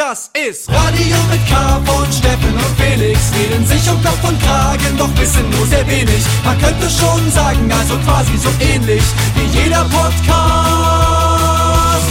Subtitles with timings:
[0.00, 3.30] Das ist Radio mit K von Steffen und Felix.
[3.34, 6.24] Reden sich um Kopf und Kragen, doch wissen nur sehr wenig.
[6.42, 9.02] Man könnte schon sagen, also quasi so ähnlich
[9.34, 10.16] wie jeder Podcast.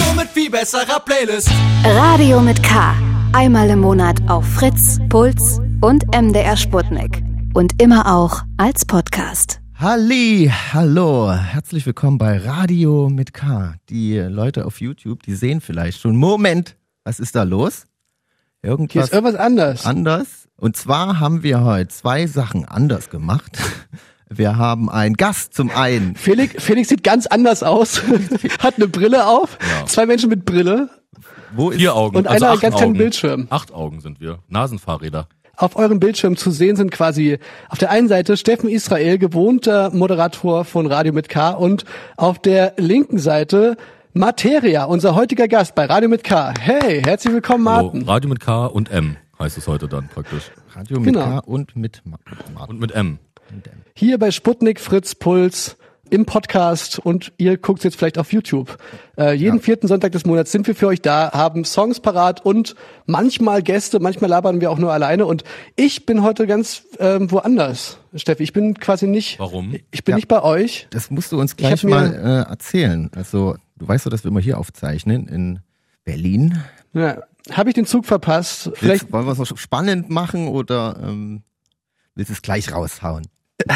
[0.06, 1.50] Nur mit viel besserer Playlist.
[1.84, 2.94] Radio mit K.
[3.34, 7.24] Einmal im Monat auf Fritz, Puls und MDR Sputnik.
[7.56, 9.62] Und immer auch als Podcast.
[9.74, 13.74] Halli, hallo, herzlich willkommen bei Radio mit K.
[13.90, 16.76] Die Leute auf YouTube, die sehen vielleicht schon, Moment,
[17.10, 17.88] was ist da los?
[18.62, 19.84] Irgendwas Hier ist irgendwas anders.
[19.84, 20.28] anders.
[20.58, 23.58] Und zwar haben wir heute zwei Sachen anders gemacht.
[24.32, 26.16] Wir haben einen Gast zum einen.
[26.16, 28.04] Felix, Felix sieht ganz anders aus,
[28.60, 29.88] hat eine Brille auf, Ja.
[29.88, 30.88] zwei Menschen mit Brille
[31.52, 32.16] Wo ist Vier Augen.
[32.16, 32.94] und also einer acht ganz kleinen.
[32.94, 33.48] Bildschirm.
[33.50, 34.38] Acht Augen sind wir.
[34.48, 35.28] Nasenfahrräder.
[35.56, 40.64] Auf eurem Bildschirm zu sehen sind quasi auf der einen Seite Steffen Israel, gewohnter Moderator
[40.64, 41.86] von Radio mit K und
[42.16, 43.78] auf der linken Seite
[44.14, 46.54] Materia, unser heutiger Gast bei Radio mit K.
[46.60, 47.86] Hey, herzlich willkommen, Hallo.
[47.88, 48.02] Martin.
[48.10, 50.52] Radio mit K und M heißt es heute dann praktisch.
[50.74, 51.26] Radio mit Genau.
[51.26, 52.18] K und mit Ma-
[52.56, 52.76] Martin.
[52.76, 53.20] Und mit M.
[53.94, 55.78] Hier bei Sputnik Fritz Puls
[56.10, 58.80] im Podcast und ihr guckt jetzt vielleicht auf YouTube.
[59.16, 62.76] Äh, jeden vierten Sonntag des Monats sind wir für euch da, haben Songs parat und
[63.06, 65.44] manchmal Gäste, manchmal labern wir auch nur alleine und
[65.76, 68.42] ich bin heute ganz ähm, woanders, Steffi.
[68.42, 69.76] Ich bin quasi nicht, Warum?
[69.92, 70.16] ich bin Ja.
[70.16, 70.88] nicht bei euch.
[70.90, 73.12] Das musst du uns gleich mir- mal äh, erzählen.
[73.16, 75.60] Also, du weißt doch, dass wir immer hier aufzeichnen in
[76.04, 76.62] Berlin.
[76.94, 78.72] Ja, Habe ich den Zug verpasst?
[78.76, 81.44] Vielleicht Willst, wollen wir es noch spannend machen oder ähm,
[82.16, 83.28] willst du es gleich raushauen?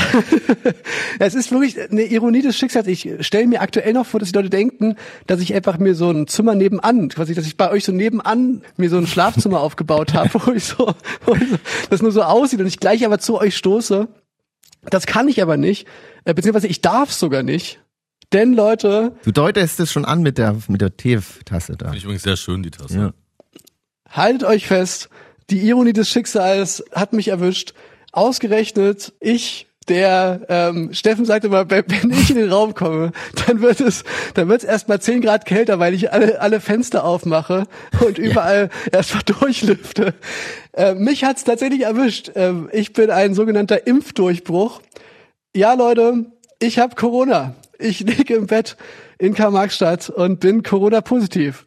[1.20, 2.88] Es ist wirklich eine Ironie des Schicksals.
[2.88, 4.96] Ich stelle mir aktuell noch vor, dass die Leute denken,
[5.28, 8.64] dass ich einfach mir so ein Zimmer nebenan, quasi, dass ich bei euch so nebenan
[8.78, 10.94] mir so ein Schlafzimmer aufgebaut habe, wo ich so,
[11.26, 11.58] wo ich so,
[11.90, 14.08] das nur so aussieht und ich gleich aber zu euch stoße.
[14.90, 15.88] Das kann ich aber nicht,
[16.26, 17.80] äh, beziehungsweise ich darf sogar nicht.
[18.34, 21.86] Denn Leute, Du deutest es schon an mit der mit der Teetasse da.
[21.86, 22.98] Finde ich übrigens sehr schön, die Tasse.
[22.98, 23.14] Ja.
[24.10, 25.10] haltet euch fest,
[25.50, 27.74] die Ironie des Schicksals hat mich erwischt.
[28.12, 33.12] Ausgerechnet ich, der ähm, Steffen sagte mal, wenn ich in den Raum komme,
[33.46, 34.04] dann wird es,
[34.34, 37.68] dann wird es erstmal 10 Grad kälter, weil ich alle alle Fenster aufmache
[38.06, 40.14] und überall erstmal durchlüfte.
[40.72, 42.32] Äh, mich hat's tatsächlich erwischt.
[42.36, 44.82] Ähm, ich bin ein sogenannter Impfdurchbruch.
[45.56, 46.26] Ja, Leute,
[46.60, 47.56] ich habe Corona.
[47.84, 48.78] Ich liege im Bett
[49.20, 51.66] in Karl-Marx-Stadt und bin Corona-positiv.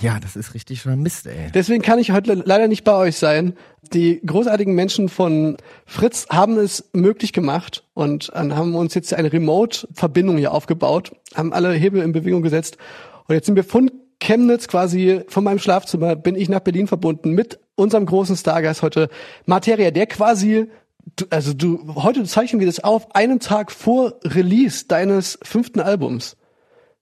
[0.00, 1.50] Ja, das ist richtig schon Mist, ey.
[1.52, 3.52] Deswegen kann ich heute le- leider nicht bei euch sein.
[3.92, 9.30] Die großartigen Menschen von Fritz haben es möglich gemacht und äh, haben uns jetzt eine
[9.30, 12.78] Remote-Verbindung hier aufgebaut, haben alle Hebel in Bewegung gesetzt
[13.28, 13.90] und jetzt sind wir von
[14.22, 19.08] Chemnitz quasi von meinem Schlafzimmer bin ich nach Berlin verbunden mit unserem großen Stargast heute
[19.44, 20.70] Materia, der quasi
[21.16, 26.36] du, also du heute zeichnen wir das auf einem Tag vor Release deines fünften Albums,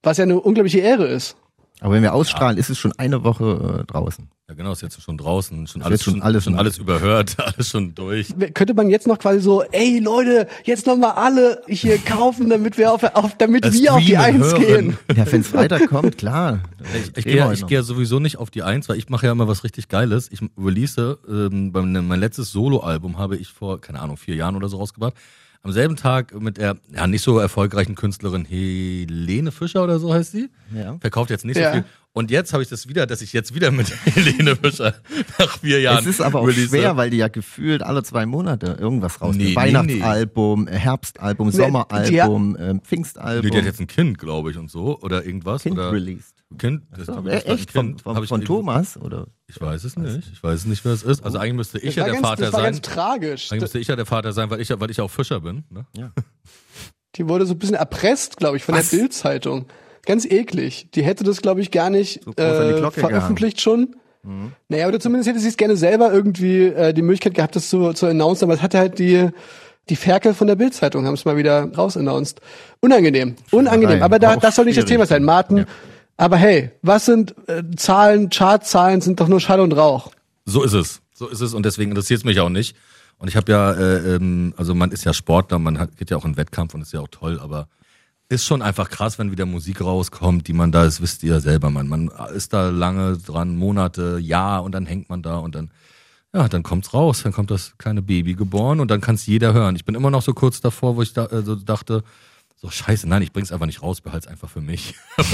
[0.03, 1.35] was ja eine unglaubliche Ehre ist.
[1.81, 4.29] Aber wenn wir ausstrahlen, ist es schon eine Woche äh, draußen.
[4.49, 7.69] Ja, genau, ist jetzt schon draußen, schon alles, schon schon, alles- schon alles überhört, alles
[7.69, 8.33] schon durch.
[8.55, 12.77] könnte man jetzt noch quasi so, ey Leute, jetzt noch mal alle hier kaufen, damit
[12.77, 14.59] wir auf, auf damit Das wir auf die Eins hören.
[14.59, 14.97] gehen.
[15.15, 16.61] Ja, wenn es Freitag kommt, klar.
[16.95, 19.27] Ich, ich Geh gehe ich gehe ja sowieso nicht auf die Eins, weil ich mache
[19.27, 20.29] ja immer was richtig Geiles.
[20.31, 24.77] Ich release, ähm, mein letztes Soloalbum habe ich vor, keine Ahnung, vier Jahren oder so
[24.77, 25.13] rausgebracht.
[25.61, 30.31] Am selben Tag mit der ja nicht so erfolgreichen Künstlerin Helene Fischer oder so heißt
[30.31, 30.49] sie.
[30.75, 30.97] Ja.
[30.99, 31.69] Verkauft jetzt nicht Ja.
[31.69, 31.85] so viel.
[32.11, 34.95] Und jetzt habe ich das wieder, dass ich jetzt wieder mit Helene Fischer
[35.37, 36.69] nach vier Jahren Es ist aber auch release.
[36.69, 39.47] schwer, weil die ja gefühlt alle zwei Monate irgendwas rausbringen.
[39.47, 39.55] Nee, nee,
[40.01, 43.51] Weihnachtsalbum, äh, Herbstalbum, Nee, Sommeralbum, Die, Pfingstalbum.
[43.51, 44.97] die hat jetzt ein Kind, glaube ich, und so.
[45.01, 45.63] Oder irgendwas.
[45.63, 46.35] Kind oder released.
[46.57, 46.83] Kind.
[46.97, 47.71] Das, So, das äh, echt?
[47.71, 48.01] Von, Kind.
[48.01, 48.97] von, Hab ich von irgendwo- Thomas?
[48.97, 49.27] Oder?
[49.47, 50.29] Ich weiß es nicht.
[50.33, 51.23] Ich weiß es nicht, wer es ist.
[51.23, 52.71] Also eigentlich müsste ich ja der ganz, Vater das war sein.
[52.73, 53.51] ganz tragisch.
[53.51, 55.41] Eigentlich müsste ich ja der Vater sein, weil ich, ja- weil ich ja auch Fischer
[55.41, 55.63] bin.
[55.69, 55.85] Ne?
[57.15, 58.89] Die wurde so ein bisschen erpresst, glaube ich, von Was?
[58.89, 59.65] der Bild-Zeitung.
[60.05, 60.89] Ganz eklig.
[60.95, 63.95] Die hätte das, glaube ich, gar nicht So äh, veröffentlicht schon.
[64.67, 67.93] Naja, oder zumindest hätte sie es gerne selber irgendwie äh, die Möglichkeit gehabt, das zu,
[67.93, 69.29] zu announcen, aber es hatte halt die
[69.89, 72.39] die Ferkel von der Bild-Zeitung haben es mal wieder rausannounced.
[72.79, 74.03] Unangenehm, unangenehm.
[74.03, 74.85] Aber da, das soll nicht das.
[74.85, 75.65] Thema sein, Martin.
[76.19, 80.11] Aber hey, was sind äh, Zahlen, Chartzahlen sind doch nur Schall und Rauch.
[80.43, 81.01] So ist es.
[81.13, 82.75] So ist es und deswegen interessiert es mich auch nicht.
[83.19, 86.17] Und ich habe ja, äh, ähm, also man ist ja Sportler, man hat, geht ja
[86.17, 87.69] auch in Wettkampf und ist ja auch toll, aber
[88.27, 91.39] ist schon einfach krass, wenn wieder Musik rauskommt, die man da ist, wisst ihr ja
[91.39, 91.87] selber, man.
[91.87, 95.71] Man ist da lange dran, Monate, Jahr und dann hängt man da und dann,
[96.33, 99.77] ja, dann kommt's raus, dann kommt das kleine Baby geboren und dann kann's jeder hören.
[99.77, 102.03] Ich bin immer noch so kurz davor, wo ich da, äh, so dachte,
[102.61, 104.95] so scheiße, nein, ich bring's einfach nicht raus, behalt's einfach für mich.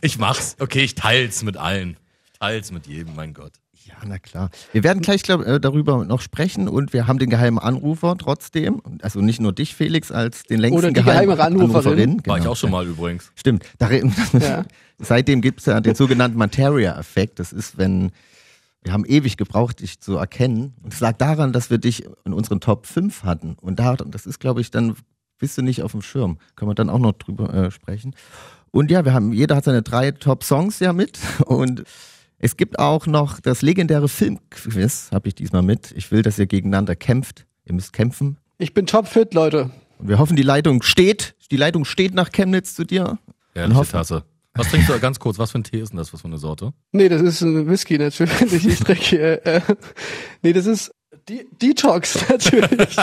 [0.00, 1.96] Ich mach's, okay, ich teil's mit allen.
[2.32, 3.52] Ich teil's mit jedem, mein Gott.
[3.84, 4.50] Ja, na klar.
[4.72, 8.82] Wir werden gleich glaub, äh, darüber noch sprechen und wir haben den geheimen Anrufer trotzdem.
[9.02, 12.20] Also nicht nur dich, Felix, als den längsten Oder die geheimen geheime Anruferin.
[12.26, 12.52] War ich Genau.
[12.52, 13.32] auch schon mal übrigens.
[13.34, 13.64] Stimmt.
[13.78, 13.90] Da,
[14.38, 14.64] Ja.
[14.98, 17.38] Seitdem gibt es ja den sogenannten Materia-Effekt.
[17.40, 18.12] Das ist, wenn
[18.82, 20.74] Wir haben ewig gebraucht, dich zu erkennen.
[20.82, 23.56] Und es lag daran, dass wir dich in unseren Top 5 hatten.
[23.60, 24.94] Und da, das ist, glaube ich, dann
[25.38, 26.38] bist du nicht auf dem Schirm.
[26.56, 28.14] Können wir dann auch noch drüber äh, sprechen.
[28.70, 31.18] Und ja, wir haben, jeder hat seine drei Top-Songs ja mit.
[31.46, 31.84] Und
[32.38, 35.92] es gibt auch noch das legendäre Filmquiz, habe ich diesmal mit.
[35.96, 37.46] Ich will, dass ihr gegeneinander kämpft.
[37.64, 38.38] Ihr müsst kämpfen.
[38.58, 39.70] Ich bin topfit, Leute.
[39.98, 41.34] Und wir hoffen, die Leitung steht.
[41.50, 43.18] Die Leitung steht nach Chemnitz zu dir.
[43.54, 44.24] Ehrliche Tasse.
[44.54, 45.38] Was trinkst du ganz kurz?
[45.38, 46.12] Was für ein Tee ist denn das?
[46.12, 46.72] Was für eine Sorte?
[46.92, 48.66] Nee, das ist ein Whisky natürlich.
[48.66, 49.46] Ich trinke hier.
[49.46, 49.60] Äh,
[50.42, 50.90] nee, das ist
[51.28, 52.96] De Detox natürlich.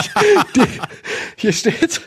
[1.36, 2.00] Hier steht,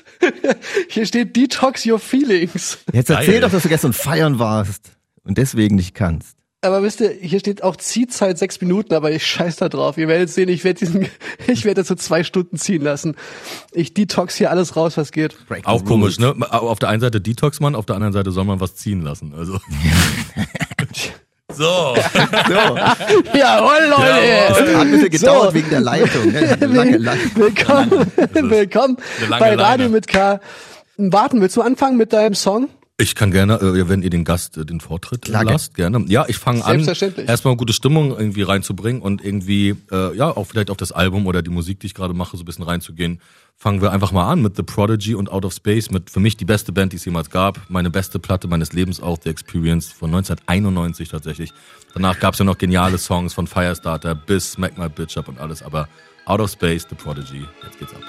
[0.89, 2.80] hier steht Detox your feelings.
[2.92, 3.18] Jetzt Geil.
[3.19, 4.92] erzähl doch, dass du gestern feiern warst
[5.24, 6.36] und deswegen nicht kannst.
[6.62, 9.98] Aber wisst ihr, hier steht auch Ziehzeit sechs Minuten, aber ich scheiß da drauf.
[9.98, 11.07] Ihr werdet sehen, ich werde diesen,
[11.48, 13.16] ich werde das so zwei Stunden ziehen lassen.
[13.71, 15.38] Ich detox hier alles raus, was geht.
[15.48, 16.36] Break Auch komisch, ne?
[16.51, 19.33] Auf der einen Seite Detox man, auf der anderen Seite soll man was ziehen lassen.
[19.33, 19.60] Also.
[21.54, 21.96] so.
[22.50, 24.50] So, Jawohl, Leute!
[24.54, 25.54] hat ein bisschen gedauert So.
[25.54, 26.31] wegen der Leitung.
[26.31, 26.57] Ne?
[26.62, 27.31] Lange Leitung.
[27.36, 28.12] Willkommen,
[28.50, 28.98] willkommen
[29.30, 29.90] lange bei Radio Leine.
[29.90, 30.40] mit K.
[30.98, 32.69] Warten, willst du anfangen mit deinem Song?
[33.01, 36.04] Ich kann gerne, äh, wenn ihr den Gast äh, den Vortritt äh, Klar, lasst, gerne.
[36.10, 36.86] Ja, ich fange an,
[37.25, 41.42] erstmal gute Stimmung irgendwie reinzubringen und irgendwie, äh, ja, auch vielleicht auf das Album oder
[41.42, 43.22] die Musik, die ich gerade mache, so ein bisschen reinzugehen.
[43.56, 46.36] Fangen wir einfach mal an mit The Prodigy und Out of Space, mit für mich
[46.36, 47.60] die beste Band, die es jemals gab.
[47.69, 51.54] Meine beste Platte meines Lebens auch, The Experience von 1991 tatsächlich.
[51.94, 55.40] Danach gab es ja noch geniale Songs von Firestarter bis Smack My Bitch Up und
[55.40, 55.88] alles, aber
[56.25, 58.02] Out of Space, The Prodigy, jetzt geht's ab.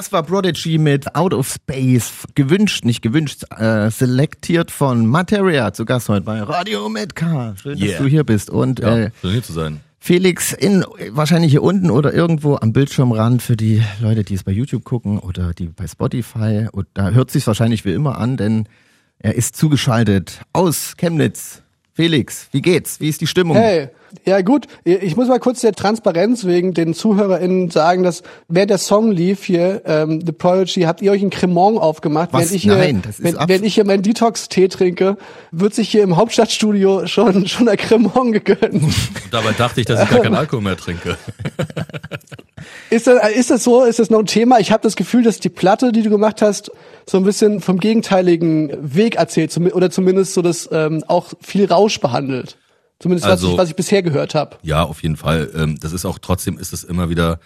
[0.00, 2.24] Das war Prodigy mit Out of Space.
[2.34, 5.74] Gewünscht, nicht gewünscht, äh, selektiert von Materia.
[5.74, 7.54] Zu Gast heute bei Radio K.
[7.60, 7.88] Schön, Yeah.
[7.88, 8.48] dass du hier bist.
[8.48, 9.80] Und Ja, äh, schön hier zu sein.
[9.98, 14.52] Felix in wahrscheinlich hier unten oder irgendwo am Bildschirmrand für die Leute, die es bei
[14.52, 16.68] YouTube gucken oder die bei Spotify.
[16.72, 18.70] Und da hört sich wahrscheinlich wie immer an, denn
[19.18, 21.60] er ist zugeschaltet aus Chemnitz.
[21.92, 23.00] Felix, wie geht's?
[23.00, 23.56] Wie ist die Stimmung?
[23.56, 23.88] Hey,
[24.24, 28.78] ja gut, ich muss mal kurz der Transparenz wegen den ZuhörerInnen sagen, dass während der
[28.78, 32.40] Song lief hier, ähm, The Prodigy, habt ihr euch ein Cremant aufgemacht, Was?
[32.42, 35.16] während ich hier, Nein, das ist wenn, ab- während ich hier meinen Detox-Tee trinke,
[35.52, 38.82] wird sich hier im Hauptstadtstudio schon, schon ein Cremant gegönnt.
[38.82, 38.94] Und
[39.30, 41.16] dabei dachte ich, dass ich gar keinen Alkohol mehr trinke.
[42.90, 43.84] Ist das, ist das so?
[43.84, 44.58] Ist das noch ein Thema?
[44.60, 46.70] Ich habe das Gefühl, dass die Platte, die du gemacht hast,
[47.06, 52.00] so ein bisschen vom gegenteiligen Weg erzählt oder zumindest so das ähm, auch viel Rausch
[52.00, 52.56] behandelt.
[52.98, 54.56] Zumindest was, Also- ich, was ich bisher gehört habe.
[54.62, 55.50] Ja, auf jeden Fall.
[55.54, 57.40] Ähm, Das ist auch trotzdem ist es immer wieder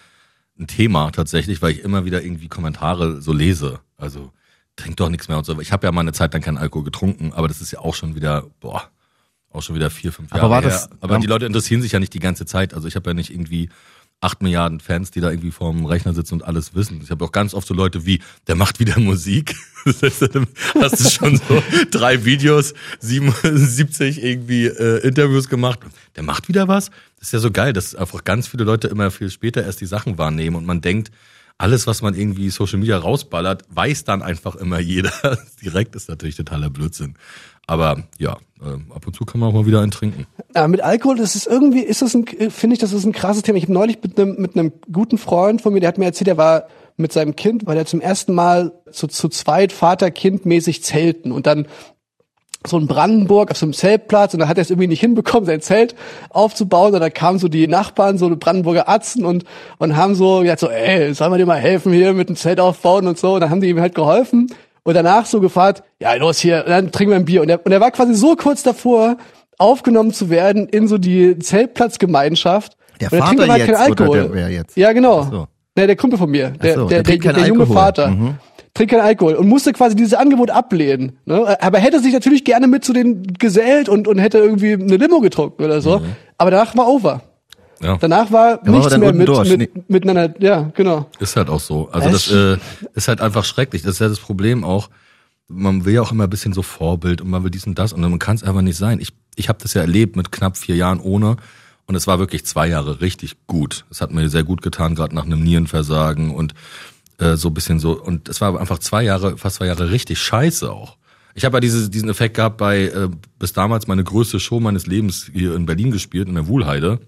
[0.58, 3.80] ein Thema tatsächlich, weil ich immer wieder irgendwie Kommentare so lese.
[3.96, 4.30] Also
[4.76, 5.58] trink doch nichts mehr und so.
[5.60, 7.94] Ich habe ja mal eine Zeit lang keinen Alkohol getrunken, aber das ist ja auch
[7.94, 8.82] schon wieder, boah,
[9.52, 10.70] auch schon wieder vier, fünf Aber Jahre war her.
[10.70, 12.74] das- aber die Leute interessieren sich ja nicht die ganze Zeit.
[12.74, 13.68] Also ich habe ja nicht irgendwie
[14.20, 17.00] acht Milliarden Fans, die da irgendwie vorm Rechner sitzen und alles wissen.
[17.02, 19.54] Ich habe auch ganz oft so Leute wie, der macht wieder Musik.
[19.84, 20.02] Hast
[21.04, 25.80] du schon so drei Videos, 77 irgendwie äh, Interviews gemacht.
[26.16, 26.90] Der macht wieder was.
[27.18, 29.86] Das ist ja so geil, dass einfach ganz viele Leute immer viel später erst die
[29.86, 31.10] Sachen wahrnehmen und man denkt,
[31.56, 35.12] alles, was man irgendwie Social Media rausballert, weiß dann einfach immer jeder.
[35.62, 37.14] Direkt ist natürlich totaler Blödsinn.
[37.66, 40.26] Aber ja, äh, ab und zu kann man auch mal wieder einen trinken.
[40.54, 43.42] Ja, mit Alkohol, das ist irgendwie, ist das ein, finde ich, das ist ein krasses
[43.42, 43.58] Thema.
[43.58, 46.28] Ich habe neulich mit einem mit einem guten Freund von mir, der hat mir erzählt,
[46.28, 46.64] der war
[46.96, 51.66] mit seinem Kind, weil er zum ersten Mal zu, zu zweit Vater-Kind-mäßig zelten und dann
[52.66, 55.44] so in Brandenburg auf so einem Zeltplatz und da hat er es irgendwie nicht hinbekommen,
[55.44, 55.94] sein Zelt
[56.30, 59.44] aufzubauen und da kamen so die Nachbarn, so Brandenburger Atzen und,
[59.78, 62.60] und haben so gesagt so, ey, sollen wir dir mal helfen hier mit dem Zelt
[62.60, 64.46] aufbauen und so und dann haben die ihm halt geholfen
[64.84, 67.64] und danach so gefragt, ja los hier, und dann trinken wir ein Bier und er,
[67.64, 69.16] und er war quasi so kurz davor,
[69.58, 72.76] aufgenommen zu werden in so die Zeltplatzgemeinschaft.
[73.00, 74.28] Der Und er trinkt Vater aber halt jetzt Alkohol.
[74.34, 74.76] der jetzt?
[74.76, 75.22] Ja, genau.
[75.22, 75.46] So.
[75.76, 77.76] Nee, der Kumpel von mir, der, so, der, der der, der, junge Alkohol.
[77.76, 78.08] Vater.
[78.08, 78.34] Mhm.
[78.74, 81.18] Trinkt keinen Alkohol und musste quasi dieses Angebot ablehnen.
[81.26, 81.56] Ne?
[81.60, 84.96] Aber er hätte sich natürlich gerne mit zu den gesellt und, und hätte irgendwie eine
[84.96, 86.02] Limo getrunken oder so.
[86.38, 87.22] Aber danach war over.
[87.80, 87.96] Ja.
[87.98, 89.56] Danach war war nichts mehr mit, durch.
[89.56, 90.34] mit, miteinander.
[90.40, 91.10] Ja, genau.
[91.18, 91.90] Ist halt auch so.
[91.90, 92.58] Also Es- das äh,
[92.94, 93.82] ist halt einfach schrecklich.
[93.82, 94.90] Das ist ja das Problem auch.
[95.48, 97.92] Man will ja auch immer ein bisschen so Vorbild und man will dies und das
[97.92, 98.98] und man kann es einfach nicht sein.
[99.00, 101.36] Ich, ich habe das ja erlebt mit knapp vier Jahren ohne
[101.86, 103.84] und es war wirklich zwei Jahre richtig gut.
[103.90, 106.54] Es hat mir sehr gut getan, gerade nach einem Nierenversagen und
[107.18, 107.92] äh, so ein bisschen so.
[108.00, 110.96] Und es war einfach zwei Jahre, fast zwei Jahre richtig scheiße auch.
[111.34, 114.86] Ich habe ja diese, diesen Effekt gehabt bei äh, bis damals meine größte Show meines
[114.86, 117.00] Lebens hier in Berlin gespielt, in der Wuhlheide.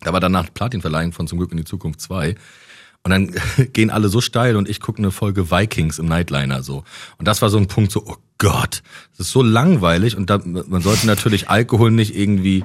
[0.00, 2.34] Da war danach Platinverleihung von Zum Glück in die Zukunft 2.
[3.04, 3.34] Und dann
[3.72, 6.84] gehen alle so steil und ich gucke eine Folge Vikings im Nightliner so.
[7.18, 8.82] Und das war so ein Punkt so, oh Gott,
[9.16, 12.64] das ist so langweilig und da, man sollte natürlich Alkohol nicht irgendwie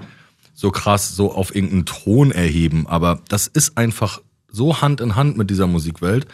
[0.55, 4.21] so krass so auf irgendeinen Thron erheben, aber das ist einfach
[4.51, 6.25] so Hand in Hand mit dieser Musikwelt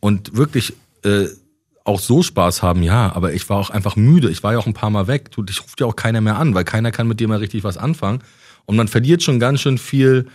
[0.00, 1.26] und wirklich äh,
[1.84, 4.30] auch so Spaß haben, ja, aber ich war auch einfach müde.
[4.30, 5.30] Ich war ja auch ein paar Mal weg.
[5.30, 7.64] Du, dich ruft ja auch keiner mehr an, weil keiner kann mit dir mal richtig
[7.64, 8.20] was anfangen.
[8.68, 10.26] Und man verliert schon ganz schön viel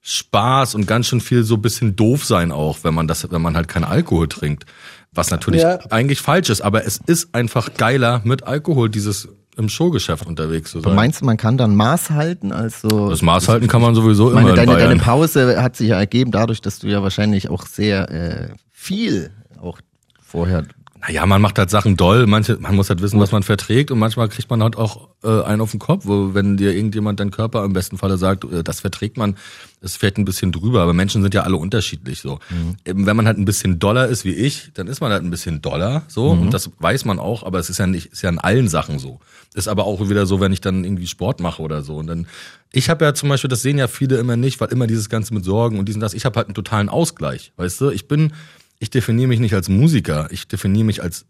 [0.00, 3.42] Spaß und ganz schön viel so ein bisschen doof sein auch, wenn man das, wenn
[3.42, 4.64] man halt keinen Alkohol trinkt.
[5.12, 5.78] Was natürlich Ja.
[5.90, 10.78] eigentlich falsch ist, aber es ist einfach geiler mit Alkohol, dieses im Showgeschäft unterwegs zu
[10.78, 10.96] Aber sein.
[10.96, 12.52] meinst du, man kann dann Maß halten?
[12.52, 15.88] Also Das Maß halten kann man sowieso immer meine, in deine, deine Pause hat sich
[15.88, 19.78] ja ergeben dadurch, dass du ja wahrscheinlich auch sehr äh, viel auch
[20.22, 20.64] vorher.
[21.06, 23.90] Naja, man macht halt Sachen doll, manche, man muss halt wissen, was man verträgt.
[23.90, 27.20] Und manchmal kriegt man halt auch äh, einen auf den Kopf, wo wenn dir irgendjemand
[27.20, 29.36] dein Körper im besten Falle sagt, äh, das verträgt man,
[29.82, 32.38] es fällt ein bisschen drüber, aber Menschen sind ja alle unterschiedlich so.
[32.86, 35.30] Eben, wenn man halt ein bisschen doller ist wie ich, dann ist man halt ein
[35.30, 36.30] bisschen doller so.
[36.30, 38.98] Und das weiß man auch, aber es ist ja nicht, ist ja in allen Sachen
[38.98, 39.20] so.
[39.54, 41.96] Ist aber auch wieder so, wenn ich dann irgendwie Sport mache oder so.
[41.96, 42.26] Und dann,
[42.72, 45.34] ich habe ja zum Beispiel, das sehen ja viele immer nicht, weil immer dieses Ganze
[45.34, 48.32] mit Sorgen und diesen das, ich habe halt einen totalen Ausgleich, weißt du, ich bin
[48.78, 51.26] ich definiere mich nicht als Musiker, ich definiere mich als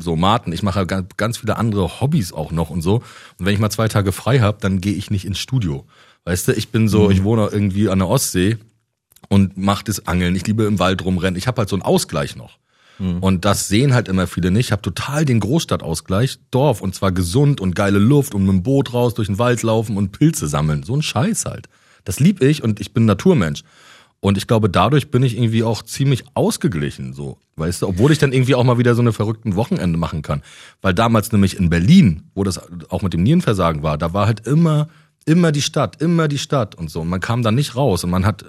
[0.00, 0.52] so Martin.
[0.52, 2.96] Ich mache ganz, viele andere Hobbys auch noch und so.
[3.38, 5.86] Und wenn ich mal zwei Tage frei habe, dann gehe ich nicht ins Studio.
[6.24, 8.56] Weißt du, ich bin so, ich wohne irgendwie an der Ostsee
[9.28, 10.34] und mache das Angeln.
[10.36, 11.36] Ich liebe im Wald rumrennen.
[11.36, 12.58] Ich habe halt so einen Ausgleich noch.
[13.20, 14.66] Und das sehen halt immer viele nicht.
[14.66, 18.62] Ich habe total den Großstadtausgleich, Dorf und zwar gesund und geile Luft und mit dem
[18.62, 20.84] Boot raus durch den Wald laufen und Pilze sammeln.
[20.84, 21.68] So ein Scheiß halt.
[22.04, 23.64] Das lieb ich und ich bin Naturmensch.
[24.24, 28.16] Und ich glaube, dadurch bin ich irgendwie auch ziemlich ausgeglichen, so, weißt du, obwohl ich
[28.16, 30.40] dann irgendwie auch mal wieder so eine verrückten Wochenende machen kann.
[30.80, 34.46] Weil damals nämlich in Berlin, wo das auch mit dem Nierenversagen war, da war halt
[34.46, 34.88] immer,
[35.26, 37.02] immer die Stadt, immer die Stadt und so.
[37.02, 38.46] Und man kam da nicht raus und man hat,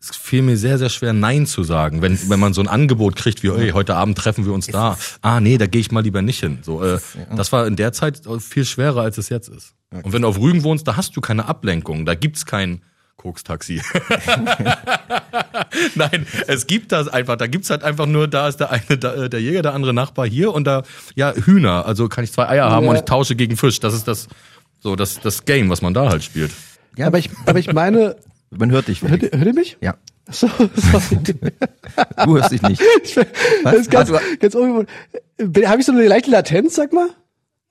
[0.00, 3.14] es fiel mir sehr, sehr schwer, Nein zu sagen, wenn, wenn man so ein Angebot
[3.14, 4.98] kriegt wie, hey, heute Abend treffen wir uns da.
[5.22, 6.58] Ah, nee, da gehe ich mal lieber nicht hin.
[6.62, 6.98] So, äh,
[7.36, 9.72] das war in der Zeit viel schwerer, als es jetzt ist.
[10.02, 12.82] Und wenn du auf Rügen wohnst, da hast du keine Ablenkung, da gibt's kein
[13.16, 13.80] Kokstaxi.
[15.94, 17.36] Nein, es gibt das einfach.
[17.36, 19.94] Da gibt's halt einfach nur, da ist der eine, da, äh, der Jäger, der andere
[19.94, 20.82] Nachbar hier und da,
[21.14, 21.86] ja, Hühner.
[21.86, 22.90] Also kann ich zwei Eier haben Ja.
[22.90, 23.80] und ich tausche gegen Fisch.
[23.80, 24.28] Das ist das,
[24.80, 26.52] so das, das Game, was man da halt spielt.
[26.96, 28.16] Ja, Aber ich, aber ich meine,
[28.50, 29.02] man hört dich.
[29.02, 29.76] hört, hört ihr mich?
[29.80, 29.94] Ja,
[30.30, 31.18] So, sorry.
[32.24, 32.82] du hörst dich nicht.
[33.64, 34.88] Das ist ganz, ganz ungewohnt.
[35.40, 37.08] Habe ich so eine leichte Latenz, sag mal?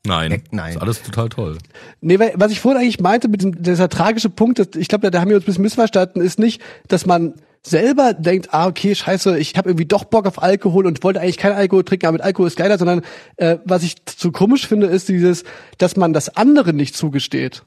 [0.05, 0.71] Nein, Äh, nein.
[0.73, 1.57] ist alles total toll.
[2.01, 5.09] Nee, weil, was ich vorhin eigentlich meinte mit dem, dieser tragische Punkt, das, ich glaube,
[5.09, 7.33] da, haben wir uns ein bisschen missverstanden, ist nicht, dass man
[7.63, 11.37] selber denkt, ah, okay, scheiße, ich habe irgendwie doch Bock auf Alkohol und wollte eigentlich
[11.37, 13.01] keinen Alkohol trinken, aber mit Alkohol ist geiler, sondern
[13.37, 15.43] äh, was ich so komisch finde, ist dieses,
[15.79, 17.63] dass man das anderen nicht zugesteht.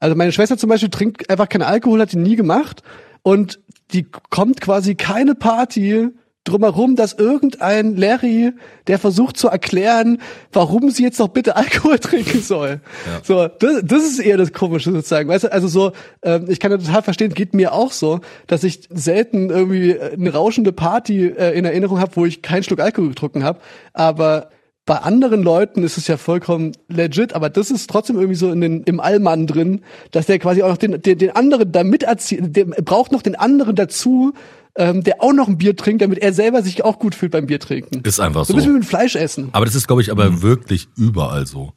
[0.00, 2.82] Also meine Schwester zum Beispiel trinkt einfach keinen Alkohol, hat die nie gemacht
[3.22, 3.60] und
[3.92, 6.08] die kommt quasi keine Party
[6.48, 8.52] drumherum, dass irgendein Larry,
[8.86, 10.18] der versucht zu erklären,
[10.52, 12.80] warum sie jetzt doch bitte Alkohol trinken soll.
[13.22, 15.28] So, das, das ist eher das Komische sozusagen.
[15.28, 18.64] Weißt du, also so, ähm, ich kann das total verstehen, geht mir auch so, dass
[18.64, 23.10] ich selten irgendwie eine rauschende Party äh, in Erinnerung habe, wo ich keinen Schluck Alkohol
[23.10, 23.60] getrunken habe.
[23.92, 24.50] Aber
[24.86, 28.60] bei anderen Leuten ist es ja vollkommen legit, aber das ist trotzdem irgendwie so in
[28.60, 29.80] den, im Allmann drin,
[30.12, 33.34] dass der quasi auch noch den, den, den anderen da miterzieht, der braucht noch den
[33.34, 34.32] anderen dazu,
[34.76, 37.46] ähm, der auch noch ein Bier trinkt, damit er selber sich auch gut fühlt beim
[37.46, 38.02] Bier trinken.
[38.02, 38.52] Ist einfach so.
[38.52, 38.52] so.
[38.52, 39.48] ein bisschen wie mit Fleisch essen.
[39.52, 41.72] Aber das ist, glaube ich, aber wirklich überall so.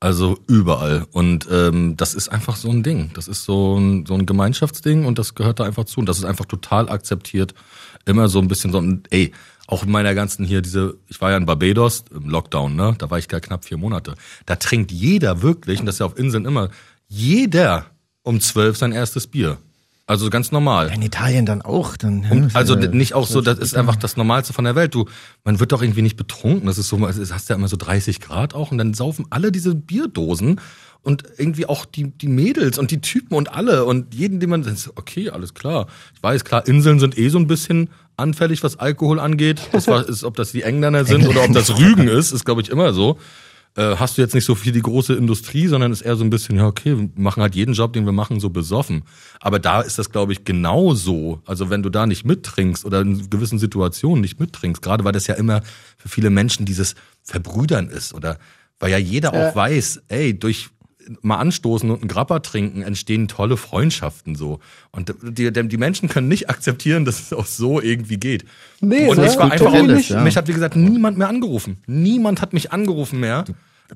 [0.00, 1.06] Also überall.
[1.12, 3.12] Und ähm, das ist einfach so ein Ding.
[3.14, 6.00] Das ist so ein, so ein Gemeinschaftsding und das gehört da einfach zu.
[6.00, 7.54] Und das ist einfach total akzeptiert.
[8.04, 9.32] Immer so ein bisschen so ein, ey,
[9.68, 12.96] auch in meiner ganzen hier, diese, ich war ja in Barbados im Lockdown, ne?
[12.98, 14.16] Da war ich da knapp vier Monate.
[14.44, 16.70] Da trinkt jeder wirklich, und das ist ja auf Inseln immer,
[17.06, 17.86] jeder
[18.22, 19.58] um zwölf sein erstes Bier.
[20.12, 20.92] Also ganz normal.
[20.92, 21.96] In Italien dann auch.
[21.96, 24.74] Dann, ja, Und also äh, nicht auch so, das ist einfach das Normalste von der
[24.74, 24.94] Welt.
[24.94, 25.06] Du,
[25.42, 26.66] man wird doch irgendwie nicht betrunken.
[26.66, 29.50] Das ist so, es hast ja immer so 30 Grad auch und dann saufen alle
[29.50, 30.60] diese Bierdosen
[31.00, 34.66] und irgendwie auch die, die Mädels und die Typen und alle und jeden, den man,
[34.96, 35.86] okay, alles klar.
[36.14, 39.62] Ich weiß, klar, Inseln sind eh so ein bisschen anfällig, was Alkohol angeht.
[39.72, 42.60] Das war, ist, ob das die Engländer sind oder ob das Rügen ist, ist glaube
[42.60, 43.18] ich immer so.
[43.74, 46.30] Äh, hast du jetzt nicht so viel die große Industrie, sondern ist eher so ein
[46.30, 49.04] bisschen, ja, okay, wir machen halt jeden Job, den wir machen, so besoffen.
[49.40, 51.40] Aber da ist das, glaube ich, genauso.
[51.46, 55.26] Also wenn du da nicht mittrinkst oder in gewissen Situationen nicht mittrinkst, gerade weil das
[55.26, 55.62] ja immer
[55.96, 58.38] für viele Menschen dieses Verbrüdern ist oder
[58.78, 60.68] weil ja jeder auch weiß, ey, durch
[61.20, 64.60] mal anstoßen und einen Grappa trinken entstehen tolle Freundschaften so.
[64.90, 68.44] Und die, die die Menschen können nicht akzeptieren, dass es auch so irgendwie geht.
[68.80, 69.26] Nee, und ne?
[69.26, 70.10] ich war einfach auch nicht.
[70.10, 70.20] ja.
[70.20, 71.78] Mich hat, wie gesagt, niemand mehr angerufen.
[71.86, 73.44] Niemand hat mich angerufen mehr.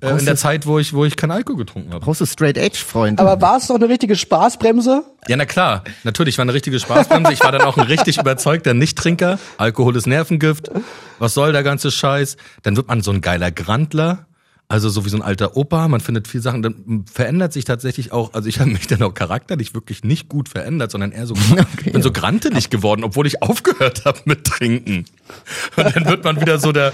[0.00, 2.04] Äh, in der Zeit, wo ich, wo ich keinen Alkohol getrunken habe.
[2.04, 3.22] Brauchst du Straight Edge Freunde?
[3.22, 5.04] Aber war es doch eine richtige Spaßbremse?
[5.28, 5.84] Ja, na klar.
[6.04, 7.32] Natürlich war eine richtige Spaßbremse.
[7.32, 9.38] Ich war dann auch ein richtig überzeugter Nichttrinker.
[9.56, 10.70] Alkohol ist Nervengift.
[11.18, 12.36] Was soll der ganze Scheiß?
[12.62, 14.26] Dann wird man so ein geiler Grandler.
[14.68, 18.10] Also so wie so ein alter Opa, man findet viel Sachen, dann verändert sich tatsächlich
[18.10, 21.34] auch, also ich habe mich dann auch charakterlich wirklich nicht gut verändert, sondern eher so,
[21.84, 25.04] ich bin so grantelig geworden, obwohl ich aufgehört habe mit Trinken.
[25.76, 26.92] Und dann wird man wieder so der,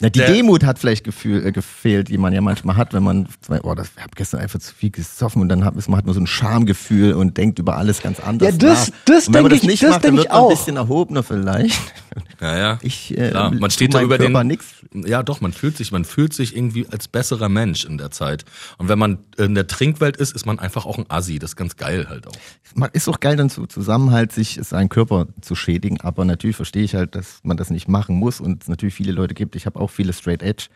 [0.00, 3.04] Ja, die der- Demut hat vielleicht gefühl, äh, gefehlt, die man ja manchmal hat, wenn
[3.04, 3.28] man,
[3.62, 6.14] oh, das, ich habe gestern einfach zu viel gesoffen und dann hat, man hat man
[6.14, 8.96] so ein Schamgefühl und denkt über alles ganz anders Ja, das- nach.
[9.04, 10.40] das und wenn man denk das ich- nicht das macht, denk dann ich wird man
[10.42, 10.50] auch.
[10.50, 11.78] ein bisschen erhobener vielleicht.
[12.40, 12.78] Ja, ja.
[12.82, 14.66] Ich, äh, Klar, man steht da über den, Körper nix.
[14.92, 18.44] ja doch, man fühlt sich, man fühlt sich irgendwie als besserer Mensch in der Zeit.
[18.78, 21.38] Und wenn man in der Trinkwelt ist, ist man einfach auch ein Assi.
[21.38, 22.32] Das ist ganz geil halt auch.
[22.74, 26.82] Man- Ist auch geil, dann zu Zusammenhalt sich seinen Körper zu schädigen, aber natürlich verstehe
[26.84, 29.56] ich halt, dass man das nicht machen muss und es natürlich viele Leute gibt.
[29.56, 30.66] Ich habe auch viele Straight Edge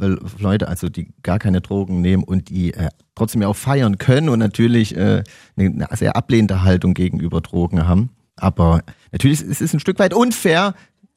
[0.00, 3.98] äh, Leute, also die gar keine Drogen nehmen und die äh, trotzdem ja auch feiern
[3.98, 5.22] können und natürlich äh,
[5.56, 8.10] eine eine sehr ablehnende Haltung gegenüber Drogen haben.
[8.36, 10.74] Aber natürlich ist es ein Stück weit unfair.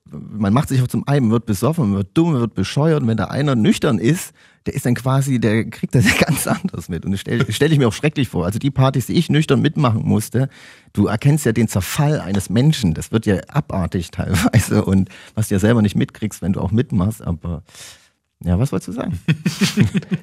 [0.09, 3.01] Man macht sich auch zum einen, wird besoffen, wird dumm, wird bescheuert.
[3.01, 4.33] Und wenn da einer nüchtern ist,
[4.65, 7.05] der ist dann quasi, der kriegt das ganz anders mit.
[7.05, 8.45] Und das stelle stell ich mir auch schrecklich vor.
[8.45, 10.49] Also die Partys, die ich nüchtern mitmachen musste,
[10.93, 12.93] du erkennst ja den Zerfall eines Menschen.
[12.93, 16.71] Das wird ja abartig teilweise und was du ja selber nicht mitkriegst, wenn du auch
[16.71, 17.21] mitmachst.
[17.21, 17.63] Aber
[18.43, 19.19] ja, was wolltest du sagen?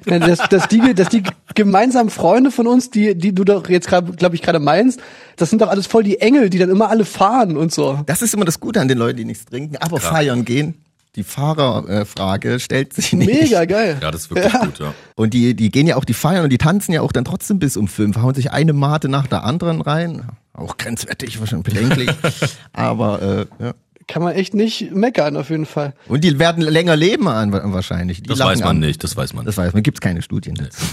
[0.07, 1.23] Ja, dass, dass, die, dass die
[1.55, 4.99] gemeinsamen Freunde von uns, die, die du doch jetzt gerade, glaube ich, gerade meinst,
[5.35, 7.99] das sind doch alles voll die Engel, die dann immer alle fahren und so.
[8.05, 10.75] Das ist immer das Gute an den Leuten, die nichts trinken, aber feiern gehen.
[11.15, 13.27] Die Fahrerfrage stellt sich nicht.
[13.27, 13.97] Mega geil.
[14.01, 14.93] Ja, das ist wirklich gut, ja.
[15.15, 17.57] Und die, die gehen ja auch, die feiern und die tanzen ja auch dann trotzdem
[17.57, 20.23] bis um fünf, hauen sich eine Mate nach der anderen rein.
[20.53, 22.09] Auch grenzwertig, wahrscheinlich bedenklich.
[22.73, 23.73] Aber äh, ja.
[24.07, 25.93] Kann man echt nicht meckern, auf jeden Fall.
[26.07, 28.21] Und die werden länger leben an, wahrscheinlich.
[28.21, 28.79] Die Das weiß man an.
[28.79, 30.85] nicht, das weiß man Das weiß man, gibt's keine Studien dazu.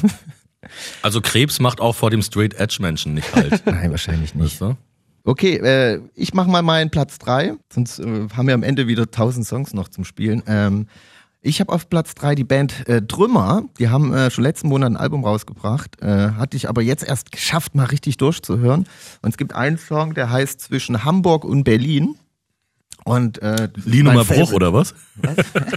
[1.02, 3.62] Also Krebs macht auch vor dem Straight Edge Menschen nicht halt.
[3.66, 4.60] Nein, wahrscheinlich nicht.
[4.60, 4.76] Weißt du?
[5.24, 9.10] Okay, äh, ich mache mal meinen Platz drei, sonst äh, haben wir am Ende wieder
[9.10, 10.42] tausend Songs noch zum Spielen.
[10.46, 10.86] Ähm,
[11.44, 13.64] ich habe auf Platz drei die Band äh, Trümmer.
[13.78, 16.00] Die haben äh, schon letzten Monat ein Album rausgebracht.
[16.00, 18.86] Äh, hatte ich aber jetzt erst geschafft, mal richtig durchzuhören.
[19.22, 22.14] Und es gibt einen Song, der heißt Zwischen Hamburg und Berlin.
[23.04, 24.94] Und äh, Nummer Bruch oder was?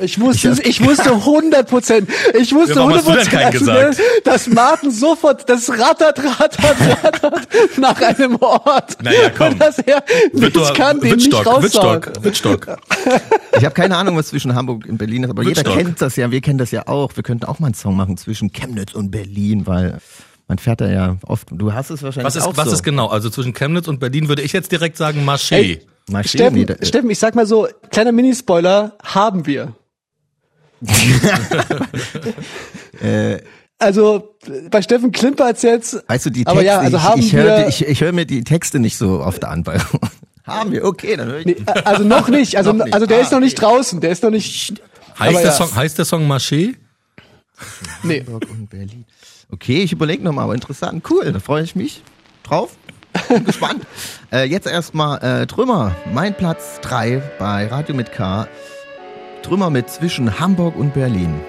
[0.01, 2.09] Ich wusste, ich wusste 100 Prozent,
[2.39, 6.19] ich wusste Ja, warum hast 100 du denn keinen Prozent, dass Martin sofort, das rattert,
[6.23, 9.01] rattert, rattert nach einem Ort.
[9.01, 9.53] Naja, komm.
[9.53, 12.03] Und dass er nicht kann, den nicht Wittstock, raussauen.
[12.21, 12.77] Wittstock, Wittstock.
[13.57, 15.77] Ich habe keine Ahnung, was zwischen Hamburg und Berlin ist, aber jeder Wittstock.
[15.77, 16.29] kennt das ja.
[16.29, 17.15] Wir kennen das ja auch.
[17.15, 19.97] Wir könnten auch mal einen Song machen zwischen Chemnitz und Berlin, weil
[20.47, 21.47] man fährt da ja oft.
[21.51, 22.73] Du hast es wahrscheinlich Was ist, auch was so.
[22.75, 23.07] ist genau?
[23.07, 25.55] Also zwischen Chemnitz und Berlin würde ich jetzt direkt sagen Marché.
[25.55, 29.73] Ey, Maschinen, Steffen, nee, da- Steffen, ich sag mal so, kleiner Minispoiler, haben wir.
[33.01, 33.37] äh,
[33.77, 34.35] Also,
[34.71, 36.03] bei Steffen klimpert's jetzt.
[36.07, 38.11] Weißt du, die Texte, Aber ja, also ich, haben ich, wir- höre, ich, ich höre
[38.13, 39.63] mir die Texte nicht so oft an.
[39.63, 39.79] Bei,
[40.45, 41.45] haben wir, okay, dann höre ich.
[41.45, 42.55] Nee, also noch nicht.
[42.57, 42.93] Also, Noch nicht.
[42.93, 43.65] also der Ah, ist noch nicht okay.
[43.67, 43.99] draußen.
[43.99, 44.81] Der ist noch nicht.
[45.19, 45.51] Heißt, der ja.
[45.51, 46.75] Song, heißt der Song Marché?
[48.03, 48.19] Nee.
[48.25, 49.05] Hamburg und Berlin.
[49.51, 52.01] Okay, ich überlege nochmal, aber interessant, cool, da freue ich mich
[52.43, 52.75] drauf.
[53.29, 53.85] Bin gespannt.
[54.31, 58.47] Äh, jetzt erstmal äh, Trümmer, mein Platz 3 bei Radio mit K.
[59.43, 61.39] Trümmer mit zwischen Hamburg und Berlin.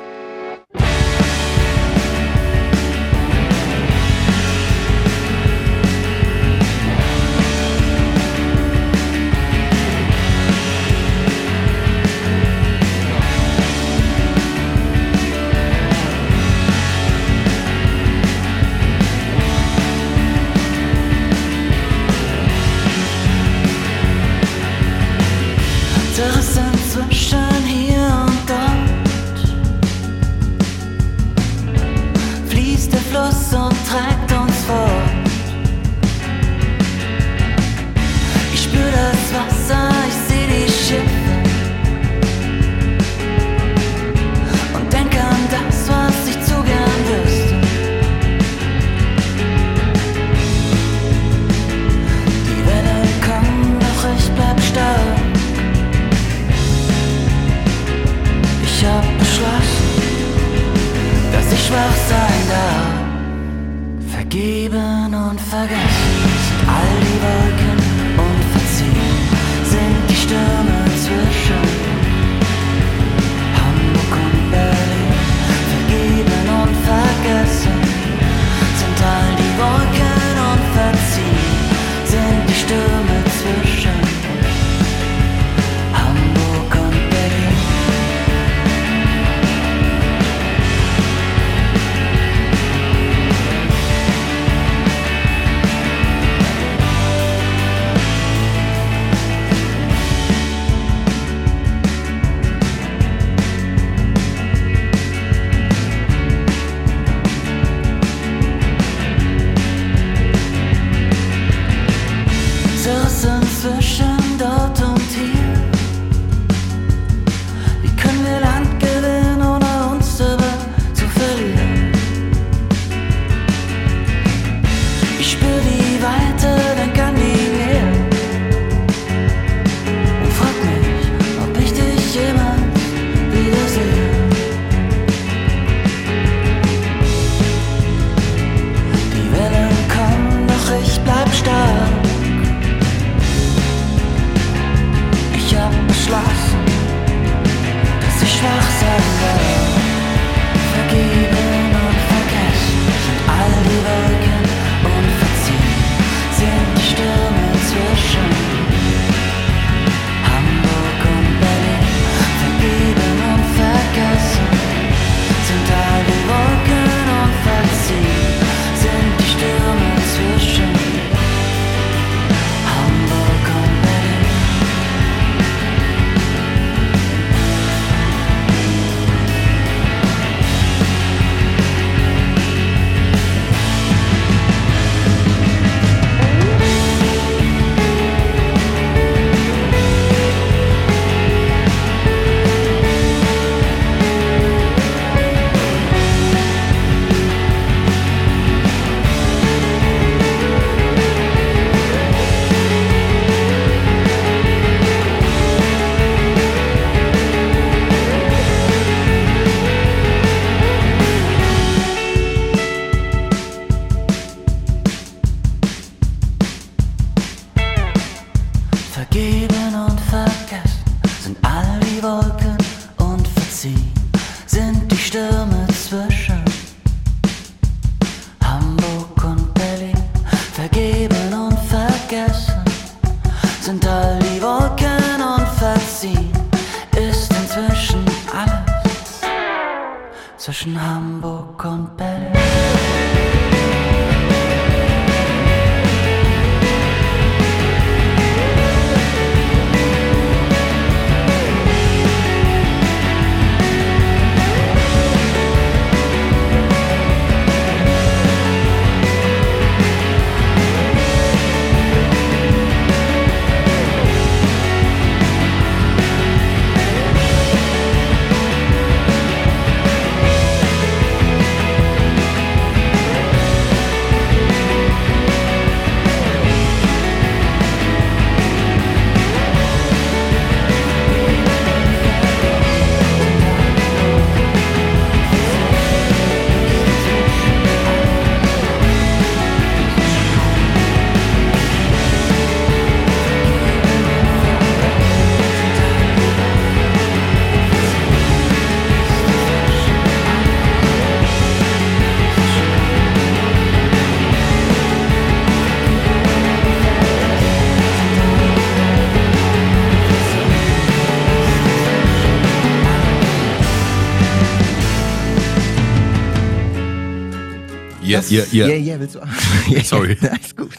[318.30, 318.78] Ihr, ihr, ihr.
[318.78, 319.20] Ja, ja, willst du?
[319.68, 320.16] Ja, Sorry.
[320.22, 320.70] Ja, ist gut.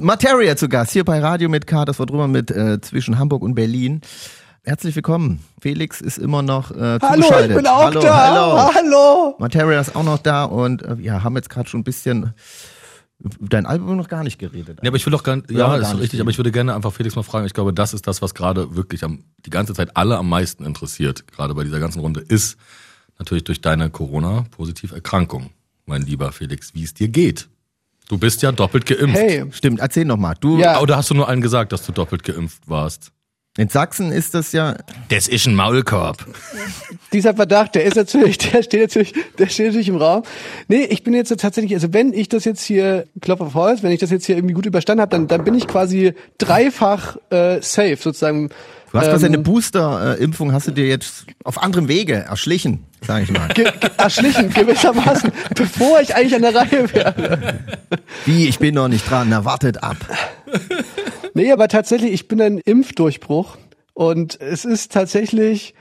[0.00, 3.42] Materia zu Gast hier bei Radio mit K, das war drüber mit äh, zwischen Hamburg
[3.42, 4.00] und Berlin.
[4.64, 5.40] Herzlich willkommen.
[5.60, 7.56] Felix ist immer noch äh, Hallo, ich zugeschaltet.
[7.56, 8.26] bin auch hallo, da.
[8.26, 8.74] Hallo.
[8.74, 9.34] Hallo.
[9.38, 12.32] Materia ist auch noch da und äh, ja, haben jetzt gerade schon ein bisschen
[13.40, 14.80] dein Album noch gar nicht geredet.
[14.82, 16.50] Ja, aber ich will doch gar Ja, ja, gar ist nicht richtig, aber ich würde
[16.50, 19.50] gerne einfach Felix mal fragen, ich glaube, das ist das, was gerade wirklich am, die
[19.50, 22.56] ganze Zeit alle am meisten interessiert, gerade bei dieser ganzen Runde, ist
[23.18, 25.50] natürlich durch deine Corona-Positiverkrankung,
[25.86, 27.48] mein lieber Felix, wie es dir geht.
[28.08, 29.16] Du bist ja doppelt geimpft.
[29.16, 30.34] Hey, Stimmt, erzähl noch mal.
[30.38, 30.80] Du, Ja.
[30.80, 33.12] Oder hast du nur allen gesagt, dass du doppelt geimpft warst?
[33.56, 34.76] in Sachsen ist das ja,
[35.10, 36.26] Das ist ein Maulkorb.
[37.12, 40.24] dieser Verdacht, der ist natürlich, der steht natürlich, der steht natürlich im Raum.
[40.66, 43.84] Nee, ich bin jetzt so tatsächlich, also wenn ich das jetzt hier, Klopf auf Holz,
[43.84, 47.16] wenn ich das jetzt hier irgendwie gut überstanden habe, dann, dann bin ich quasi dreifach
[47.30, 48.50] äh, safe sozusagen.
[48.94, 53.22] Du hast quasi Ähm, eine Booster-Impfung, hast du dir jetzt auf anderem Wege erschlichen, sag
[53.24, 53.48] ich mal.
[53.48, 57.58] ge- ge- erschlichen gewissermaßen, bevor ich eigentlich an der Reihe wäre.
[58.24, 59.96] Wie, ich bin noch nicht dran, na wartet ab.
[61.34, 63.56] Nee, aber tatsächlich, ich bin ein Impfdurchbruch
[63.92, 65.74] und es ist tatsächlich,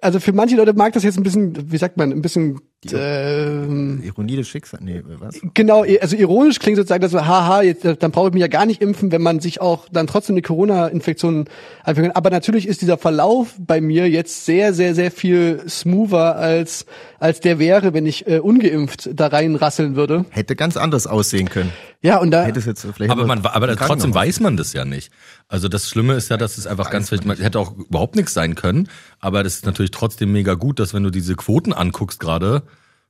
[0.00, 4.02] also für manche Leute mag das jetzt ein bisschen, wie sagt man, ein bisschen ähm,
[4.02, 5.40] Ironie des Schicksals, nee, was?
[5.54, 8.66] Genau, also ironisch klingt sozusagen, dass so, haha, jetzt, dann brauche ich mich ja gar
[8.66, 11.46] nicht impfen, wenn man sich auch dann trotzdem eine Corona-Infektion
[11.84, 12.16] einfangen kann.
[12.16, 16.86] Aber natürlich ist dieser Verlauf bei mir jetzt sehr, sehr, sehr viel smoother als,
[17.20, 20.24] als der wäre, wenn ich äh, ungeimpft da reinrasseln würde.
[20.30, 21.72] Hätte ganz anders aussehen können.
[22.02, 24.84] Ja, und da, Hätte es jetzt vielleicht Aber man, aber trotzdem weiß man das ja
[24.84, 25.12] nicht.
[25.46, 28.56] Also das Schlimme ist ja, dass es einfach ganz, man hätte auch überhaupt nichts sein
[28.56, 28.88] können.
[29.20, 32.64] Aber das ist natürlich trotzdem mega gut, dass wenn du diese Quoten anguckst gerade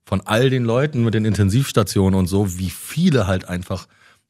[0.04, 3.86] von all den Leuten mit den Intensivstationen und so, wie viele halt einfach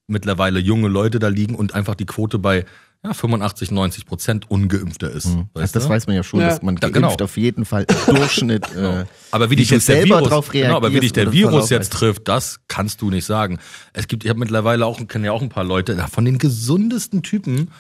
[0.06, 2.64] mittlerweile junge Leute da liegen und einfach die Quote bei
[3.04, 5.26] ja, 85, 90 Prozent ungeimpfter ist.
[5.26, 5.88] Also Weißt das du?
[5.90, 6.50] weiß man ja schon, Ja.
[6.50, 7.24] dass man Ja, geimpft genau.
[7.24, 8.64] auf jeden Fall im Durchschnitt.
[8.76, 11.92] Äh, Aber wie dich jetzt der Virus, drauf genau, aber wie dich der Virus jetzt
[11.92, 13.58] trifft, das kannst du nicht sagen.
[13.92, 17.22] Es gibt, ich habe mittlerweile auch, kenne ja auch ein paar Leute von den gesundesten
[17.24, 17.70] Typen,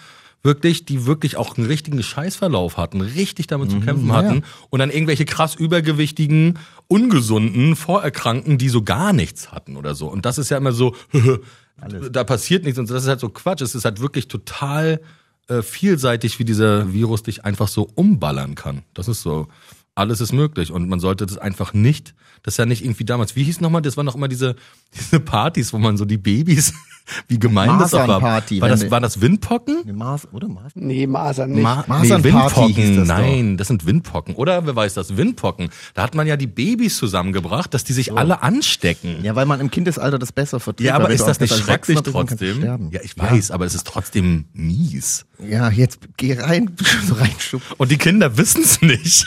[0.42, 4.80] wirklich, die wirklich auch einen richtigen Scheißverlauf hatten, richtig damit zu kämpfen ja, hatten und
[4.80, 6.58] dann irgendwelche krass übergewichtigen,
[6.92, 10.08] ungesunden Vorerkrankten, die so gar nichts hatten oder so.
[10.08, 10.94] Und das ist ja immer so,
[12.10, 13.62] da passiert nichts und das ist halt so Quatsch.
[13.62, 15.00] Es ist halt wirklich total
[15.48, 18.82] äh, vielseitig, wie dieser Virus dich einfach so umballern kann.
[18.92, 19.48] Das ist so,
[19.94, 23.36] alles ist möglich und man sollte das einfach nicht, das ist ja nicht irgendwie damals,
[23.36, 24.56] wie hieß nochmal, das waren doch immer diese,
[24.94, 26.72] diese Partys, wo man so die Babys,
[27.28, 28.06] wie gemein das auch war.
[28.20, 29.82] Masernparty, War das, war das Windpocken?
[29.82, 30.72] eine Maß, oder Maß?
[30.74, 31.62] nee, Masern nicht.
[31.62, 33.14] Ma Masernparty nee, hieß Windpocken, das doch.
[33.16, 34.34] nein, das sind Windpocken.
[34.34, 35.16] Oder wer weiß das?
[35.16, 35.70] Windpocken.
[35.94, 39.16] Da hat man ja die Babys zusammengebracht, dass die sich alle anstecken.
[39.22, 40.88] Ja, weil man im Kindesalter das besser verdient.
[40.88, 42.62] Ja, aber ist das nicht schrecklich trotzdem?
[42.64, 45.26] Ja, ich weiß, aber es ist trotzdem mies.
[45.38, 46.76] Ja, jetzt geh rein,
[47.06, 47.76] so reinschupfen.
[47.78, 49.26] Und die Kinder wissen es nicht.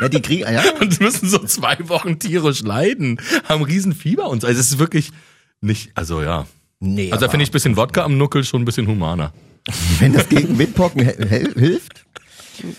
[0.00, 0.62] Ja, die kriegen, ja.
[0.80, 4.46] Und müssen so zwei Wochen tierisch leiden, haben riesen Fieber und so.
[4.46, 5.12] Also es ist wirklich
[5.60, 6.46] nicht, also ja.
[6.80, 9.32] Nee, Also da aber finde ich ein bisschen Wodka am Nuckel schon ein bisschen humaner.
[10.00, 11.04] wenn das gegen Windpocken
[11.54, 12.04] hilft.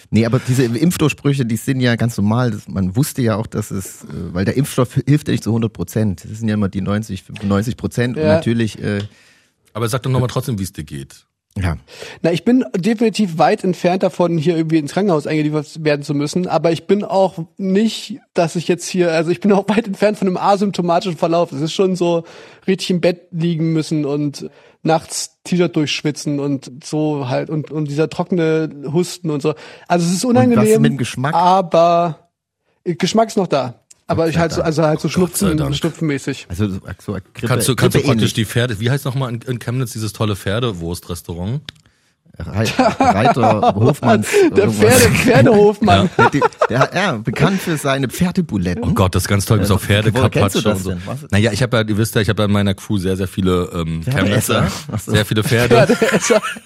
[0.10, 2.52] Nee, aber diese Impfdurchbrüche, die sind ja ganz normal.
[2.52, 5.50] Das, man wusste ja auch, dass es, äh, weil der Impfstoff hilft ja nicht zu
[5.52, 6.24] 100 Prozent.
[6.30, 8.18] Das sind ja immer die 90, 95 Prozent.
[8.18, 8.34] Und Ja.
[8.36, 9.02] natürlich, äh,
[9.74, 11.26] Aber sag doch nochmal trotzdem, wie es dir geht.
[11.56, 11.78] Ja,
[12.24, 16.48] Na, ich bin definitiv weit entfernt davon, hier irgendwie ins Krankenhaus eingeliefert werden zu müssen.
[16.48, 20.18] Aber ich bin auch nicht, dass ich jetzt hier, also ich bin auch weit entfernt
[20.18, 21.52] von einem asymptomatischen Verlauf.
[21.52, 22.24] Es ist schon so
[22.66, 24.50] richtig im Bett liegen müssen und
[24.82, 29.54] nachts T-Shirt durchschwitzen und so halt und, und dieser trockene Husten und so.
[29.88, 30.82] Also es ist unangenehm.
[31.36, 32.32] Aber
[32.84, 33.83] Geschmack ist noch da.
[34.08, 35.74] Aber ich halt so, also halt so sei Schnupfen.
[35.74, 36.48] Schnupfenmäßig.
[36.50, 38.46] Also so, so Grippe, Kannst du, kannst du praktisch die.
[38.46, 41.62] Pferde, wie heißt nochmal in, in Chemnitz dieses tolle Pferdewurstrestaurant?
[42.40, 42.66] Rei-
[43.00, 44.28] Reiter Hofmanns.
[44.56, 44.70] Der.
[44.72, 46.10] Pferde, Pferdehofmann.
[46.18, 48.84] Der, die- der, ja, bekannt für seine Pferdebuletten.
[48.84, 51.28] Oh Gott, das ist ganz toll, bis auf du Pferdekarpaccio das und so.
[51.30, 53.28] Naja, ich habe ja, ihr wisst ja, ich habe ja in meiner Crew sehr, sehr
[53.28, 54.64] viele ähm, Pferdeesser?
[54.64, 55.12] Chemnitzer, so.
[55.12, 55.96] sehr viele Pferde.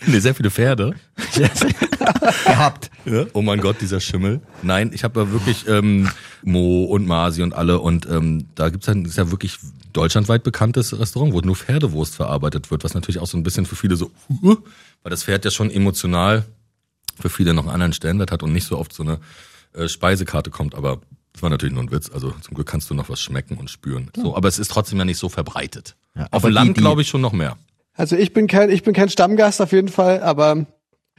[0.06, 0.94] nee, sehr viele Pferde.
[2.46, 2.90] gehabt.
[3.06, 3.26] Ja?
[3.34, 4.42] Oh mein Gott, dieser Schimmel.
[4.64, 6.10] Nein, ich habe ja wirklich ähm,
[6.44, 9.58] Mo und Masi und alle und ähm, da gibt's dann ist ja wirklich
[9.94, 13.76] deutschlandweit bekanntes Restaurant, wo nur Pferdewurst verarbeitet wird, was natürlich auch so ein bisschen für
[13.76, 14.56] viele so, uh,
[15.04, 16.46] weil das Pferd ja schon emotional
[17.20, 19.20] für viele noch einen anderen Stellenwert hat und nicht so oft so eine
[19.74, 21.02] äh, Speisekarte kommt, aber
[21.34, 22.10] das war natürlich nur ein Witz.
[22.12, 24.10] Also zum Glück kannst du noch was schmecken und spüren.
[24.16, 25.96] So, aber es ist trotzdem ja nicht so verbreitet.
[26.16, 27.58] Ja, Auf dem Land glaube ich schon noch mehr.
[27.94, 30.66] Also ich bin kein, ich bin kein Stammgast auf jeden Fall, aber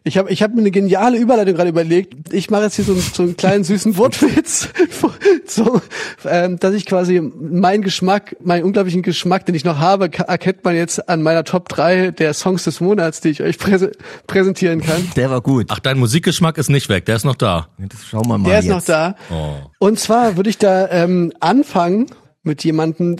[0.04, 2.32] ich habe ich hab mir eine geniale Überleitung gerade überlegt.
[2.32, 4.68] Ich mache jetzt hier so, einen- so einen kleinen süßen Wortwitz,
[5.46, 5.80] so,
[6.24, 10.74] ähm, dass ich quasi meinen Geschmack, meinen unglaublichen Geschmack, den ich noch habe, erkennt man
[10.76, 13.92] jetzt an meiner Top 3 der Songs des Monats, die ich euch präse
[14.26, 15.10] präsentieren kann.
[15.16, 15.66] Der war gut.
[15.68, 17.68] Ach, dein Musikgeschmack ist nicht weg, der ist noch da.
[17.78, 18.74] Das schauen wir mal Der ist jetzt.
[18.74, 19.14] noch da.
[19.30, 19.54] Oh.
[19.78, 22.06] Und zwar würde ich da ähm, anfangen
[22.42, 23.16] mit jemandem.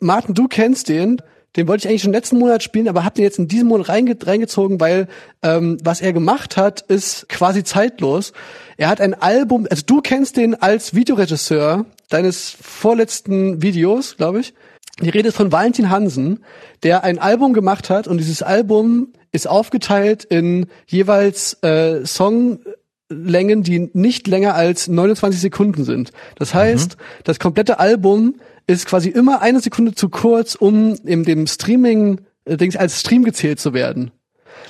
[0.00, 1.20] Martin, du kennst den.
[1.56, 3.88] Den wollte ich eigentlich schon letzten Monat spielen, aber hab den jetzt in diesem Monat
[3.88, 5.08] reinge reingezogen, weil
[5.42, 8.32] ähm, was er gemacht hat, ist quasi zeitlos.
[8.76, 14.54] Er hat ein Album, also du kennst den als Videoregisseur deines vorletzten Videos, glaube ich.
[15.02, 16.44] Die Rede ist von Valentin Hansen,
[16.82, 22.60] der ein Album gemacht hat und dieses Album ist aufgeteilt in jeweils äh, Song
[23.08, 26.12] Längen, die nicht länger als 29 Sekunden sind.
[26.36, 28.36] Das heißt, das komplette Album
[28.70, 33.24] ist quasi immer eine Sekunde zu kurz, um in dem Streaming äh, Dings als Stream
[33.24, 34.10] gezählt zu werden.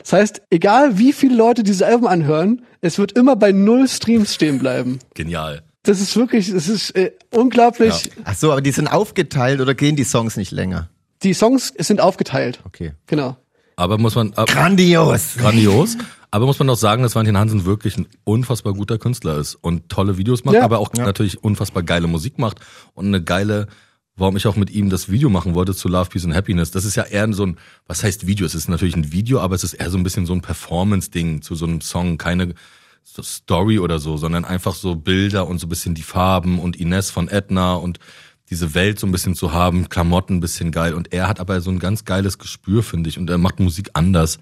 [0.02, 4.34] Das heißt, egal wie viele Leute dieses Album anhören, es wird immer bei null Streams
[4.34, 4.98] stehen bleiben.
[5.14, 5.62] Genial.
[5.82, 8.10] Das ist wirklich, das ist äh, unglaublich.
[8.24, 10.88] Ach so, aber die sind aufgeteilt oder gehen die Songs nicht länger?
[11.22, 12.60] Die Songs sind aufgeteilt.
[12.64, 12.92] Okay.
[13.06, 13.36] Genau.
[13.76, 15.36] Aber muss man ab, Grandios.
[15.38, 15.96] grandios.
[16.30, 19.88] Aber muss man auch sagen, dass Valentin Hansen wirklich ein unfassbar guter Künstler ist und
[19.88, 20.62] tolle Videos macht, Ja.
[20.64, 22.60] aber auch natürlich unfassbar geile Musik macht
[22.94, 23.66] und eine geile,
[24.20, 26.70] warum ich auch mit ihm das Video machen wollte zu Love, Peace and Happiness.
[26.70, 27.56] Das ist ja eher so ein,
[27.86, 28.46] was heißt Video?
[28.46, 31.42] Es ist natürlich ein Video, aber es ist eher so ein bisschen so ein Performance-Ding
[31.42, 32.54] zu so einem Song, keine
[33.04, 37.10] Story oder so, sondern einfach so Bilder und so ein bisschen die Farben und Ines
[37.10, 37.98] von Edna und
[38.50, 40.94] diese Welt so ein bisschen zu haben, Klamotten ein bisschen geil.
[40.94, 43.18] Und er hat aber so ein ganz geiles Gespür, finde ich.
[43.18, 44.38] Und er macht Musik anders.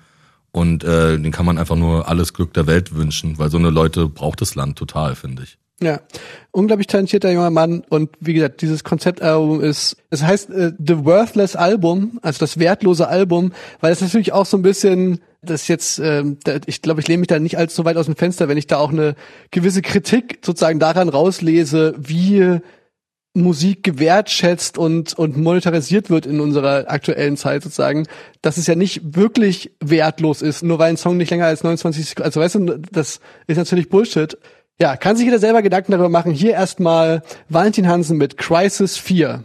[0.51, 3.71] Und äh, den kann man einfach nur alles Glück der Welt wünschen, weil so eine
[3.71, 5.59] Leute braucht das Land total, finde ich.
[5.81, 6.01] Ja,
[6.51, 11.55] unglaublich talentierter junger Mann und wie gesagt, dieses Konzeptalbum ist, es heißt äh, The Worthless
[11.55, 16.25] Album, also das wertlose Album, weil es natürlich auch so ein bisschen, das jetzt, da,
[16.67, 18.79] ich glaube, ich lehne mich da nicht allzu weit aus dem Fenster, wenn ich da
[18.79, 19.15] auch eine
[19.53, 22.61] gewisse Kritik sozusagen daran rauslese, wie
[23.39, 28.07] Musik gewertschätzt und, und monetarisiert wird in unserer aktuellen Zeit sozusagen,
[28.43, 32.05] dass es ja nicht wirklich wertlos ist, nur weil ein Song nicht länger als 29
[32.05, 34.37] Sekunden, also weißt du, das ist natürlich Bullshit.
[34.81, 36.31] Ja, kann sich jeder selber Gedanken darüber machen.
[36.31, 39.43] Hier erstmal Valentin Hansen mit Crisis 4.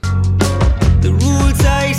[1.02, 1.96] The rules I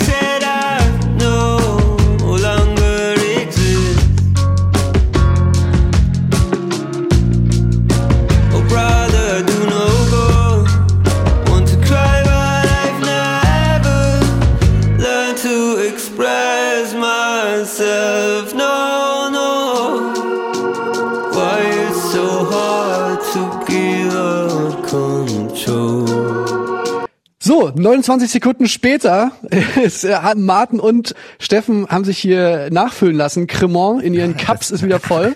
[27.45, 29.31] So, 29 Sekunden später
[29.83, 33.45] ist, äh, haben Martin und Steffen haben sich hier nachfüllen lassen.
[33.45, 35.35] Cremant in ihren Cups ist wieder voll.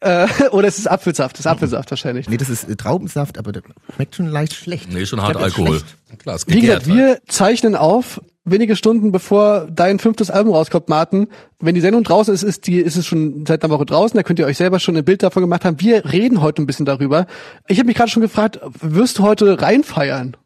[0.00, 2.26] Äh, oder es ist Apfelsaft, das ist Apfelsaft wahrscheinlich.
[2.26, 3.60] Nee, das ist äh, Traubensaft, aber der
[3.94, 4.90] schmeckt schon leicht schlecht.
[4.90, 5.82] Nee, schon hart Alkohol.
[6.16, 6.96] Klar, Wie gesagt, gegärt halt.
[6.96, 11.28] wir zeichnen auf, wenige Stunden bevor dein fünftes Album rauskommt, Martin.
[11.60, 14.16] Wenn die Sendung draußen ist, ist, die, ist es schon seit einer Woche draußen.
[14.16, 15.78] Da könnt ihr euch selber schon ein Bild davon gemacht haben.
[15.82, 17.26] Wir reden heute ein bisschen darüber.
[17.68, 20.38] Ich habe mich gerade schon gefragt, wirst du heute reinfeiern?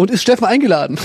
[0.00, 0.98] Und ist Steffen eingeladen?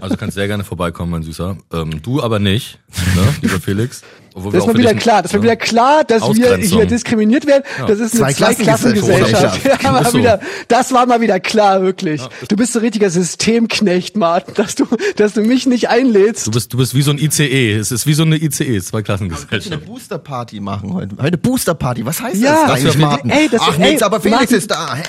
[0.00, 1.58] Also kannst sehr gerne vorbeikommen, mein Süßer.
[1.70, 2.78] Ähm, du aber nicht,
[3.14, 4.00] ne, lieber Felix.
[4.38, 5.42] Obwohl wir Das ist mal wieder klar, das war ja.
[5.44, 7.64] wieder klar, dass wir hier diskriminiert werden.
[7.86, 9.04] Das ist eine Zweiklassengesellschaft.
[9.04, 9.82] Zweiklassengesellschaft.
[9.82, 10.18] Ja, mal Ist so.
[10.18, 12.20] wieder, das war mal wieder klar, wirklich.
[12.48, 14.86] Du bist so ein richtiger Systemknecht, Martin, dass du,
[15.16, 16.46] dass du mich nicht einlädst.
[16.46, 17.72] Du bist, du bist wie so ein ICE.
[17.74, 19.84] Es ist wie so eine ICE, zwei eine Klassengesellschaft.
[19.86, 21.16] Boosterparty machen heute.
[21.20, 22.04] Heute Boosterparty.
[22.06, 23.30] Was heißt Ja, das das wir- Martin?
[23.30, 24.94] ey, das- Ach ey, nichts, aber Felix Martin- ist da.
[24.94, 25.04] Hey.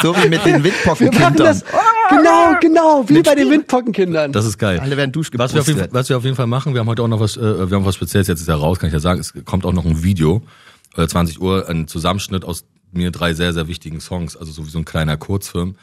[0.02, 1.62] so wie mit den Wir Windpockenkindern.
[2.10, 4.32] genau, genau, wie bei den Windpockenkindern.
[4.32, 4.78] Das ist geil.
[4.80, 7.02] Alle werden Was wir, auf jeden, was wir auf jeden Fall machen, wir haben heute
[7.02, 7.40] auch noch was, äh,
[7.70, 9.72] wir haben was Spezielles, jetzt ist ja raus, kann ich ja sagen, es kommt auch
[9.72, 10.42] noch ein Video,
[10.96, 14.70] äh, 20 Uhr, ein Zusammenschnitt aus mir drei sehr, sehr wichtigen Songs, also so wie
[14.70, 15.76] so ein kleiner Kurzfilm.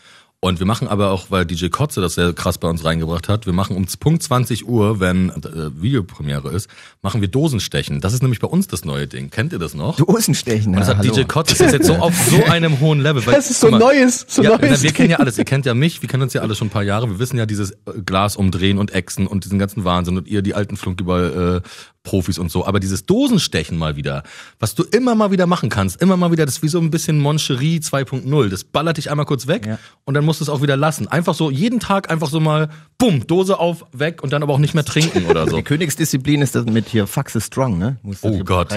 [0.44, 3.46] Und wir machen aber auch, weil DJ Kotze das sehr krass bei uns reingebracht hat,
[3.46, 6.68] wir machen um Punkt 20 Uhr, wenn äh, Videopremiere ist,
[7.04, 8.02] machen wir Dosenstechen.
[8.02, 9.30] Das ist nämlich bei uns das neue Ding.
[9.30, 9.98] Kennt ihr das noch?
[9.98, 10.74] Dosenstechen.
[10.74, 11.14] Und das ja, hat hallo.
[11.14, 13.24] DJ Kotze, das ist jetzt so auf so einem hohen Level.
[13.24, 15.38] Weil, Das ist so mal, neues, so ja, neues wir kennen ja alles.
[15.38, 17.08] Ihr kennt ja mich, wir kennen uns ja alle schon ein paar Jahre.
[17.08, 20.42] Wir wissen ja dieses äh, Glas umdrehen und Echsen und diesen ganzen Wahnsinn und ihr
[20.42, 21.68] die alten Flunkyball äh,
[22.04, 22.66] Profis und so.
[22.66, 24.24] Aber dieses Dosenstechen mal wieder,
[24.60, 26.90] was du immer mal wieder machen kannst, immer mal wieder, das ist wie so ein
[26.90, 28.50] bisschen Moncherie 2.0.
[28.50, 29.80] Das ballert dich einmal kurz weg Ja.
[30.06, 31.08] und dann musst du es auch wieder lassen.
[31.08, 34.60] Einfach so jeden Tag einfach so mal, bumm, Dose auf, weg und dann aber auch
[34.60, 35.58] nicht mehr trinken oder so.
[35.58, 37.98] Die Königsdisziplin ist das mit hier Faxe Strong, ne?
[38.02, 38.72] Musst Oh Gott,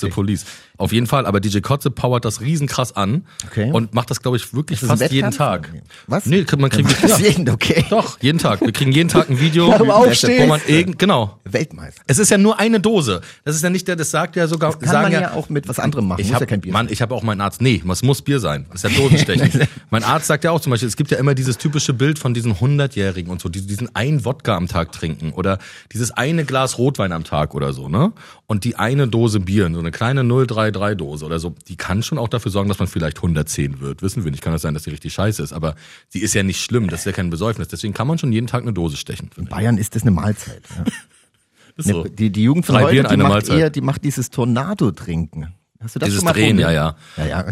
[0.00, 0.44] the police.
[0.76, 3.70] Auf jeden Fall, aber DJ Kotze powert das riesenkrass an Okay.
[3.70, 5.30] und macht das, glaube ich, wirklich das fast jeden?
[5.30, 5.70] Tag.
[6.08, 6.26] Was?
[6.26, 7.84] Nee, man kriegt Das ja, jeden, okay.
[7.90, 8.60] Doch, jeden Tag.
[8.60, 11.38] Wir kriegen jeden Tag ein Video, wo man irgend, genau.
[11.44, 12.02] Weltmeister.
[12.06, 13.20] Es ist ja nur eine Dose.
[13.44, 15.48] Das ist ja nicht der, das sagt ja sogar, Kann sagen man ja, ja auch
[15.48, 16.20] mit was anderem machen.
[16.20, 17.60] ich Muss hab, ja kein Bier Mann, ich habe auch meinen Arzt.
[17.60, 18.66] Nee, es muss Bier sein.
[18.72, 19.68] Das ist ja Dosenstechen.
[19.90, 22.34] mein Arzt sagt ja auch zum Beispiel, es gibt ja immer dieses typische Bild von
[22.34, 25.58] diesen 100-Jährigen und so, die diesen einen Wodka am Tag trinken oder
[25.92, 28.12] dieses eine Glas Rotwein am Tag oder so, ne?
[28.46, 32.28] Und die eine Dose Bier, so eine kleine 033-Dose oder so, die kann schon auch
[32.28, 34.02] dafür sorgen, dass man vielleicht 110 wird.
[34.02, 34.42] Wissen wir nicht.
[34.42, 35.76] Kann das sein, dass die richtig scheiße ist, aber
[36.12, 36.88] die ist ja nicht schlimm.
[36.88, 37.68] Das ist ja kein Besäufnis.
[37.68, 39.30] Deswegen kann man schon jeden Tag eine Dose stechen.
[39.38, 40.62] In Bayern ist das eine Mahlzeit.
[40.76, 40.84] Ja.
[41.76, 42.04] Ist so.
[42.04, 43.58] Die, die Jugend von Drei heute, die macht Mahlzeit.
[43.58, 45.54] eher, die macht dieses Tornado-Trinken.
[45.80, 46.70] Hast du das Dieses schon mal Drehen, probiert?
[46.72, 47.44] ja, Ja, ja.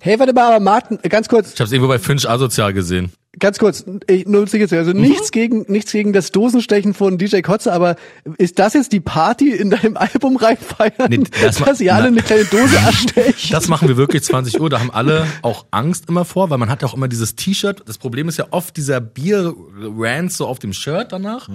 [0.00, 3.12] Hey, warte mal, aber Martin, ganz kurz, Ich habe es irgendwo bei Finch asozial gesehen.
[3.38, 5.00] Ganz kurz, ich, nur sicher also Mhm.
[5.00, 7.96] nichts gegen, nichts gegen das Dosenstechen von DJ Kotze, aber
[8.38, 12.08] ist das jetzt die Party in deinem Album reinfeiern, Nee, das dass ihr alle na-
[12.18, 13.50] eine kleine Dose erstechen?
[13.50, 14.70] Das machen wir wirklich 20 Uhr.
[14.70, 17.82] Da haben alle auch Angst immer vor, weil man hat ja auch immer dieses T-Shirt.
[17.86, 21.48] Das Problem ist ja oft dieser Bier-Rant so auf dem Shirt danach.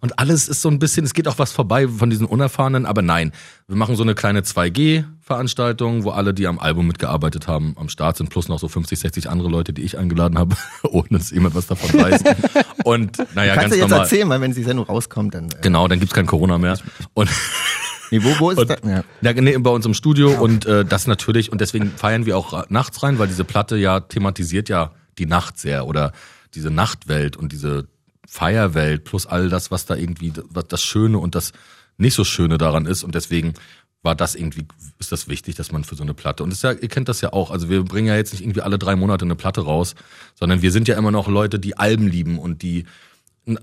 [0.00, 2.86] Und alles ist so ein bisschen, es geht auch was vorbei von diesen Unerfahrenen.
[2.86, 3.32] Aber nein,
[3.66, 4.42] wir machen so eine kleine
[5.28, 8.98] 2G-Veranstaltung, wo alle, die am Album mitgearbeitet haben, am Start sind, plus noch so 50,
[8.98, 12.22] 60 andere Leute, die ich eingeladen habe, ohne dass jemand was davon weiß.
[12.84, 14.00] Und naja, Kannst ganz du jetzt normal.
[14.00, 15.46] erzählen, weil wenn die Sendung rauskommt, dann.
[15.46, 16.78] Äh, Genau, dann gibt's kein Corona mehr.
[17.14, 17.30] Und
[18.10, 18.78] nee, wo, wo ist und, das?
[18.84, 19.02] Ja.
[19.20, 22.68] ja, nee, bei uns im Studio und äh, das natürlich und deswegen feiern wir auch
[22.70, 26.12] nachts rein, weil diese Platte ja thematisiert ja die Nacht sehr oder
[26.54, 27.88] diese Nachtwelt und diese
[28.26, 31.52] Feierwelt plus all das, was da irgendwie was das Schöne und das
[31.96, 33.54] nicht so Schöne daran ist und deswegen
[34.02, 34.66] war das irgendwie,
[34.98, 37.20] ist das wichtig, dass man für so eine Platte, und ist ja, ihr kennt das
[37.20, 39.94] ja auch, also wir bringen ja jetzt nicht irgendwie alle drei Monate eine Platte raus,
[40.34, 42.84] sondern wir sind ja immer noch Leute, die Alben lieben und die,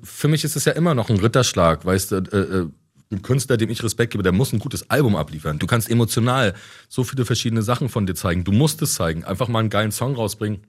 [0.04, 2.68] für mich ist es ja immer noch ein Ritterschlag, weißt du, äh, äh,
[3.12, 5.60] ein Künstler, dem ich Respekt gebe, der muss ein gutes Album abliefern.
[5.60, 6.56] Du kannst emotional
[6.90, 8.44] so viele verschiedene Sachen von dir zeigen.
[8.44, 9.24] Du musst es zeigen.
[9.24, 10.64] Einfach mal einen geilen Song rausbringen.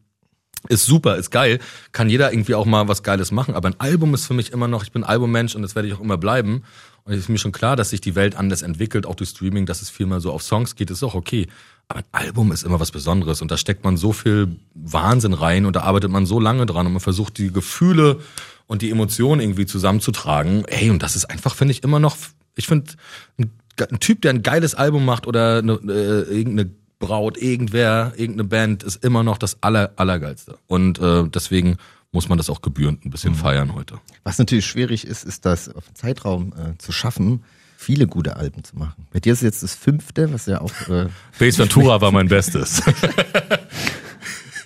[0.69, 1.61] Ist super, ist geil.
[1.93, 3.55] Kann jeder irgendwie auch mal was Geiles machen.
[3.55, 5.95] Aber ein Album ist für mich immer noch, ich bin Albummensch und das werde ich
[5.95, 6.63] auch immer bleiben.
[7.07, 9.81] Und ist mir schon klar, dass sich die Welt anders entwickelt, auch durch Streaming, dass
[9.81, 11.47] es viel mehr so auf Songs geht, ist auch okay.
[11.87, 15.67] Aber ein Album ist immer was Besonderes und da steckt man so viel Wahnsinn rein
[15.67, 18.19] und da arbeitet man so lange dran und man versucht die Gefühle
[18.67, 20.65] und die Emotionen irgendwie zusammenzutragen.
[20.65, 22.17] Ey, und das ist einfach, finde ich, immer noch,
[22.57, 22.91] ich finde,
[23.39, 28.49] ein, ein Typ, der ein geiles Album macht oder eine, äh, irgendeine Braut, irgendwer, irgendeine
[28.49, 30.59] Band, ist immer noch das aller, allergeilste.
[30.67, 31.77] Und äh, deswegen
[32.17, 34.01] muss man das auch gebührend ein bisschen feiern heute.
[34.25, 37.45] Was natürlich schwierig ist, ist das auf einen Zeitraum äh, zu schaffen,
[37.77, 39.07] viele gute Alben zu machen.
[39.13, 40.73] Bei dir ist es jetzt das fünfte, was ja auch.
[40.89, 41.09] Äh,
[41.39, 42.83] Base Ventura war mein Bestes.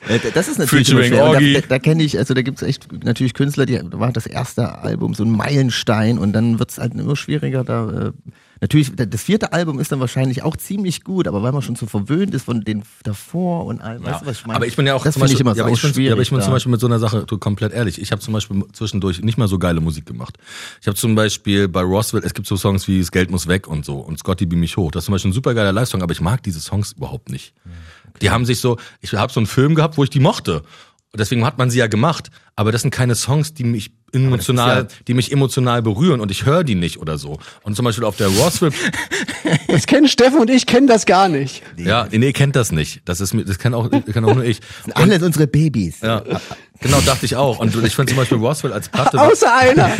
[0.09, 1.61] Äh, Das ist natürlich Featuring immer schwer.
[1.61, 5.13] Da, da, kenne ich, also da gibt's echt natürlich Künstler, die war das erste Album
[5.13, 7.65] so ein Meilenstein und dann wird's halt immer schwieriger.
[7.65, 8.13] Da äh,
[8.61, 11.87] natürlich das vierte Album ist dann wahrscheinlich auch ziemlich gut, aber weil man schon so
[11.87, 14.57] verwöhnt ist von den davor und allem, weißt du, was ich meine?
[14.57, 16.09] Aber ich bin ja auch das zum Beispiel, ich immer ja, aber ich bin, schwierig.
[16.09, 18.01] ja, aber ich bin zum Beispiel mit so einer Sache komplett ehrlich.
[18.01, 20.39] Ich habe zum Beispiel zwischendurch nicht mal so geile Musik gemacht.
[20.81, 23.67] Ich habe zum Beispiel bei Roswell, es gibt so Songs wie Das Geld muss weg
[23.67, 24.91] und so und Scotty beam mich hoch.
[24.91, 27.55] Das ist zum Beispiel ein super geiler Live-Song, aber ich mag diese Songs überhaupt nicht.
[28.21, 30.63] Die haben sich so, ich habe so einen Film gehabt, wo ich die mochte.
[31.13, 32.31] Und deswegen hat man sie ja gemacht.
[32.55, 36.45] Aber das sind keine Songs, die mich emotional, ist die mich emotional berühren und ich
[36.47, 37.39] höre die nicht oder so.
[37.63, 38.71] Und zum Beispiel auf der Roswell,
[39.69, 41.63] Das kennen Steffen und ich kennen das gar nicht.
[41.77, 43.03] ja, nee, kennt das nicht.
[43.05, 44.61] Das ist mir, das kann auch, kann auch nur ich.
[44.85, 46.01] sind alles unsere Babys.
[46.01, 46.23] Ja,
[46.81, 47.59] genau, dachte ich auch.
[47.59, 49.21] Und ich finde zum Beispiel Roswell als Platte.
[49.21, 49.91] Außer einer.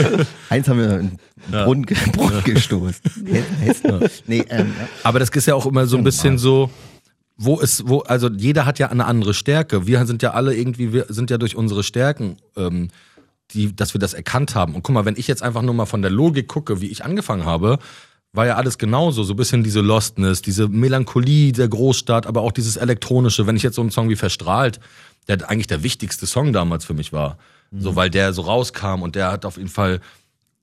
[0.49, 3.01] Eins haben wir in den Brunnen, Brunnen gestoßen.
[3.61, 4.01] Hessen.
[4.27, 4.89] Nee, ähm, ja.
[5.03, 6.71] Aber das ist ja auch immer so ein bisschen so,
[7.43, 9.87] wo ist, wo, also jeder hat ja eine andere Stärke.
[9.87, 12.89] Wir sind ja alle irgendwie, wir sind ja durch unsere Stärken, ähm,
[13.53, 14.75] die, dass wir das erkannt haben.
[14.75, 17.03] Und guck mal, wenn ich jetzt einfach nur mal von der Logik gucke, wie ich
[17.03, 17.79] angefangen habe,
[18.35, 19.23] war ja alles genauso.
[19.23, 23.47] So ein bisschen diese Lostness, diese Melancholie der Großstadt, aber auch dieses Elektronische.
[23.47, 24.79] Wenn ich jetzt so einen Song wie Verstrahlt,
[25.27, 27.39] der eigentlich der wichtigste Song damals für mich war.
[27.73, 30.01] So, weil der so rauskam und der hat auf jeden Fall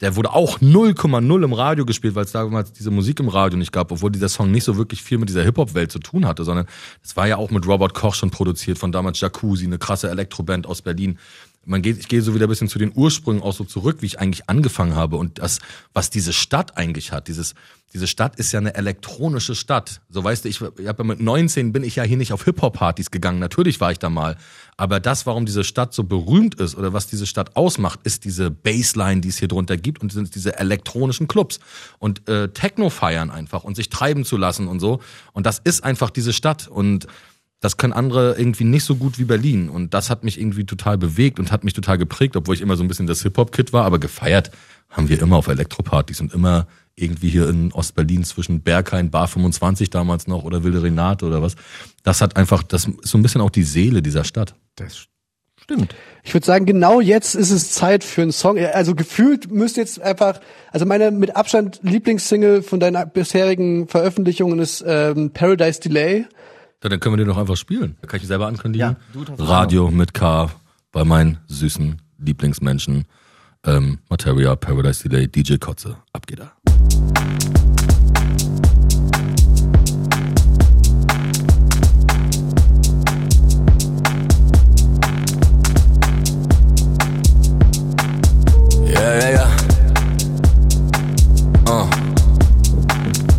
[0.02, 3.72] der wurde auch 0,0 im Radio gespielt, weil es damals diese Musik im Radio nicht
[3.72, 6.68] gab, obwohl dieser Song nicht so wirklich viel mit dieser Hip-Hop-Welt zu tun hatte, sondern
[7.04, 10.68] es war ja auch mit Robert Koch schon produziert, von damals Jacuzzi, eine krasse Elektroband
[10.68, 11.18] aus Berlin.
[11.68, 14.06] Man geht, ich gehe so wieder ein bisschen zu den Ursprüngen auch so zurück, wie
[14.06, 15.60] ich eigentlich angefangen habe und das,
[15.94, 17.28] was diese Stadt eigentlich hat.
[17.28, 17.56] Dieses,
[17.94, 20.00] diese Stadt ist ja eine elektronische Stadt.
[20.10, 22.46] So weißt du, ich, ich hab ja mit 19 bin ich ja hier nicht auf
[22.46, 23.40] Hip-Hop-Partys gegangen.
[23.40, 24.38] Natürlich war ich da mal.
[24.78, 28.50] Aber das, warum diese Stadt so berühmt ist oder was diese Stadt ausmacht, ist diese
[28.50, 31.60] Bassline, die es hier drunter gibt und sind diese elektronischen Clubs
[32.00, 35.02] und äh, Techno feiern einfach und sich treiben zu lassen und so.
[35.34, 37.08] Und das ist einfach diese Stadt und
[37.60, 39.70] das können andere irgendwie nicht so gut wie Berlin.
[39.70, 42.76] Und das hat mich irgendwie total bewegt und hat mich total geprägt, obwohl ich immer
[42.76, 44.52] so ein bisschen das Hip-Hop-Kid war, aber gefeiert
[44.90, 49.90] haben wir immer auf Elektropartys und immer irgendwie hier in Ostberlin zwischen Berghain, Bar 25
[49.90, 51.56] damals noch oder Wilde Renate oder was.
[52.04, 54.56] Das hat einfach, das ist so ein bisschen auch die Seele dieser Stadt.
[54.76, 55.08] Das
[55.62, 55.94] stimmt.
[56.24, 58.58] Ich würde sagen, genau jetzt ist es Zeit für einen Song.
[58.58, 60.40] Also gefühlt müsste jetzt einfach,
[60.72, 66.26] also meine mit Abstand Lieblingssingle von deinen bisherigen Veröffentlichungen ist ähm, Paradise Delay.
[66.84, 67.98] Ja, dann können wir den doch einfach spielen.
[68.02, 68.98] Da kann ich selber ankündigen.
[69.16, 70.52] Ja, Radio mit K
[70.92, 73.06] bei meinen süßen Lieblingsmenschen.
[73.66, 75.98] Ähm, Materia, Paradise Delay, DJ Kotze.
[76.14, 76.52] Ab geht er.
[88.86, 89.48] Ja, ja, ja.
[91.68, 91.90] Uh.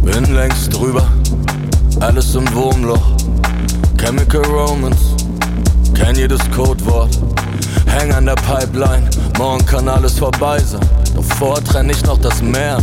[0.04, 1.08] Bin längst drüber,
[2.00, 3.17] alles im Wurmloch.
[3.98, 5.16] Chemical Romance,
[5.94, 7.10] kenn jedes Codewort.
[7.86, 10.80] Häng an der Pipeline, morgen kann alles vorbei sein.
[11.14, 12.78] Doch vor trenn ich noch das Meer.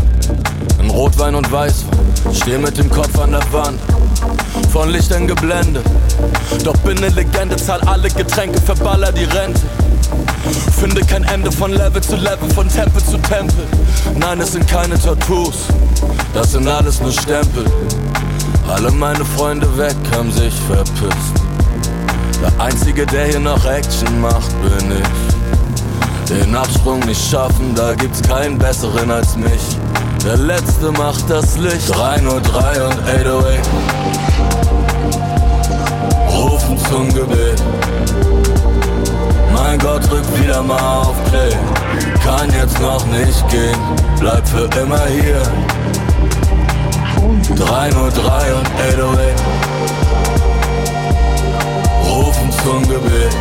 [0.79, 1.99] In Rotwein und Weißwein,
[2.33, 3.79] steh mit dem Kopf an der Wand.
[4.71, 5.85] Von Lichtern geblendet.
[6.63, 9.61] Doch bin ne Legende, zahl alle Getränke, verballer die Rente.
[10.79, 13.65] Finde kein Ende von Level zu Level, von Tempel zu Tempel.
[14.15, 15.65] Nein, es sind keine Tattoos,
[16.33, 17.65] das sind alles nur Stempel.
[18.67, 21.35] Alle meine Freunde weg, haben sich verpisst.
[22.41, 26.29] Der Einzige, der hier noch Action macht, bin ich.
[26.29, 29.77] Den Absprung nicht schaffen, da gibt's keinen besseren als mich.
[30.25, 31.87] Der Letzte macht das Licht.
[31.95, 33.69] 303 und 808.
[36.31, 37.61] Rufen zum Gebet.
[39.53, 41.55] Mein Gott, drück wieder mal auf Play.
[42.23, 43.77] Kann jetzt noch nicht gehen,
[44.19, 45.41] bleib für immer hier.
[47.53, 49.43] 303 und 808
[52.09, 53.35] Rufen zum Gebet.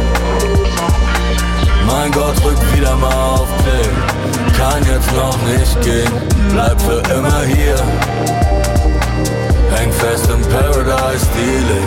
[1.86, 3.88] Mein Gott, drück wieder mal auf Play.
[4.58, 6.12] Kann jetzt noch nicht gehen,
[6.52, 7.76] bleib für immer hier.
[9.74, 11.84] Häng fest im Paradise Delay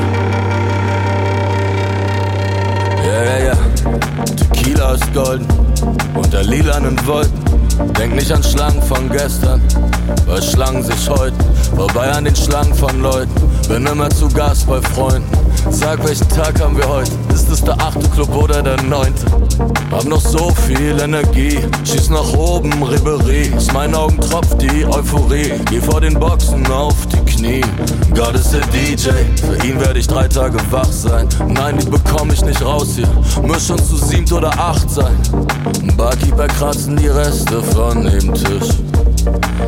[3.05, 3.57] Ja, ja, ja
[4.35, 5.47] Tequila ist golden.
[6.15, 7.46] Unter lilanen Wolken
[7.97, 9.61] Denk nicht an Schlangen von gestern,
[10.25, 11.35] weil Schlangen sich heute
[11.75, 13.31] vorbei an den Schlangen von Leuten.
[13.67, 15.29] Bin immer zu Gast bei Freunden.
[15.69, 17.11] Sag, welchen Tag haben wir heute?
[17.33, 19.25] Ist es der achte Club oder der neunte?
[19.91, 23.51] Hab noch so viel Energie, schieß nach oben, Ribery.
[23.55, 25.53] Aus meinen Augen tropft die Euphorie.
[25.69, 27.61] Geh vor den Boxen auf die Knie.
[28.15, 29.09] Gott ist der DJ,
[29.45, 31.27] für ihn werde ich drei Tage wach sein.
[31.47, 33.07] Nein, die bekomm ich nicht raus hier.
[33.43, 35.15] Muss schon zu siebt oder acht sein.
[35.95, 38.69] Barkeeper kratzen die Reste von dem Tisch.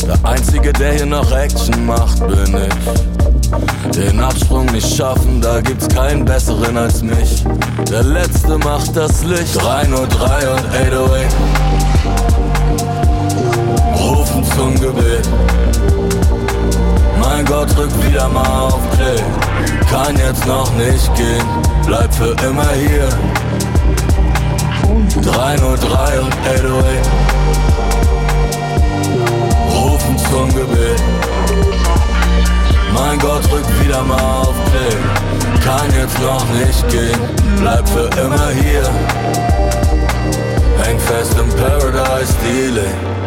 [0.07, 3.95] Der Einzige, der hier noch Action macht, bin ich.
[3.95, 7.43] Den Absprung nicht schaffen, da gibt's keinen besseren als mich.
[7.91, 9.55] Der Letzte macht das Licht.
[9.61, 11.35] 303 und 808.
[13.99, 15.29] Rufen zum Gebet.
[17.19, 19.21] Mein Gott, drück wieder mal auf Play.
[19.89, 21.45] Kann jetzt noch nicht gehen,
[21.85, 23.09] bleib für immer hier.
[25.21, 27.09] 303 und 808
[29.73, 31.03] Rufen zum Gebet.
[32.93, 34.97] Mein Gott, drück wieder mal auf Play.
[35.63, 37.19] Kann jetzt noch nicht gehen,
[37.59, 38.89] bleib für immer hier.
[40.83, 43.18] Häng fest im Paradise Delay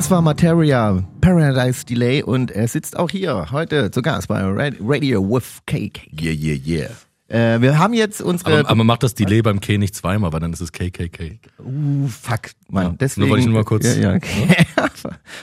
[0.00, 4.70] Das war Materia, Paradise Delay und er sitzt auch hier heute zu Gast bei Ra-
[4.80, 6.00] Radio with KK.
[6.18, 6.88] Yeah, yeah,
[7.28, 7.54] yeah.
[7.56, 8.60] Äh, wir haben jetzt unsere.
[8.60, 11.38] Aber, aber man macht das Delay beim K nicht zweimal, weil dann ist es KKK.
[11.62, 12.40] uh, fuck,
[12.70, 12.84] Mann.
[12.86, 13.20] Ja, deswegen.
[13.26, 14.56] nur wollte ich nur mal kurz- Ja, ja, okay.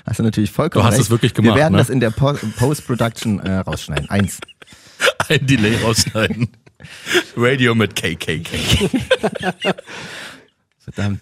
[0.08, 1.04] Hast du natürlich vollkommen Du hast recht.
[1.04, 1.78] es wirklich gemacht, Wir werden ne?
[1.78, 4.10] das in der Po- Post-Production äh, rausschneiden.
[4.10, 4.40] Eins.
[5.30, 6.48] Ein Delay rausschneiden.
[7.38, 8.58] Radio mit KKK.
[10.80, 11.22] Verdammt.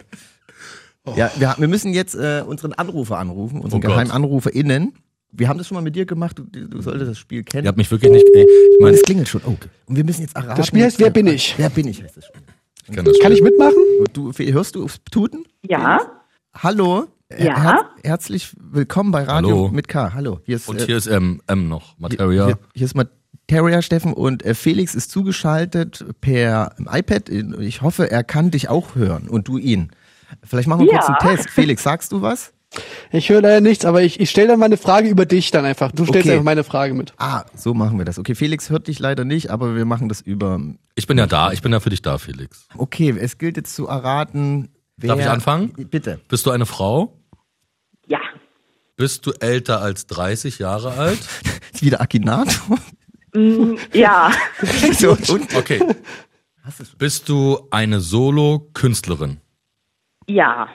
[1.16, 3.92] Ja, wir, wir müssen jetzt äh, unseren Anrufer anrufen, unseren Oh Gott.
[3.92, 4.94] GeheimanruferInnen.
[5.32, 7.66] Wir haben das schon mal mit dir gemacht, du, du solltest das Spiel kennen.
[7.66, 8.26] Ihr habt mich wirklich nicht.
[8.34, 9.42] Ich Und meine, es klingelt schon.
[9.46, 9.56] Oh.
[9.86, 10.56] Und wir müssen jetzt erraten.
[10.58, 11.54] Das Spiel heißt Wer bin ich?
[11.58, 12.42] Wer bin ich heißt das Spiel.
[12.88, 13.76] ich kann das Kann ich mitmachen?
[14.14, 15.44] Du, hörst du aufs Tuten?
[15.68, 16.00] Ja,
[16.54, 17.08] Hallo.
[17.38, 17.62] Ja?
[17.62, 19.70] Her herzlich willkommen bei Radio Hallo.
[19.70, 20.14] mit K.
[20.14, 20.40] Hallo.
[20.46, 21.98] Hier ist, Und äh, hier ist M, M noch.
[22.00, 22.46] Materia.
[22.46, 27.30] Hier, hier ist Materia Steffen und äh, Felix ist zugeschaltet per iPad.
[27.60, 29.90] Ich hoffe, er kann dich auch hören und du ihn.
[30.44, 31.00] Vielleicht machen wir Ja.
[31.00, 31.50] kurz einen Test.
[31.50, 32.52] Felix, sagst du was?
[33.12, 35.64] Ich höre leider nichts, aber ich, ich stelle dann mal eine Frage über dich dann
[35.64, 35.92] einfach.
[35.94, 36.32] Du stellst Okay.
[36.34, 37.14] einfach meine Frage mit.
[37.18, 38.20] Ah, so machen wir das.
[38.20, 40.60] Okay, Felix hört dich leider nicht, aber wir machen das über.
[40.96, 41.54] Ich bin ja da.
[41.54, 42.68] Ich bin ja für dich da, Felix.
[42.78, 44.70] Okay, es gilt jetzt zu erraten.
[44.98, 45.72] Wer Darf ich anfangen?
[45.90, 46.20] Bitte.
[46.28, 47.18] Bist du eine Frau?
[48.08, 48.20] ja,
[48.98, 51.20] Bist du älter als 30 Jahre alt?
[51.74, 52.78] Ist wieder Akinator?
[53.34, 54.32] mm, ja,
[54.98, 55.82] so, und, Okay.
[56.98, 59.38] Bist du eine Solo-Künstlerin?
[60.28, 60.68] Ja,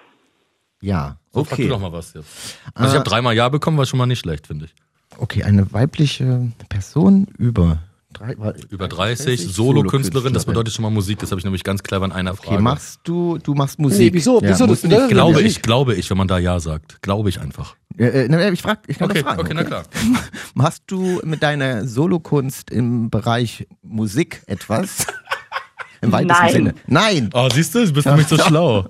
[0.83, 1.69] ja, So, frag du okay.
[1.69, 2.59] doch mal was jetzt.
[2.75, 4.75] Also ich habe dreimal Ja bekommen, war schon mal nicht schlecht, finde ich.
[5.19, 7.79] Okay, eine weibliche Person über
[8.13, 8.33] drei,
[8.71, 12.13] Über 30, Solo-Künstlerin, das bedeutet schon mal Musik, das habe ich nämlich ganz clever in
[12.13, 12.55] einer Frage.
[12.55, 14.13] Okay, machst du, du machst Musik.
[14.13, 14.41] Nee, wieso?
[14.43, 14.67] Wieso?
[14.67, 17.03] musst Das du nicht- glaube ich, glaube ich, wenn man da Ja sagt.
[17.03, 17.77] Glaube ich einfach.
[17.99, 19.41] Äh, äh, ich frag, ich kann Okay, doch fragen.
[19.43, 19.83] okay, na klar.
[20.55, 25.07] Machst du mit deiner Solokunst im Bereich Musik etwas?
[26.03, 26.53] Im weitesten Nein.
[26.53, 26.75] Sinne.
[26.87, 27.31] Nein.
[27.35, 28.89] Oh, siehst du, du bist nämlich so schlau.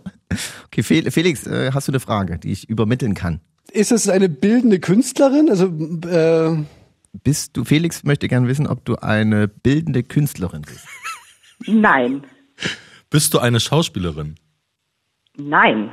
[0.66, 3.40] Okay, Fe- Felix, äh, hast du eine Frage, die ich übermitteln kann?
[3.72, 5.48] Ist es eine bildende Künstlerin?
[5.50, 5.66] Also,
[6.08, 6.64] äh,
[7.24, 10.86] Bist du, Felix möchte gern wissen, ob du eine bildende Künstlerin bist.
[11.66, 12.22] nein,
[13.10, 14.36] Bist du eine Schauspielerin?
[15.36, 15.90] nein,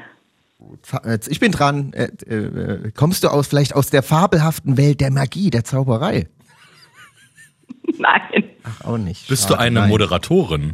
[1.04, 1.94] äh, Ich bin dran.
[1.94, 6.28] Äh, kommst du aus vielleicht aus der fabelhaften Welt der Magie, der Zauberei?
[7.98, 9.28] nein, Ach, auch nicht.
[9.28, 9.90] Bist du Schade, eine nein.
[9.90, 10.74] Moderatorin?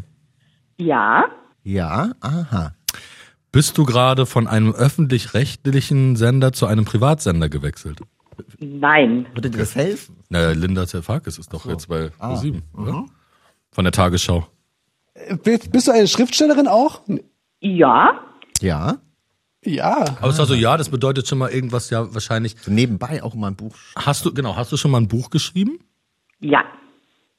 [0.78, 1.26] ja,
[1.64, 2.74] Ja, aha.
[3.54, 8.02] Bist du gerade von einem öffentlich-rechtlichen Sender zu einem Privatsender gewechselt?
[8.60, 10.16] nein, Würde dir das helfen?
[10.30, 12.34] Naja, Linda Zerfakis ist doch jetzt bei Ah.
[12.34, 13.06] Pro7, oder?
[13.72, 14.48] Von der Tagesschau.
[15.44, 17.02] bist, bist du eine Schriftstellerin auch?
[17.62, 18.20] ja,
[18.60, 18.98] Ja.
[19.66, 20.04] Ja.
[20.20, 22.56] Aber es war so, ja, das bedeutet schon mal irgendwas, ja, wahrscheinlich.
[22.60, 23.76] So nebenbei auch mal ein Buch.
[23.96, 25.80] Hast du, genau, hast du schon mal ein Buch geschrieben?
[26.40, 26.64] ja,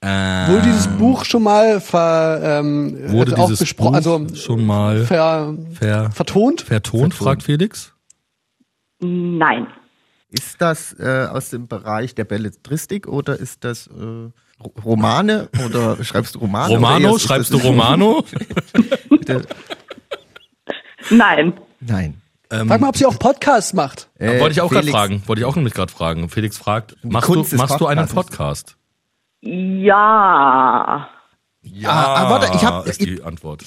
[0.05, 4.67] Äh, Wurde dieses Buch schon mal ver, ähm, wurde also auch dieses Buch also schon
[4.67, 6.61] mal ver, ver, vertont?
[6.63, 7.93] vertont, fragt Felix?
[9.01, 9.67] nein,
[10.31, 13.91] Ist das äh, aus dem Bereich der Belletristik oder ist das äh,
[14.63, 16.75] Ro- Romane oder schreibst du Romane?
[16.75, 17.19] Romano?
[17.19, 18.25] Schreibst du Romano?
[21.11, 22.21] nein, Nein.
[22.51, 24.09] Frag mal, ob sie auch Podcasts macht.
[24.19, 25.23] Äh, Wollte ich auch gerade fragen.
[25.27, 26.29] Wollte ich auch nämlich gerade fragen.
[26.29, 28.07] Felix fragt, machst, Kunst du, machst du einen.
[28.07, 28.77] Podcast?
[29.45, 31.09] Ja,
[31.63, 33.65] Ja, ah, warte, ich hab- ist die Antwort.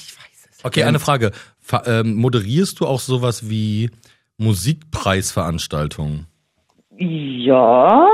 [0.64, 1.32] Okay, eine Frage.
[1.60, 3.92] Ver ähm, moderierst du auch sowas wie
[4.38, 6.28] Musikpreisveranstaltungen?
[7.00, 8.08] ja,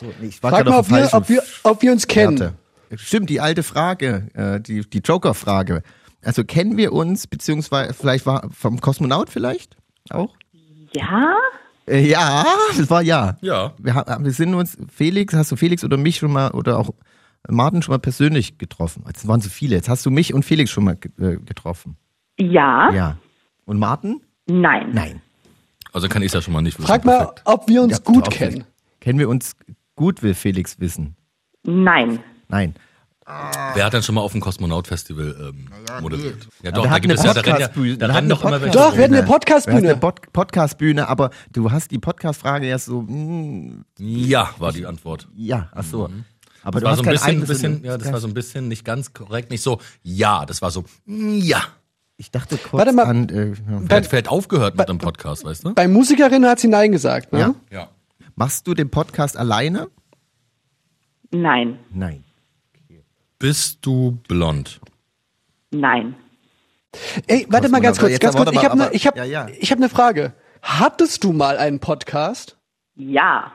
[0.00, 2.36] nee, ich war Frag mal, ob wir, ob, wir, ob wir uns kennen.
[2.36, 2.56] Fährte.
[2.96, 5.82] Stimmt, die alte Frage, äh, die, die Joker-Frage.
[6.22, 9.76] Also kennen wir uns, beziehungsweise vielleicht war vom Kosmonaut vielleicht
[10.10, 10.34] auch?
[10.92, 11.36] ja,
[11.88, 12.44] ja,
[12.76, 13.36] das war ja.
[13.40, 13.72] Ja.
[13.78, 16.90] Wir, wir sind uns, Felix, hast du Felix oder mich schon mal oder auch
[17.48, 19.04] Martin schon mal persönlich getroffen?
[19.06, 19.76] Jetzt waren so viele.
[19.76, 21.96] Jetzt hast du mich und Felix schon mal äh, getroffen.
[22.38, 23.16] ja, Ja.
[23.64, 24.20] Und Martin?
[24.46, 25.22] nein, Nein.
[25.92, 26.86] Also kann ich ja schon mal nicht wissen.
[26.86, 27.42] Frag mal, Perfekt.
[27.46, 28.64] ob wir uns Ja, gut kennen.
[29.00, 29.56] Kennen wir uns
[29.94, 31.16] gut, will Felix wissen.
[31.64, 32.18] nein,
[32.48, 32.74] Nein.
[33.26, 35.68] Wer hat denn schon mal auf dem Kosmonaut-Festival ähm,
[36.00, 36.44] moderiert?
[36.62, 37.98] Ja, wir doch, da hatten gibt es eine ja, da rennen, ja, Podcastbühne.
[37.98, 38.78] da Wir rennen hatten doch immer eine welche.
[38.78, 39.78] Doch, wir hatten eine Podcastbühne.
[39.78, 45.26] eine Pod Podcastbühne, aber du hast die Podcast-Frage ja so, mm, Ja, war die Antwort.
[45.34, 46.08] ja, ach so.
[46.62, 48.68] Aber Das du war hast so ein bisschen, bisschen ja, das war so ein bisschen
[48.68, 51.62] nicht ganz korrekt, nicht so, ja, das war so, mm, ja.
[52.18, 53.06] Ich dachte kurz Warte mal.
[53.06, 53.48] an, äh,
[53.88, 54.04] ja.
[54.08, 55.74] Vielleicht, aufgehört mit dem Podcast, weißt du?
[55.74, 57.40] Bei Musikerinnen hat sie Nein gesagt, ne?
[57.40, 57.54] Ja.
[57.70, 57.88] Ja.
[58.36, 59.88] machst du den Podcast alleine?
[61.32, 62.22] nein, Nein.
[63.38, 64.80] Bist du blond?
[65.70, 66.14] nein,
[67.26, 68.50] Ey, warte mal ganz aber kurz, ganz kurz.
[68.52, 69.46] Ich habe ne, ich hab, ja, ja.
[69.58, 70.32] ich hab eine Frage.
[70.62, 72.56] Hattest du mal einen Podcast?
[72.94, 73.52] ja,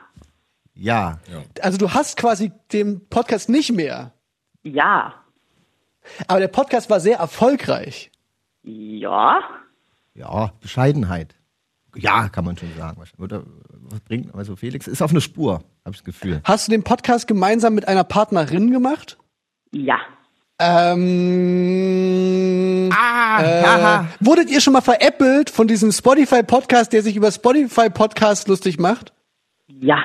[0.74, 1.18] Ja.
[1.60, 4.12] Also du hast quasi den Podcast nicht mehr,
[4.62, 5.14] ja,
[6.28, 8.12] aber der Podcast war sehr erfolgreich.
[8.62, 9.40] ja,
[10.14, 11.34] Ja, Bescheidenheit.
[11.96, 13.02] Ja, kann man schon sagen.
[13.18, 16.40] Oder was bringt, also Felix ist auf eine Spur, habe ich das Gefühl.
[16.44, 19.18] Hast du den Podcast gemeinsam mit einer Partnerin gemacht?
[19.72, 19.96] Ja,
[20.58, 21.70] Ähm,
[22.94, 28.78] Ah, äh, wurdet ihr schon mal veräppelt von diesem Spotify-Podcast, der sich über Spotify-Podcast lustig
[28.78, 29.12] macht?
[29.80, 29.98] ja,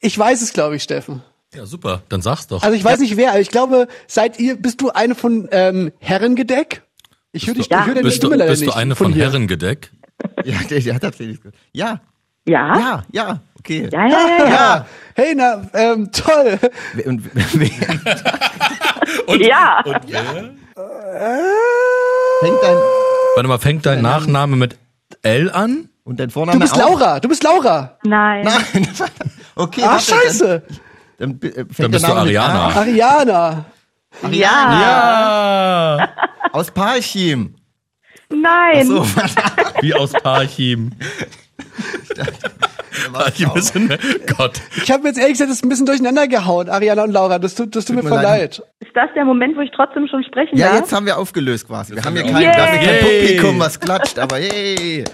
[0.00, 1.22] Ich weiß es, glaube ich, Steffen.
[1.54, 2.02] Ja, super.
[2.08, 2.62] Dann sag's doch.
[2.62, 5.92] Also ich weiß nicht wer, aber ich glaube, seid ihr, bist du eine von ähm,
[6.00, 6.82] Herrengedeck?
[7.32, 9.24] Ich höre dich, ich höre deine bist du, leider bist du eine von hier.
[9.24, 9.92] Herrengedeck?
[10.44, 11.38] Ja, der, der hat tatsächlich.
[11.72, 12.00] Ja,
[12.48, 12.78] Ja?
[12.78, 13.88] ja, ja, okay.
[13.92, 14.46] Ja, ja, ja, ja.
[14.50, 16.58] Ja, hey, na, ähm, toll.
[16.94, 17.44] Wer- Und, wer,
[19.40, 19.82] Ja.
[22.40, 22.76] fängt dein,
[23.34, 24.78] Warte mal, fängt dein Nachname mit
[25.22, 25.88] L an?
[26.04, 26.98] und dein Vorname Du bist auch?
[26.98, 27.96] Laura, du bist Laura.
[28.04, 28.44] Nein.
[28.44, 28.88] Nein.
[29.54, 30.62] Okay, Ach, scheiße.
[31.18, 32.68] Dann, dann, äh, fängt Dann bist der du Name mit Ariana.
[32.68, 32.72] A.
[32.80, 33.64] Ariana.
[34.30, 34.80] Ja.
[36.00, 36.08] Ja.
[36.52, 37.54] Aus Parchim.
[38.30, 38.86] Nein.
[38.86, 39.06] So,
[39.82, 40.90] Wie aus Parchim.
[44.36, 44.60] Gott.
[44.82, 47.38] Ich habe jetzt ehrlich gesagt das ein bisschen durcheinander gehauen, Ariana und Laura.
[47.38, 48.58] Das tut, das tut mir mir voll leid.
[48.58, 48.62] leid.
[48.80, 50.80] Ist das der Moment, wo ich trotzdem schon sprechen ja, darf?
[50.80, 51.94] jetzt haben wir aufgelöst quasi.
[51.94, 53.04] Wir haben hier kein, wir wir haben hier kein.
[53.04, 55.04] Publikum, was klatscht, aber yay.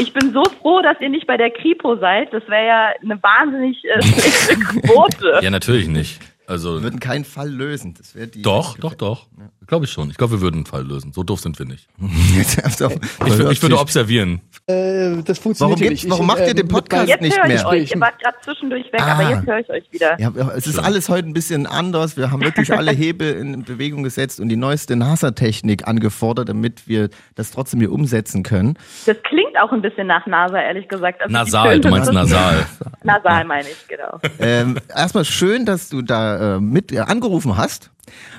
[0.00, 2.32] Ich bin so froh, dass ihr nicht bei der Kripo seid.
[2.32, 5.40] Das wäre ja eine wahnsinnig äh, schlechte Quote.
[5.42, 6.20] Ja, natürlich nicht.
[6.46, 7.94] Also, Wir würden keinen Fall lösen.
[7.98, 8.42] Das wäre die.
[8.42, 9.26] doch, doch, doch.
[9.68, 10.08] Glaube ich schon.
[10.10, 11.12] Ich glaube, wir würden einen Fall lösen.
[11.12, 11.86] So doof sind wir nicht.
[12.38, 14.40] Ich, ich würde observieren.
[14.66, 16.10] Äh, das funktioniert Warum gibt's- nicht.
[16.10, 17.66] warum macht ihr den mit Podcast Jetzt nicht höre ich mehr.
[17.68, 17.90] euch.
[17.90, 19.12] Ihr wart gerade zwischendurch weg, Ah.
[19.14, 20.18] aber jetzt höre ich euch wieder.
[20.20, 22.16] Ja, es ist alles heute ein bisschen anders.
[22.16, 27.10] Wir haben wirklich alle Hebel in Bewegung gesetzt und die neueste NASA-Technik angefordert, damit wir
[27.34, 28.78] das trotzdem hier umsetzen können.
[29.06, 31.20] Das klingt auch ein bisschen nach NASA, ehrlich gesagt.
[31.22, 32.66] Also Nasal, du meinst nasal.
[33.02, 34.18] Nasal meine ich, genau.
[34.38, 37.90] Ähm, erstmal schön, dass du da äh, mit äh, angerufen hast.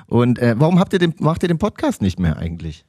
[0.08, 2.86] Und äh, warum habt ihr den, macht ihr den Podcast nicht mehr eigentlich?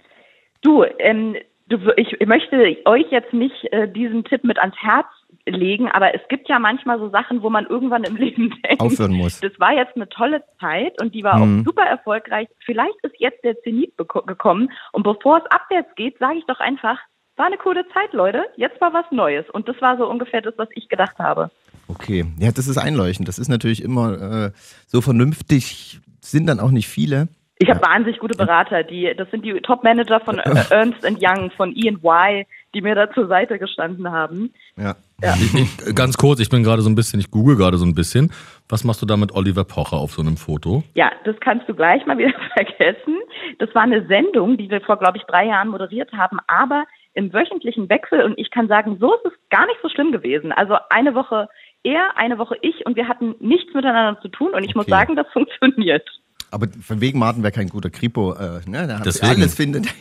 [0.62, 1.36] Du, ähm,
[1.68, 5.06] du, ich möchte euch jetzt nicht äh, diesen Tipp mit ans Herz
[5.46, 9.12] legen, aber es gibt ja manchmal so Sachen, wo man irgendwann im Leben denkt, Aufhören
[9.12, 9.40] muss.
[9.40, 11.60] das war jetzt eine tolle Zeit und die war Mhm.
[11.60, 12.46] auch super erfolgreich.
[12.64, 16.98] Vielleicht ist jetzt der Zenit gekommen und bevor es abwärts geht, sage ich doch einfach,
[17.36, 18.44] war eine coole Zeit, Leute.
[18.56, 21.50] Jetzt war was Neues und das war so ungefähr das, was ich gedacht habe.
[21.88, 23.26] Okay, ja, das ist einleuchtend.
[23.26, 24.50] Das ist natürlich immer äh,
[24.86, 26.00] so vernünftig,
[26.30, 27.28] sind dann auch nicht viele.
[27.62, 30.38] Ich habe wahnsinnig gute Berater, die das sind die Top-Manager von
[30.70, 34.54] Ernst Young, von E&Y, die mir da zur Seite gestanden haben.
[34.76, 34.96] Ja.
[35.22, 37.94] Ich, ich, ganz kurz, ich bin gerade so ein bisschen, ich google gerade so ein
[37.94, 38.32] bisschen.
[38.70, 40.82] Was machst du da mit Oliver Pocher auf so einem Foto?
[40.94, 43.18] Ja, das kannst du gleich mal wieder vergessen.
[43.58, 47.32] Das war eine Sendung, die wir vor, glaube ich, drei Jahren moderiert haben, aber im
[47.32, 48.22] wöchentlichen Wechsel.
[48.22, 50.52] Und ich kann sagen, so ist es gar nicht so schlimm gewesen.
[50.52, 51.48] Also eine Woche
[51.82, 54.52] er, eine Woche ich und wir hatten nichts miteinander zu tun.
[54.54, 54.90] Und ich muss Okay.
[54.90, 56.06] sagen, das funktioniert.
[56.50, 58.34] Aber von wegen Martin wäre kein guter Kripo.
[58.34, 58.86] Äh, ne?
[58.86, 59.26] da Deswegen.
[59.42, 59.86] alles findet.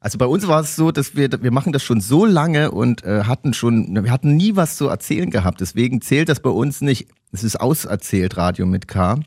[0.00, 3.02] Also bei uns war es so, dass wir wir machen das schon so lange und
[3.02, 5.60] äh, hatten schon wir hatten nie was zu erzählen gehabt.
[5.60, 7.08] Deswegen zählt das bei uns nicht.
[7.32, 9.18] Es ist auserzählt Radio mit K.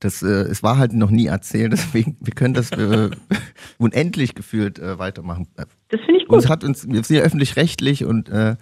[0.00, 1.72] Das äh, es war halt noch nie erzählt.
[1.72, 3.08] Deswegen wir können das äh,
[3.78, 5.48] unendlich gefühlt äh, weitermachen.
[5.56, 6.36] Das finde ich gut.
[6.36, 8.56] Uns hat uns wir sind ja öffentlich-rechtlich und äh,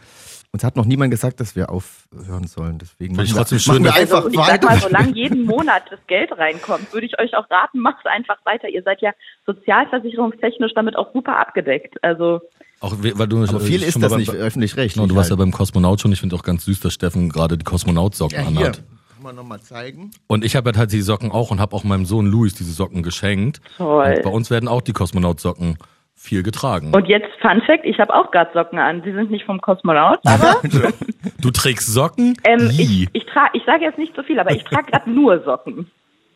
[0.53, 2.79] uns hat noch niemand gesagt, dass wir aufhören sollen.
[2.79, 4.67] Deswegen machen wir, trotzdem schön, machen wir einfach also, ich sag weiter.
[4.67, 8.69] mal, solange jeden Monat das Geld reinkommt, würde ich euch auch raten, macht einfach weiter.
[8.69, 9.13] Ihr seid ja
[9.47, 12.03] sozialversicherungstechnisch damit auch super abgedeckt.
[12.03, 12.41] Also
[12.81, 14.95] Auch we- weil du Aber viel äh, ist schon das mal nicht öffentlich-rechtlich.
[14.95, 15.41] Genau, du warst ja halt.
[15.41, 16.13] beim Kosmonaut schon.
[16.13, 18.59] Ich finde auch ganz süß, dass Steffen gerade die Kosmonautsocken Ja, hier.
[18.61, 18.83] anhat.
[19.15, 20.11] Kann man nochmal zeigen.
[20.27, 23.03] Und ich habe halt die Socken auch und habe auch meinem Sohn Louis diese Socken
[23.03, 23.61] geschenkt.
[23.77, 24.15] Toll.
[24.17, 25.77] Und bei uns werden auch die Kosmonautsocken
[26.21, 26.93] viel getragen.
[26.95, 29.03] und jetzt Fun Fact, ich habe auch gerade Socken an.
[29.03, 30.61] Sie sind nicht vom Kosmonaut, aber
[31.41, 32.37] du trägst Socken?
[32.45, 35.43] ähm, ich, ich trage, ich sage jetzt nicht so viel, aber ich trage gerade nur
[35.43, 35.91] Socken.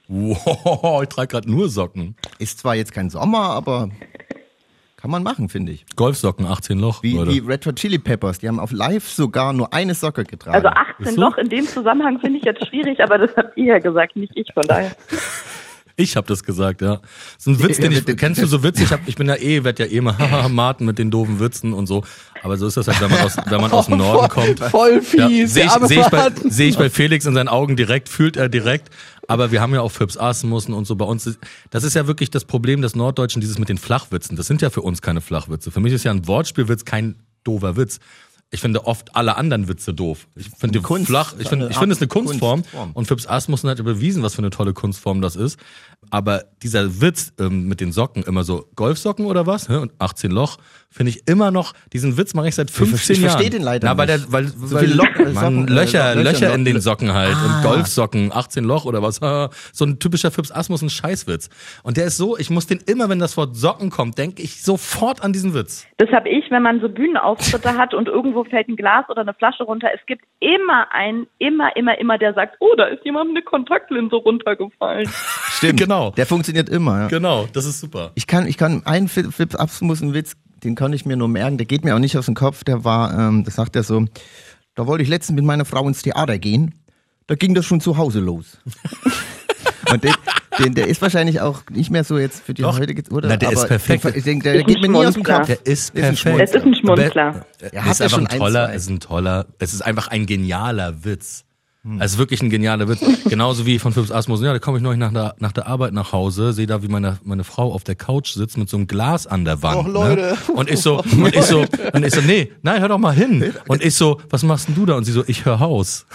[0.09, 2.16] Wow, ich trage gerade nur Socken.
[2.39, 3.91] Ist zwar jetzt kein Sommer, aber
[4.97, 5.85] kann man machen, finde ich.
[5.97, 7.03] Golfsocken, 18 Loch.
[7.03, 7.30] Wie, Leute.
[7.30, 10.57] wie Red Hot Chili Peppers, die haben auf Live sogar nur eine Socke getragen.
[10.57, 11.20] Also 18 Ist so?
[11.20, 14.32] Loch in dem Zusammenhang finde ich jetzt schwierig, aber das habt ihr ja gesagt, nicht
[14.35, 14.93] ich, von daher.
[15.97, 16.97] Ich habe das gesagt, ja.
[16.97, 17.03] Das
[17.38, 18.82] ist ein Witz, den ich, kennst du so Witze?
[18.82, 21.38] Ich, hab, ich bin ja eh, werd ja eh immer, haha, Martin mit den doofen
[21.38, 22.05] Witzen und so.
[22.42, 24.59] Aber so ist das halt, wenn man aus, wenn man aus dem Norden kommt.
[24.59, 25.55] Voll Ja, fies.
[25.55, 28.36] Sehe der ich, seh ich, bei, seh ich bei Felix in seinen Augen direkt, fühlt
[28.36, 28.90] er direkt.
[29.28, 31.38] Aber wir haben ja auch Phipps Asmussen und so bei uns.
[31.70, 34.36] Das ist ja wirklich das Problem des Norddeutschen, dieses mit den Flachwitzen.
[34.36, 35.70] Das sind ja für uns keine Flachwitze.
[35.70, 38.01] Für mich ist ja ein Wortspielwitz kein doofer Witz.
[38.55, 40.28] Ich finde oft alle anderen Witze doof.
[40.36, 41.09] Ich finde die Kunst.
[41.09, 42.62] flach, ich finde, ich finde es eine Kunstform.
[42.62, 42.92] Kunstform.
[42.94, 45.59] Und Phipps Asmussen hat bewiesen, was für eine tolle Kunstform das ist.
[46.11, 50.57] Aber dieser Witz ähm, mit den Socken, immer so Golfsocken oder was, und 18 Loch,
[50.90, 53.30] finde ich immer noch, diesen Witz mache ich seit 15 ich Jahren.
[53.32, 54.26] verstehe den leider Na, weil nicht.
[54.26, 55.24] der, weil So Lock- äh,
[55.72, 57.57] Löcher, Löcher, in den Socken halt Ah.
[57.59, 59.20] und Golfsocken, 18 Loch oder was.
[59.72, 61.48] So ein typischer Phipps Asmussen Scheißwitz.
[61.82, 64.62] Und der ist so, ich muss den immer, wenn das Wort Socken kommt, denke ich
[64.62, 65.86] sofort an diesen Witz.
[65.98, 69.34] Das habe ich, wenn man so Bühnenauftritte hat und irgendwo fällt ein Glas oder eine
[69.34, 69.88] Flasche runter.
[69.94, 74.16] Es gibt immer einen, immer, immer, immer, der sagt, oh, da ist jemandem eine Kontaktlinse
[74.16, 75.09] runtergefallen.
[75.57, 75.80] Stimmt.
[75.80, 75.93] Genau.
[76.16, 77.01] Der funktioniert immer.
[77.03, 77.09] Ja.
[77.09, 78.12] Genau, das ist super.
[78.14, 80.32] Ich kann, ich kann einen Fi- Fips Asmussen Witz,
[80.62, 82.84] den kann ich mir nur merken, der geht mir auch nicht aus dem Kopf, der
[82.84, 84.05] war, ähm, das sagt er so,
[84.74, 86.74] da wollte ich letztens mit meiner Frau ins Theater gehen.
[87.26, 88.59] da ging das schon zu Hause los.
[89.92, 90.14] Und den,
[90.59, 92.78] den, der ist wahrscheinlich auch nicht mehr so jetzt für die Doch.
[92.78, 93.28] heutige, oder?
[93.28, 94.05] Na, der ist Aber perfekt.
[94.05, 95.22] Den, ich denke, der Ist geht ein mir nie aus dem.
[95.22, 95.47] Kopf.
[95.47, 96.40] Der ist ein perfekt.
[96.40, 97.45] Es ist ein Schmunzler.
[97.70, 98.74] Er ist einfach ein ein, toller, zwei.
[98.74, 101.45] ist ein toller, es ist einfach ein genialer Witz.
[101.99, 103.01] Also wirklich ein genialer Witz.
[103.28, 104.47] Genauso wie von Philips Asmussen.
[104.47, 106.89] Ja, da komme ich neulich nach der, nach der Arbeit nach Hause, sehe da, wie
[106.89, 109.76] meine, meine Frau auf der Couch sitzt mit so einem Glas an der Wand.
[109.76, 110.22] Och, Leute.
[110.22, 110.55] Ne?
[110.55, 113.53] Und ich so, und ich so, und ich so, nee, nein, hör doch mal hin.
[113.68, 114.95] Und ich so, was machst denn du da?
[114.95, 116.07] Und sie so, ich hör Haus.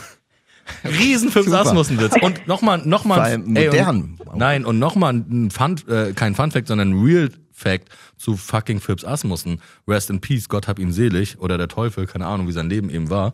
[0.83, 1.51] Riesen Philips.
[1.51, 2.15] Asmussen-Witz.
[2.21, 3.37] Und nochmal, nochmal.
[3.37, 4.17] modern.
[4.25, 8.37] Und, nein, und nochmal ein Fun, äh, kein Fun Fact, sondern ein Real Fact zu
[8.37, 9.61] fucking Philips Asmussen.
[9.87, 11.39] Rest in Peace, Gott hab ihn selig.
[11.39, 13.33] Oder der Teufel, keine Ahnung, wie sein Leben eben war.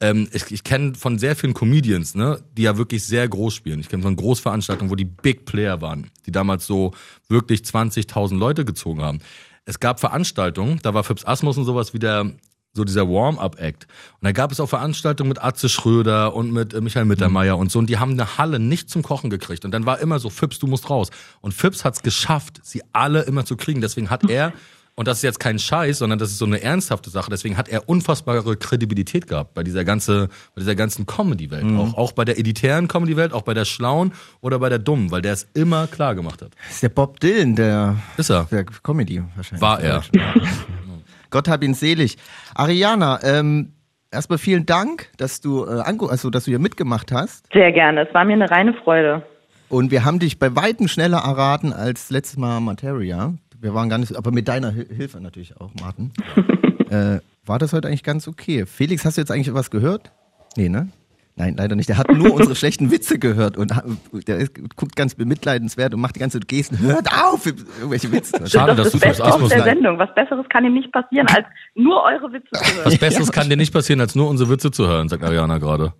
[0.00, 3.80] Ähm, ich ich kenne von sehr vielen Comedians, ne, die ja wirklich sehr groß spielen.
[3.80, 6.92] Ich kenne von Großveranstaltungen, wo die Big Player waren, die damals so
[7.28, 9.20] wirklich 20.000 Leute gezogen haben.
[9.64, 12.32] Es gab Veranstaltungen, da war Philips Asmussen sowas wie der
[12.72, 13.84] so dieser Warm-up-Act.
[13.84, 17.70] Und da gab es auch Veranstaltungen mit Atze Schröder und mit äh, Michael Mittermeier und
[17.72, 17.78] so.
[17.78, 19.64] Und die haben eine Halle nicht zum Kochen gekriegt.
[19.64, 21.10] Und dann war immer so, Fips, du musst raus.
[21.40, 23.80] Und Fips hat es geschafft, sie alle immer zu kriegen.
[23.80, 24.52] Deswegen hat er,
[24.96, 27.68] und das ist jetzt kein Scheiß, sondern das ist so eine ernsthafte Sache, deswegen hat
[27.68, 31.64] er unfassbare Kredibilität gehabt bei dieser, ganze, bei dieser ganzen Comedy-Welt.
[31.78, 35.22] Auch, auch bei der elitären Comedy-Welt, auch bei der schlauen oder bei der dummen, weil
[35.22, 36.50] der es immer klar gemacht hat.
[36.66, 38.44] Das ist der Bob Dylan der, Ist er.
[38.50, 39.62] der Comedy wahrscheinlich.
[39.62, 40.02] War er.
[41.30, 42.18] Gott hab ihn selig.
[42.54, 43.72] Ariana, ähm,
[44.10, 47.46] erstmal vielen Dank, dass du, äh, also, dass du hier mitgemacht hast.
[47.52, 48.06] Sehr gerne.
[48.06, 49.22] Es war mir eine reine Freude.
[49.68, 53.34] Und wir haben dich bei Weitem schneller erraten als letztes Mal Materia.
[53.60, 56.12] Wir waren gar nicht, aber mit deiner Hil- Hilfe natürlich auch, Martin.
[56.90, 58.64] äh, war das heute eigentlich ganz okay?
[58.66, 60.12] Felix, hast du jetzt eigentlich was gehört?
[60.56, 60.88] Nee, ne?
[61.36, 61.88] Nein, leider nicht.
[61.88, 63.84] Der hat nur unsere schlechten Witze gehört und hat-
[64.26, 66.78] der ist, guckt ganz bemitleidenswert und macht die ganze Gesten.
[66.80, 68.46] Hört auf, irgendwelche Witze.
[68.48, 69.98] Schade, dass das du das aus der Sendung.
[69.98, 72.84] Was Besseres kann ihm nicht passieren, als nur eure Witze zu hören.
[72.84, 75.92] Was Besseres kann dir nicht passieren, als nur unsere Witze zu hören, sagt Ariana gerade.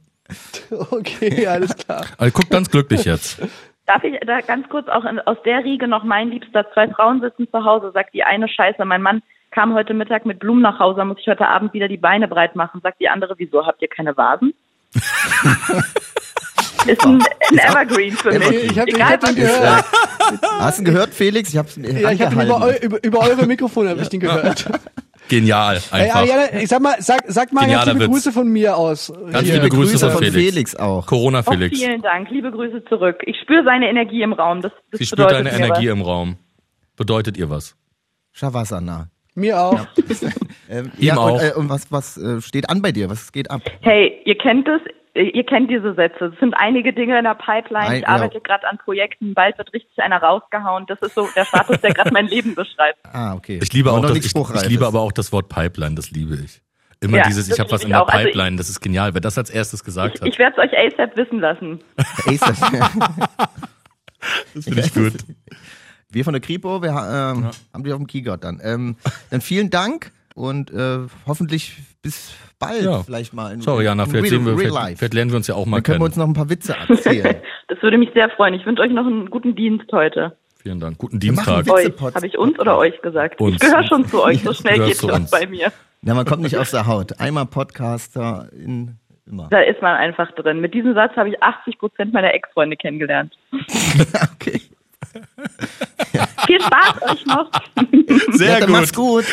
[0.91, 2.05] Okay, alles klar.
[2.17, 3.41] Also guck ganz glücklich jetzt.
[3.93, 6.65] Darf ich da ganz kurz auch in, aus der Riege noch mein Liebster?
[6.75, 9.21] Zwei Frauen sitzen zu Hause, sagt die eine Scheiße, mein Mann
[9.51, 12.55] kam heute Mittag mit Blumen nach Hause, muss ich heute Abend wieder die Beine breit
[12.55, 12.81] machen.
[12.85, 14.55] Sagt die andere, wieso habt ihr keine Vasen?
[16.87, 17.21] Ist ein,
[17.51, 18.71] ein Evergreen für mich.
[18.71, 19.63] Ich hab- ich Egal, hab den ihr gehört.
[19.65, 20.41] hört.
[20.61, 21.49] Hast du ihn gehört, Felix?
[21.51, 24.67] Ich hab's Ja, ich habe über, eu, über, über eure Mikrofone hab ich den gehört.
[25.31, 26.21] Genial, Ey, einfach.
[26.21, 28.09] Ariane, ich sag mal, sag, sag mal ganz liebe Witz.
[28.11, 29.13] Grüße von mir aus.
[29.33, 29.55] Ganz Hier.
[29.55, 30.53] liebe Grüße von von Felix.
[30.53, 31.07] Felix auch.
[31.07, 31.79] Corona Oh, Felix.
[31.79, 32.29] vielen Dank.
[32.31, 33.23] Liebe Grüße zurück.
[33.25, 34.61] Ich spüre seine Energie im Raum.
[34.61, 35.93] Das, das Sie spürt bedeutet deine Energie was.
[35.97, 36.37] im Raum.
[36.97, 37.77] Bedeutet ihr was?
[38.33, 39.09] Shavasana.
[39.35, 39.87] Mir auch.
[40.69, 41.33] Ähm, Ihm ja, auch.
[41.35, 43.09] Und, äh, und was, was äh, steht an bei dir?
[43.09, 43.63] Was geht ab?
[43.81, 44.81] Hey, ihr kennt es,
[45.15, 46.27] ihr kennt diese Sätze.
[46.27, 47.99] Es sind einige Dinge in der Pipeline.
[47.99, 49.35] Ich arbeite gerade an Projekten.
[49.35, 50.87] Bald wird richtig einer rausgehauen.
[50.87, 52.99] Das ist so der Status, der gerade mein Leben beschreibt.
[53.13, 53.59] Ah, okay.
[53.61, 56.37] Ich liebe, Aber auch das, ich, ich liebe aber auch das Wort Pipeline, das liebe
[56.37, 56.63] ich.
[57.01, 58.09] Immer Ja, dieses, ich habe was in der auch.
[58.09, 59.15] Also ich- Pipeline, das ist genial.
[59.15, 61.81] Wer das als erstes gesagt Ich, hat, ich werde es euch ASAP wissen lassen.
[62.27, 62.41] Ace,
[64.55, 65.15] das- finde ich gut.
[66.11, 68.61] Wir von der Kripo, wir ähm, haben dich auf dem Keyboard dann.
[68.63, 68.97] Ähm,
[69.31, 73.03] dann vielen Dank und äh, hoffentlich bis bald Ja.
[73.03, 73.53] vielleicht mal.
[73.53, 74.97] In, Sorry, Jana, in vielleicht, real, sehen wir, real vielleicht, life.
[74.99, 76.07] vielleicht lernen wir uns ja auch mal Dann können wir kennen.
[76.07, 77.37] uns noch ein paar Witze erzählen.
[77.69, 78.53] Das würde mich sehr freuen.
[78.55, 80.37] Ich wünsche euch noch einen guten Dienst heute.
[80.61, 80.99] Vielen Dank.
[80.99, 81.67] Guten Dienstag.
[81.69, 83.41] Habe ich uns oder euch gesagt?
[83.41, 83.55] Uns.
[83.55, 84.43] Ich gehöre schon zu euch.
[84.45, 85.31] So schnell geht das uns.
[85.31, 85.73] bei mir.
[86.03, 87.21] Ja, man kommt nicht aus der Haut.
[87.21, 89.47] Einmal Podcaster in immer.
[89.51, 90.61] Da ist man einfach drin.
[90.61, 93.39] Mit diesem Satz habe ich 80 Prozent meiner Ex-Freunde kennengelernt.
[94.35, 94.61] okay.
[96.47, 97.51] Viel Spaß euch noch.
[98.33, 98.69] Sehr ja, gut.
[98.71, 99.25] mach's gut.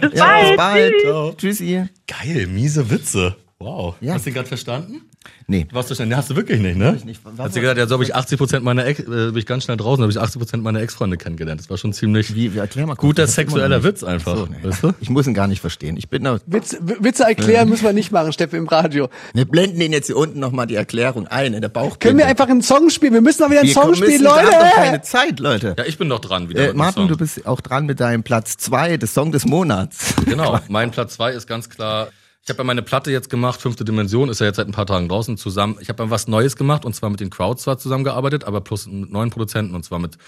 [0.00, 0.48] Bis Ja, bald.
[0.48, 1.38] bis bald.
[1.38, 1.58] Tschüss.
[1.58, 1.84] Tschüssi.
[2.06, 3.36] Geil, miese Witze.
[3.58, 3.94] Wow.
[4.00, 4.14] Ja.
[4.14, 5.02] Hast du den gerade verstanden?
[5.46, 5.66] Nee.
[5.72, 6.06] Warst du schnell?
[6.08, 6.94] Nee, hast du wirklich nicht, ne?
[6.96, 7.20] ich nicht.
[7.24, 9.36] Was Hast du war- gesagt, ja, so habe ich 80 Prozent meiner Ex, äh, bin
[9.36, 11.60] ich ganz schnell draußen, habe ich 80 Prozent meiner Ex-Freunde kennengelernt.
[11.60, 13.08] Das war schon ziemlich Wie, wie erklär mal kurz.
[13.08, 13.82] guter noch sexueller.
[13.84, 14.36] Witz einfach.
[14.36, 14.56] So, nee.
[14.62, 14.92] Weißt du?
[15.00, 15.96] Ich muss ihn gar nicht verstehen.
[15.96, 16.38] Ich bin da.
[16.46, 19.08] Witz, Witze erklären müssen wir nicht machen, Steffen, im Radio.
[19.34, 21.98] Wir blenden Ihnen jetzt hier unten nochmal die Erklärung ein, in der Bauchbinde.
[21.98, 23.12] Können wir einfach einen Song spielen?
[23.14, 24.72] Wir müssen doch wieder einen wir Song müssen, spielen, Wir haben doch Leute!
[24.74, 25.74] keine Zeit, Leute.
[25.78, 26.70] Ja, ich bin doch dran wieder.
[26.70, 30.14] Äh, Martin, du bist auch dran mit deinem Platz zwei des Song des Monats.
[30.24, 32.08] Genau, mein Platz zwei ist ganz klar.
[32.44, 34.86] Ich habe ja meine Platte jetzt gemacht, fünfte Dimension, ist ja jetzt seit ein paar
[34.86, 35.76] Tagen draußen zusammen.
[35.80, 38.88] Ich habe ja was Neues gemacht und zwar mit den Crowds zwar zusammengearbeitet, aber plus
[38.88, 40.18] mit neuen Produzenten und zwar mit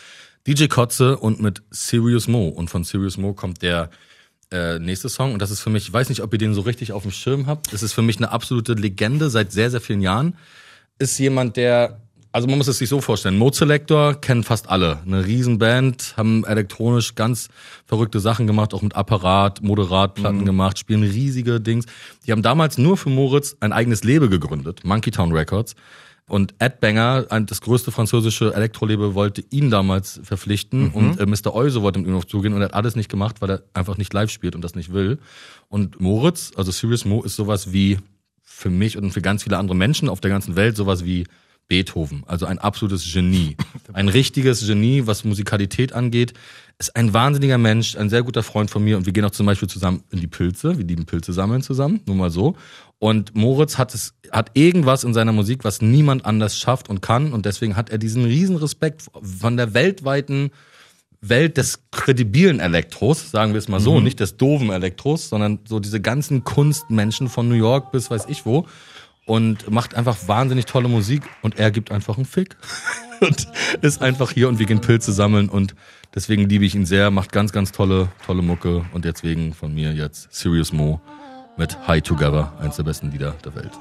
[0.47, 2.49] DJ Kotze und mit Serious Mo.
[2.49, 3.91] Und von Serious Mo kommt der
[4.53, 6.61] äh, nächste Song und das ist für mich, ich weiß nicht, ob ihr den so
[6.61, 7.73] richtig auf dem Schirm habt.
[7.73, 10.37] Es ist für mich eine absolute Legende seit sehr, sehr vielen Jahren.
[11.01, 12.01] Ist jemand, der
[12.35, 14.99] also man muss es sich so vorstellen, Mode Selector kennen fast alle.
[15.07, 17.49] Eine Riesenband, haben elektronisch ganz
[17.87, 21.87] verrückte Sachen gemacht, auch mit Apparat, Moderatplatten gemacht, spielen riesige Dings.
[22.27, 25.77] Die haben damals nur für Moritz ein eigenes Label gegründet, Monkey Town Records.
[26.27, 31.55] Und Ed Banger, das größte französische Elektrolabel, wollte ihn damals verpflichten und äh, Mr.
[31.55, 33.97] Euse wollte mit ihm auf zugehen und er hat alles nicht gemacht, weil er einfach
[33.97, 35.19] nicht live spielt und das nicht will.
[35.69, 37.99] Und Moritz, also Serious Mo, ist sowas wie
[38.43, 41.27] für mich und für ganz viele andere Menschen auf der ganzen Welt sowas wie
[41.69, 42.25] Beethoven.
[42.27, 43.57] Also ein absolutes Genie.
[43.93, 46.35] Ein richtiges Genie, was Musikalität angeht.
[46.79, 49.47] Ist ein wahnsinniger Mensch, ein sehr guter Freund von mir und wir gehen auch zum
[49.47, 50.77] Beispiel zusammen in die Pilze.
[50.77, 52.57] Wir lieben Pilze sammeln zusammen, nur mal so.
[52.99, 57.33] Und Moritz hat es, hat irgendwas in seiner Musik, was niemand anders schafft und kann
[57.33, 60.51] und deswegen hat er diesen riesen Respekt von der weltweiten
[61.21, 65.81] Welt des kredibilen Elektros, sagen wir es mal so, nicht des doofen Elektros, sondern so
[65.81, 68.67] diese ganzen Kunstmenschen von New York bis weiß ich wo
[69.27, 72.57] und macht einfach wahnsinnig tolle Musik und er gibt einfach einen Fick
[73.21, 73.49] und
[73.83, 75.75] ist einfach hier und wir gehen Pilze sammeln und
[76.15, 79.93] deswegen liebe ich ihn sehr, macht ganz, ganz tolle, tolle Mucke und deswegen von mir
[79.93, 81.01] jetzt Serious Mo
[81.57, 83.73] mit High Together, eins der besten Lieder der Welt.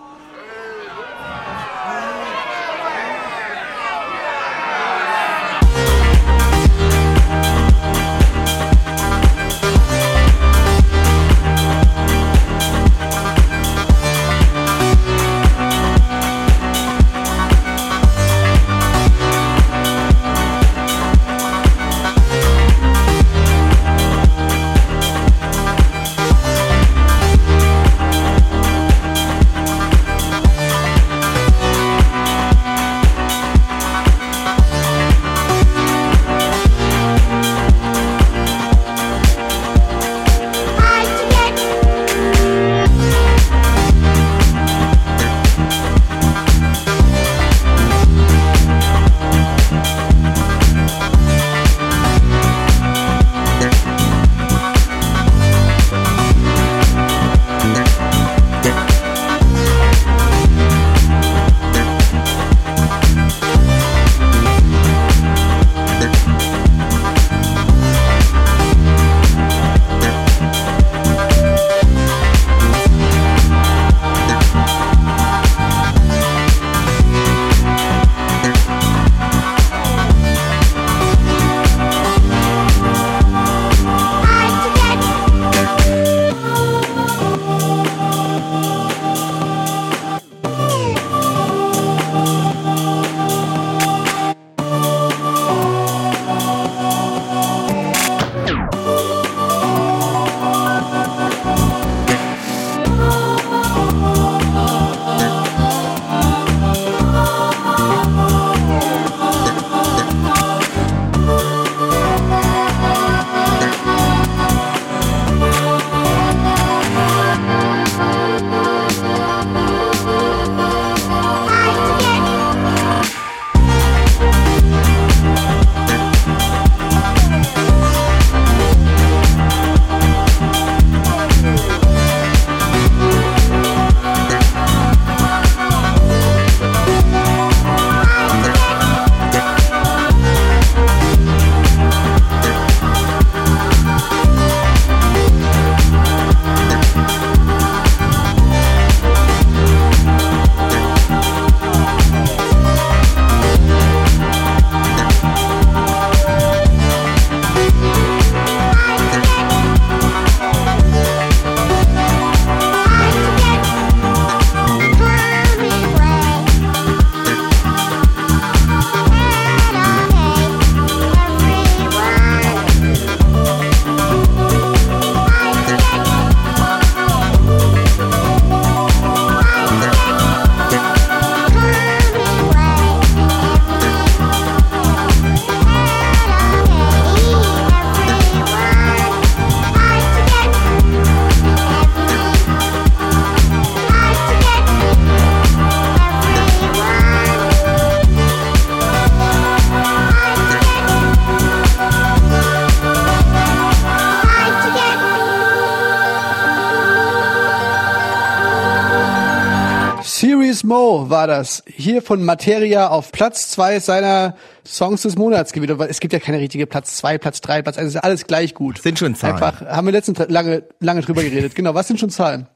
[211.13, 211.63] War das.
[211.67, 214.35] Hier von Materia auf Platz zwei seiner
[214.65, 215.79] Songs des Monats gewählt.
[215.87, 217.93] Es gibt ja keine richtige Platz zwei, Platz drei, Platz eins.
[217.93, 218.79] ist alles gleich gut.
[218.79, 219.35] Sind schon Zahlen.
[219.35, 221.53] Einfach, haben wir letztens lange, lange drüber geredet.
[221.63, 222.47] Genau, was sind schon Zahlen?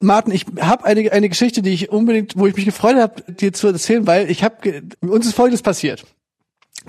[0.00, 3.52] Martin, ich habe eine, eine Geschichte, die ich unbedingt, wo ich mich gefreut habe, dir
[3.52, 6.04] zu erzählen, weil ich habe, uns ist Folgendes passiert.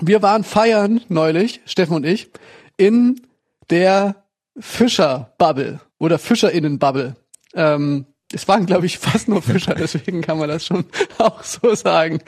[0.00, 2.30] Wir waren feiern neulich, Steffen und ich,
[2.78, 3.20] in
[3.68, 4.24] der
[4.58, 7.14] Fischer-Bubble oder FischerInnen-Bubble.
[7.54, 10.84] Ähm, es waren, glaube ich, fast nur Fischer, deswegen kann man das schon
[11.18, 12.20] auch so sagen.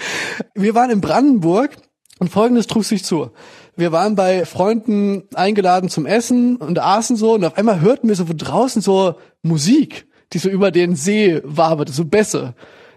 [0.55, 1.77] Wir waren in Brandenburg
[2.19, 3.31] und folgendes trug sich zu.
[3.77, 8.15] Wir waren bei Freunden eingeladen zum Essen und aßen so und auf einmal hörten wir
[8.17, 10.07] so von draußen so Musik.
[10.33, 12.55] die so über den See wabert, so Bässe.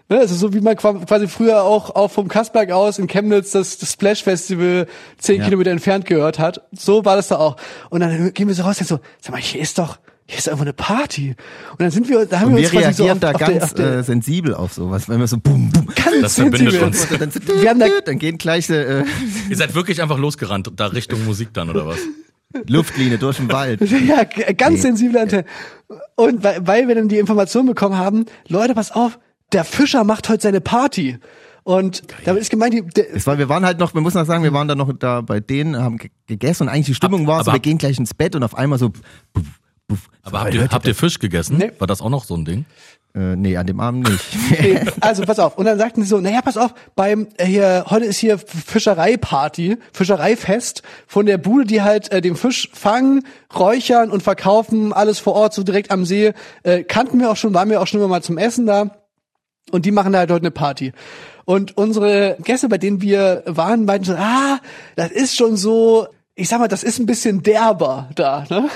[0.08, 3.52] Ne, also so wie man qua- quasi früher auch, auch vom Kasperg aus in Chemnitz
[3.52, 4.86] das, das Splash Festival
[5.18, 5.44] zehn Ja.
[5.44, 6.62] Kilometer entfernt gehört hat.
[6.72, 7.56] So war das da auch.
[7.90, 9.98] Und dann gehen wir so raus und so, sag mal, hier ist doch,
[10.30, 11.34] hier ist irgendwo eine Party.
[11.72, 13.30] Und dann sind wir, da haben Und wir wir uns quasi so reagieren auf, da
[13.32, 15.86] auf ganz der, auf der, äh, sensibel auf sowas, wenn wir so bum, bum.
[15.86, 16.82] ganz Das verbindet sensibel.
[16.86, 17.08] uns.
[17.18, 19.02] Dann, so, Wir haben da- dann gehen gleich äh,
[19.48, 21.98] Ihr seid wirklich einfach losgerannt, da Richtung Musik dann, oder was?
[22.68, 23.80] Luftlinie durch den Wald.
[24.06, 24.80] Ja, ganz Nee.
[24.82, 25.44] sensible Antenne.
[26.16, 29.18] Und weil, weil wir dann die Information bekommen haben, Leute, pass auf,
[29.52, 31.18] der Fischer macht heute seine Party.
[31.62, 34.26] Und damit ist gemeint, die, der, Es war, wir waren halt noch, wir müssen noch
[34.26, 37.26] sagen, wir waren da noch da bei denen, haben ge- gegessen und eigentlich die Stimmung
[37.26, 38.90] war so, aber- wir gehen gleich ins Bett und auf einmal so.
[40.22, 41.56] Aber habt ihr, habt ihr Fisch gegessen?
[41.58, 41.72] Nee.
[41.78, 42.64] War das auch noch so ein Ding?
[43.14, 44.24] Äh, nee, an dem Abend nicht.
[44.62, 45.58] Nee, also pass auf.
[45.58, 49.78] Und dann sagten sie so, naja, pass auf, beim äh, hier, heute ist hier Fischereiparty,
[49.92, 53.26] Fischereifest von der Bude, die halt äh, den Fisch fangen,
[53.56, 56.32] räuchern und verkaufen, alles vor Ort, so direkt am See.
[56.62, 58.96] Äh, kannten wir auch schon, waren wir auch schon immer mal zum Essen da.
[59.72, 60.92] Und die machen da halt heute eine Party.
[61.44, 64.60] Und unsere Gäste, bei denen wir waren, meinten schon, ah,
[64.94, 66.06] das ist schon so,
[66.40, 68.68] ich sag mal, das ist ein bisschen derber da, ne?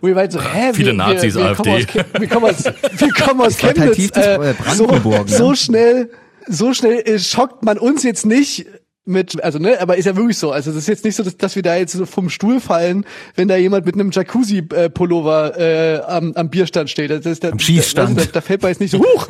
[0.00, 2.04] Und wir meinten so, hä, Viele wir, Nazis, wir, wir Kommen aus, AfD.
[2.20, 4.16] Wir kommen aus, wir kommen aus Chemnitz.
[4.16, 5.24] Äh, so, ne?
[5.26, 6.10] so schnell,
[6.46, 8.66] so schnell äh, schockt man uns jetzt nicht
[9.04, 10.52] mit, also ne, aber ist ja wirklich so.
[10.52, 13.04] Also das ist jetzt nicht so, dass, dass wir da jetzt so vom Stuhl fallen,
[13.34, 17.10] wenn da jemand mit einem Jacuzzi-Pullover äh, am, am Bierstand steht.
[17.10, 18.18] Das ist, da, Am Schießstand.
[18.18, 19.26] Da, da fällt man jetzt nicht so hoch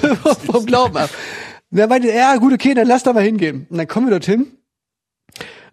[0.50, 1.10] vom Glauben ab.
[1.70, 3.66] Und dann meinte er, ja gut, okay, dann lass da mal hingehen.
[3.68, 4.46] Und dann kommen wir dorthin.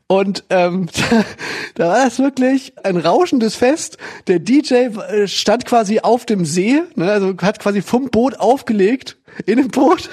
[0.07, 0.87] Und ähm,
[1.75, 3.97] da war das wirklich ein rauschendes Fest.
[4.27, 9.17] Der DJ äh, stand quasi auf dem See, ne, also hat quasi vom Boot aufgelegt,
[9.45, 10.09] in dem Boot,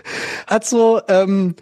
[0.46, 1.54] hat so ähm,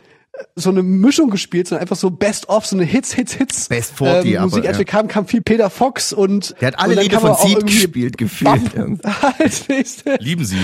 [0.56, 3.68] so eine Mischung gespielt, so einfach so Best of, so eine Hits, Hits, Hits.
[3.68, 4.66] Best 40 ähm, aber, Musik.
[4.66, 4.78] Als ja.
[4.78, 8.18] wir kamen, kam viel Peter Fox und Der hat alle Lieder von aber Seed gespielt,
[8.18, 8.74] gefühlt.
[8.74, 9.00] Bam,
[9.38, 10.16] als nächste.
[10.20, 10.58] Lieben sie.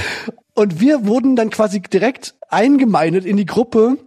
[0.55, 3.99] Und wir wurden dann quasi direkt eingemeindet in die Gruppe,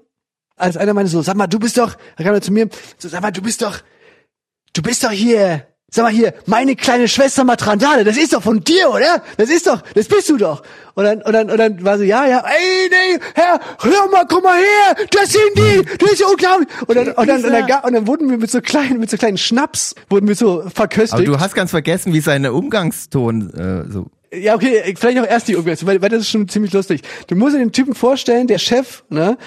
[0.63, 3.09] als einer meinte so, sag mal, du bist doch, da kam er zu mir, so,
[3.09, 3.79] sag mal, du bist doch,
[4.73, 8.63] du bist doch hier, sag mal hier, meine kleine Schwester Matrandale, das ist doch von
[8.63, 9.21] dir, oder?
[9.37, 10.63] Das ist doch, das bist du doch.
[10.95, 14.25] Und dann, und dann, und dann war so, ja, ja, ey, nee, Herr, hör mal,
[14.27, 16.69] komm mal her, das sind die, das ist unglaublich.
[16.87, 19.17] Und dann, und dann, und dann, und dann wurden wir mit so kleinen, mit so
[19.17, 21.13] kleinen Schnaps, wurden wir so verköstigt.
[21.13, 24.07] Aber du hast ganz vergessen, wie sein Umgangston äh, so.
[24.33, 27.01] Ja, okay, vielleicht auch erst die Umsetzung, weil, weil das ist schon ziemlich lustig.
[27.27, 29.37] Du musst dir den Typen vorstellen, der Chef, ne,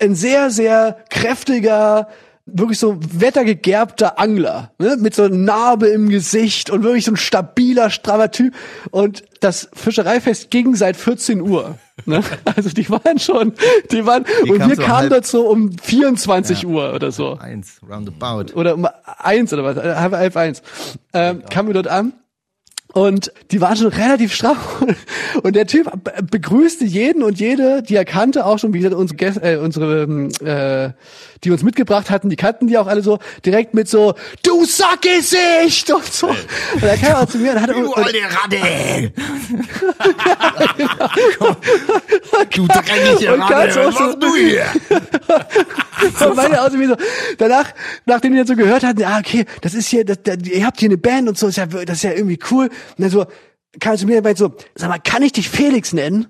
[0.00, 2.08] ein sehr, sehr kräftiger,
[2.44, 7.16] wirklich so wettergegerbter Angler, ne, mit so einer Narbe im Gesicht und wirklich so ein
[7.16, 8.54] stabiler, strammer Typ.
[8.90, 11.78] Und das Fischereifest ging seit 14 Uhr.
[12.04, 12.22] Ne?
[12.56, 13.52] Also die waren schon,
[13.90, 17.80] die waren, Die und wir so kamen dort so um 24 Uhr oder so Eins,
[17.88, 18.52] roundabout.
[18.54, 18.86] oder um
[19.18, 20.62] eins oder was, halb, halb eins,
[21.14, 22.12] ähm, kamen wir dort an.
[22.96, 24.56] Und die waren schon relativ stramm.
[25.42, 28.94] Und der Typ be- begrüßte jeden und jede, die er kannte, auch schon, wie gesagt,
[28.94, 30.92] unsere, Gäste, äh, unsere ähm, äh,
[31.44, 35.92] die uns mitgebracht hatten, die kannten die auch alle so, direkt mit so, du Sackgesicht
[35.92, 36.28] und so.
[36.28, 39.12] Und er kam auch zu mir und hatte, und, und, Ratte!
[42.54, 44.64] du dreckige so- was machst du hier?
[46.28, 46.96] Und meine auch so wie so,
[47.38, 47.66] danach,
[48.06, 50.80] nachdem die dann so gehört hatten, ah, okay, das ist hier, das, das, ihr habt
[50.80, 52.70] hier eine Band und so, ist ja, das ist ja irgendwie cool.
[52.96, 53.26] Und dann so,
[53.80, 56.28] kam zu mir meinte so, sag mal, kann ich dich Felix nennen?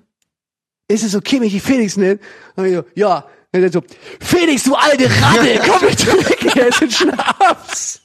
[0.87, 2.19] Ist es okay, wenn ich dich Felix nenne?
[2.55, 3.25] Und ich so, ja.
[3.53, 3.81] Und dann so,
[4.19, 8.01] Felix, du alte Ratte, komm bitte weg, hier ist ein Schnaps.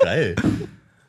[0.00, 0.36] Geil.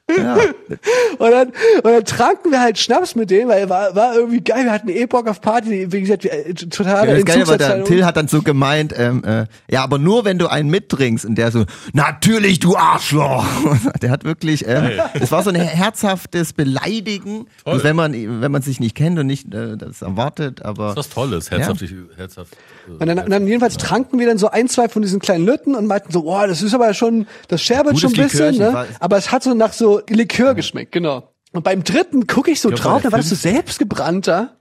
[0.09, 0.37] Ja.
[1.17, 4.65] Und dann, und dann tranken wir halt Schnaps mit denen, weil war, war irgendwie geil.
[4.65, 5.91] Wir hatten eh Bock auf Party.
[5.91, 7.83] Wie gesagt, wir- äh, total Ja, das Geile war, der.
[7.85, 11.25] Till hat dann so gemeint, ähm, äh, ja, aber nur wenn du einen mittrinkst.
[11.25, 13.45] Und der so, natürlich, du Arschloch.
[14.01, 17.83] der hat wirklich, äh, es war so ein herzhaftes Beleidigen, Toll.
[17.83, 20.93] wenn man, wenn man sich nicht kennt und nicht äh, das erwartet, aber.
[20.95, 21.83] Das ist was Tolles, herzhaft.
[22.17, 22.53] herzhaft
[22.87, 25.45] äh, Und dann, und dann jedenfalls tranken wir dann so ein, zwei von diesen kleinen
[25.45, 28.73] Lütten und meinten so, boah, das ist aber schon, das scherbert schon ein bisschen, Likörchen,
[28.73, 28.85] ne?
[28.99, 31.31] Aber es hat so nach so Likör geschmeckt, genau.
[31.51, 34.57] Und beim dritten gucke ich so glaub, drauf, da war das so selbstgebrannter.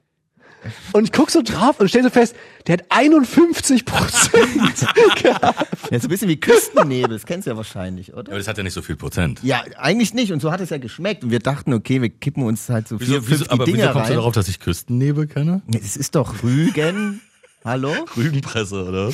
[0.92, 2.34] Und ich guck so drauf und stell so fest,
[2.66, 4.86] der hat 51 Prozent
[5.22, 5.90] gehabt.
[5.90, 8.30] Ja, so ein bisschen wie Küstennebel, das kennst du ja wahrscheinlich, oder?
[8.30, 9.40] Aber das hat ja nicht so viel Prozent.
[9.42, 10.32] Ja, eigentlich nicht.
[10.32, 11.22] Und so hat es ja geschmeckt.
[11.22, 13.92] Und wir dachten, okay, wir kippen uns halt so vier, Wieso, aber die wieso Dinger
[13.92, 14.18] kommst du rein.
[14.18, 15.60] darauf, dass ich Küstennebel kenne?
[15.74, 17.20] Es ist doch Rügen.
[17.64, 17.92] Hallo?
[18.16, 19.10] Rügenpresse, oder?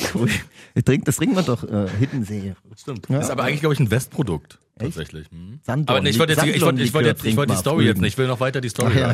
[1.03, 2.53] Das trinken wir doch äh, Hiddensee.
[2.77, 3.07] Stimmt.
[3.09, 3.19] Ja.
[3.19, 4.59] Ist aber eigentlich, glaube ich, ein Westprodukt.
[4.79, 5.27] Tatsächlich.
[5.31, 5.59] Hm.
[5.65, 7.85] Sandorn- Aber nee, ich wollte jetzt, ich wollte, ich wollte jetzt, ich wollte die Story
[7.85, 8.13] jetzt nicht.
[8.13, 9.13] Ich will noch weiter die Story ja.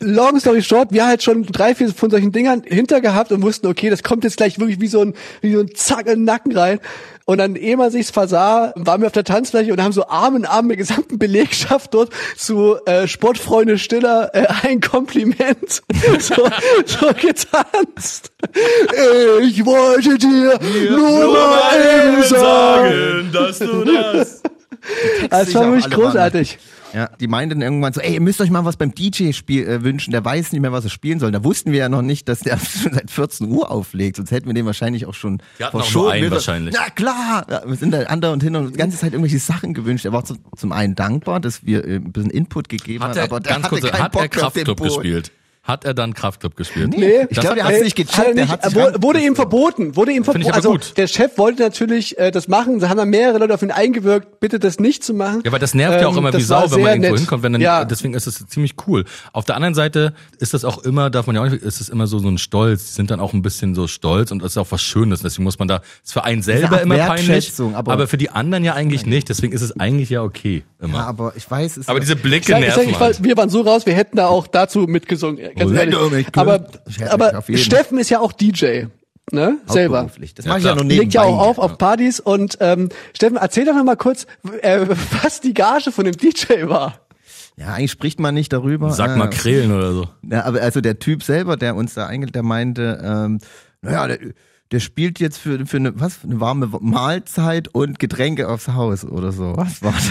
[0.00, 3.66] Long story short, wir halt schon drei, vier von solchen Dingern hinter gehabt und wussten,
[3.66, 6.24] okay, das kommt jetzt gleich wirklich wie so ein, wie so ein Zack in den
[6.24, 6.80] Nacken rein.
[7.28, 10.36] Und dann, ehe man sich's versah, waren wir auf der Tanzfläche und haben so Arm
[10.36, 15.82] in Arm mit der gesamten Belegschaft dort zu äh, Sportfreunde Stiller äh, ein Kompliment
[16.20, 16.48] so,
[16.84, 18.30] so getanzt.
[19.42, 20.58] Ich wollte dir
[20.90, 23.30] nur mal eben sagen.
[23.32, 24.42] dass du das.
[25.30, 26.58] Das war wirklich waren- großartig.
[26.94, 29.82] Ja, die meinten irgendwann so, ey, ihr müsst euch mal was beim DJ spiel, äh,
[29.82, 31.30] wünschen, der weiß nicht mehr, was er spielen soll.
[31.32, 34.46] Da wussten wir ja noch nicht, dass der schon seit 14 Uhr auflegt, sonst hätten
[34.46, 36.04] wir den wahrscheinlich auch schon Die hatten auch verschoben.
[36.04, 36.74] nur einen Wir so, wahrscheinlich.
[36.78, 39.74] Na klar, ja, wir sind da andere und hin und die ganze Zeit irgendwelche Sachen
[39.74, 40.04] gewünscht.
[40.06, 43.18] Er war zum, zum einen dankbar, dass wir äh, ein bisschen Input gegeben Hat haben,
[43.18, 44.88] er, aber der ganz hatte kurz, keinen hat er Bock auf den Kraftclub Boden.
[44.94, 45.32] gespielt?
[45.66, 46.90] Hat er dann Kraftclub gespielt?
[46.96, 49.02] Nee, Ich glaube, der hat es nicht gecheckt, hat er der nicht, hat sich wurde,
[49.02, 50.46] wurde ihm verboten, wurde ihm verboten.
[50.46, 50.96] aber Also gut.
[50.96, 54.38] der Chef wollte natürlich äh, das machen, da haben dann mehrere Leute auf ihn eingewirkt,
[54.38, 55.42] bitte das nicht zu machen.
[55.44, 57.18] Ja, weil das nervt ja auch Ähm, immer wie Sau, wenn man irgendwo nett.
[57.18, 57.42] hinkommt.
[57.42, 57.84] Wenn dann, ja.
[57.84, 59.04] Deswegen ist es ziemlich cool.
[59.32, 61.88] Auf der anderen Seite ist das auch immer, darf man ja auch nicht, ist es
[61.88, 62.86] immer so, so ein Stolz.
[62.86, 65.22] Die sind dann auch ein bisschen so stolz und das ist auch was Schönes.
[65.22, 68.62] Deswegen muss man da, ist für einen selber immer peinlich, aber, aber- für die anderen
[68.62, 69.28] ja eigentlich nicht.
[69.28, 70.62] Deswegen ist es eigentlich ja okay.
[70.80, 70.98] Immer.
[70.98, 71.88] Ja, aber ich weiß es.
[71.88, 73.24] aber diese Blicke Ich sag, ich sag, nerven ich war, halt.
[73.24, 75.38] wir waren so raus, wir hätten da auch dazu mitgesungen.
[75.56, 76.26] Ganz ehrlich.
[76.36, 76.66] Aber,
[77.10, 78.84] aber Steffen ist ja auch DJ,
[79.32, 79.58] ne?
[79.66, 80.10] Selber.
[80.36, 80.74] Das Ja, mache ich ja klar.
[80.76, 81.02] nur nebenbei.
[81.02, 84.26] Legt ja auch auf auf Partys und ähm, Steffen, erzähl doch noch mal kurz,
[84.62, 84.86] äh,
[85.22, 87.00] was die Gage von dem DJ war.
[87.58, 88.90] Ja, eigentlich spricht man nicht darüber.
[88.92, 90.08] Sag mal Äh, Krälen oder so.
[90.30, 93.38] Ja, aber also der Typ selber, der uns da eingeladen, der meinte, ähm,
[93.80, 94.18] naja, der,
[94.72, 99.30] der spielt jetzt für, für eine, was, eine warme Mahlzeit und Getränke aufs Haus oder
[99.30, 99.52] so.
[99.56, 100.10] Was war das?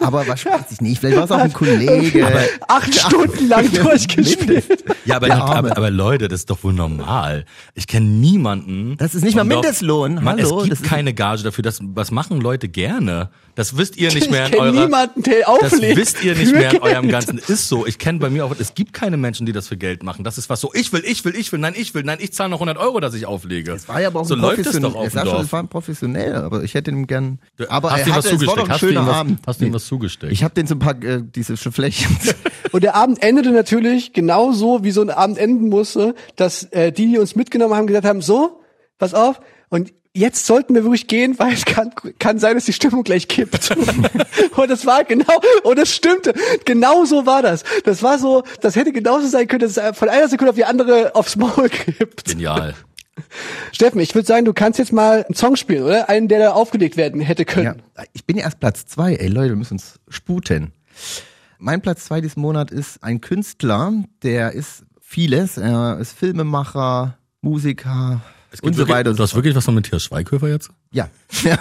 [0.00, 2.26] Aber was weiß ich nicht, vielleicht war es auch ein Kollege.
[2.68, 3.70] Acht Stunden lang
[4.18, 4.84] durchgespielt.
[5.04, 7.44] Ja, aber, aber, aber Leute, das ist doch wohl normal.
[7.74, 8.96] Ich kenne niemanden.
[8.98, 10.14] Das ist nicht mal Mindestlohn.
[10.16, 11.62] Mann, Hallo, es das gibt ist- keine Gage dafür.
[11.62, 13.30] Das, was machen Leute gerne?
[13.54, 14.72] Das wisst ihr nicht mehr ich in eurer.
[14.84, 15.96] niemanden, der Das auflegt.
[15.96, 17.38] wisst ihr nicht mehr in eurem ganzen.
[17.38, 17.86] Ist so.
[17.86, 18.54] Ich kenne bei mir auch.
[18.58, 20.22] Es gibt keine Menschen, die das für Geld machen.
[20.24, 20.70] Das ist was so.
[20.74, 21.58] Ich will, ich will, ich will.
[21.60, 22.02] Nein, ich will.
[22.04, 23.76] Nein, ich zahle noch 100 Euro, dass ich auflege.
[23.88, 25.14] Es war ja aber auch so ein läuft es profession- doch auf es.
[25.14, 27.38] Es war ein professionell, aber ich hätte ihm gern.
[27.68, 28.68] Aber hast er du ihm was hatte, es war doch zugesteckt?
[28.68, 29.40] ein Hast du ihm schöner was, Abend.
[29.46, 30.32] hast du ihm was zugesteckt?
[30.32, 32.16] Ich habe den so ein paar äh, diese Flächen.
[32.72, 37.06] Und der Abend endete natürlich genauso, wie so ein Abend enden musste, dass äh, die,
[37.06, 38.60] die uns mitgenommen haben, gesagt haben, so,
[38.98, 39.40] pass auf,
[39.70, 43.28] und jetzt sollten wir wirklich gehen, weil es kann, kann sein, dass die Stimmung gleich
[43.28, 43.70] kippt.
[44.56, 46.34] und das war genau, und das stimmte,
[46.64, 47.62] genau so war das.
[47.84, 50.64] Das war so, das hätte genauso sein können, dass es von einer Sekunde auf die
[50.64, 52.24] andere aufs Maul kippt.
[52.24, 52.74] Genial.
[53.72, 56.08] Steffen, ich würde sagen, du kannst jetzt mal einen Song spielen, oder?
[56.08, 57.82] Einen, der da aufgelegt werden hätte Ja, können.
[58.12, 59.14] ich bin ja erst Platz zwei.
[59.14, 60.72] Ey Leute, wir müssen uns sputen.
[61.58, 63.92] Mein Platz zwei diesen Monat ist ein Künstler,
[64.22, 65.56] der ist vieles.
[65.56, 69.10] Er ist Filmemacher, Musiker Es und gibt so wirklich, weiter.
[69.10, 70.70] und Du hast wirklich was von Matthias Schweighöfer jetzt?
[70.92, 71.08] Ja.
[71.42, 71.58] ja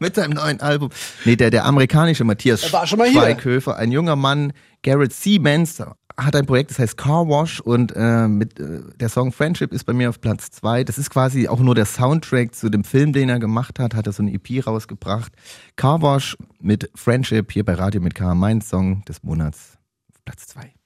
[0.00, 0.90] mit seinem neuen Album.
[1.24, 3.20] Nee, der, der amerikanische Matthias Er war schon mal hier.
[3.20, 4.52] Schweighöfer, ein junger Mann,
[4.82, 5.80] Garrett Siemens,
[6.18, 9.84] hat ein Projekt, das heißt Car Wash und äh, mit äh, der Song Friendship ist
[9.84, 10.82] bei mir auf Platz zwei.
[10.82, 14.06] Das ist quasi auch nur der Soundtrack zu dem Film, den er gemacht hat, hat
[14.06, 15.32] er so eine EP rausgebracht.
[15.76, 19.78] Car Wash mit Friendship hier bei Radio mit K, mein Song des Monats
[20.12, 20.77] auf Platz zwei.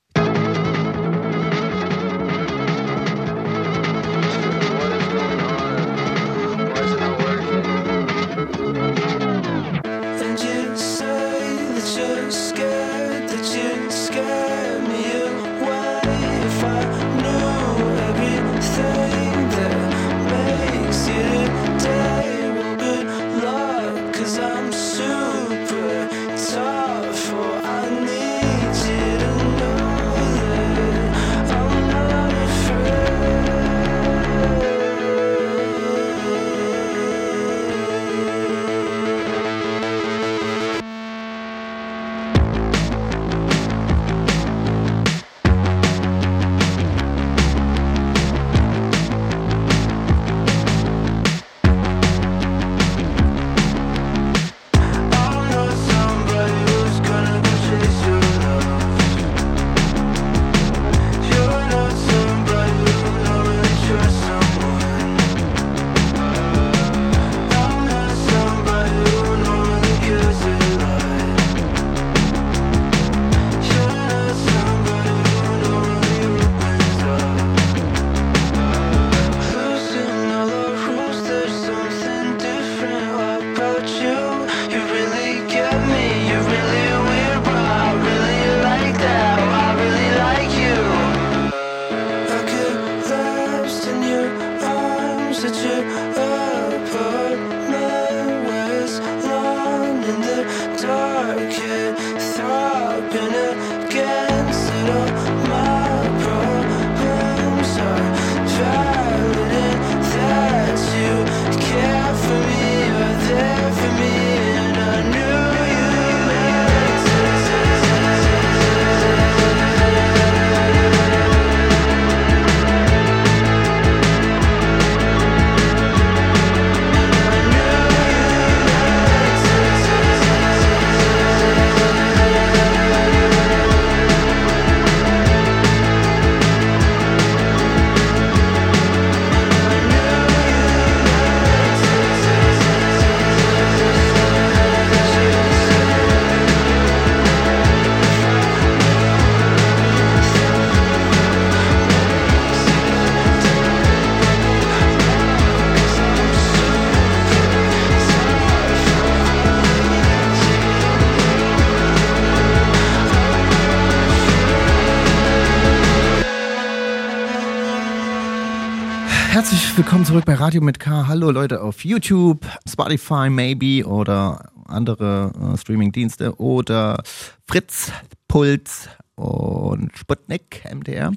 [169.82, 171.08] Willkommen zurück bei Radio mit K.
[171.08, 177.02] Hallo Leute auf YouTube, Spotify maybe oder andere äh, Streaming-Dienste oder
[177.48, 177.90] Fritz,
[178.28, 181.10] Puls und Sputnik, MDR.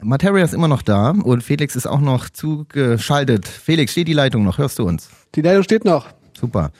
[0.00, 3.46] Materia ist immer noch da und Felix ist auch noch zugeschaltet.
[3.46, 4.56] Felix, steht die Leitung noch?
[4.56, 5.10] Hörst du uns?
[5.34, 6.06] Die Leitung steht noch.
[6.32, 6.70] Super.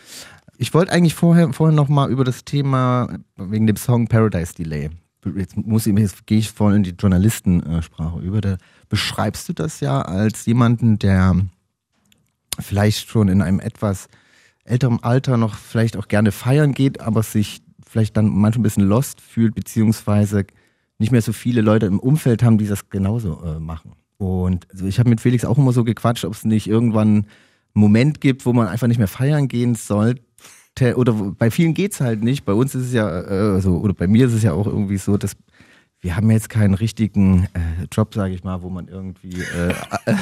[0.57, 4.89] Ich wollte eigentlich vorher, vorher noch mal über das Thema wegen dem Song Paradise Delay.
[5.37, 8.41] Jetzt muss ich, jetzt gehe ich voll in die Journalistensprache über.
[8.41, 8.57] Da
[8.89, 11.36] beschreibst du das ja als jemanden, der
[12.59, 14.09] vielleicht schon in einem etwas
[14.65, 18.89] älteren Alter noch vielleicht auch gerne feiern geht, aber sich vielleicht dann manchmal ein bisschen
[18.89, 20.44] lost fühlt, beziehungsweise
[20.98, 23.93] nicht mehr so viele Leute im Umfeld haben, die das genauso äh, machen.
[24.19, 27.27] Und also ich habe mit Felix auch immer so gequatscht, ob es nicht irgendwann einen
[27.74, 30.23] Moment gibt, wo man einfach nicht mehr feiern gehen sollte.
[30.97, 32.44] Oder bei vielen geht's halt nicht.
[32.44, 34.98] Bei uns ist es ja äh, so, oder bei mir ist es ja auch irgendwie
[34.98, 35.36] so, dass
[36.01, 39.70] wir haben jetzt keinen richtigen äh, Job, sage ich mal, wo man irgendwie äh,
[40.07, 40.15] äh,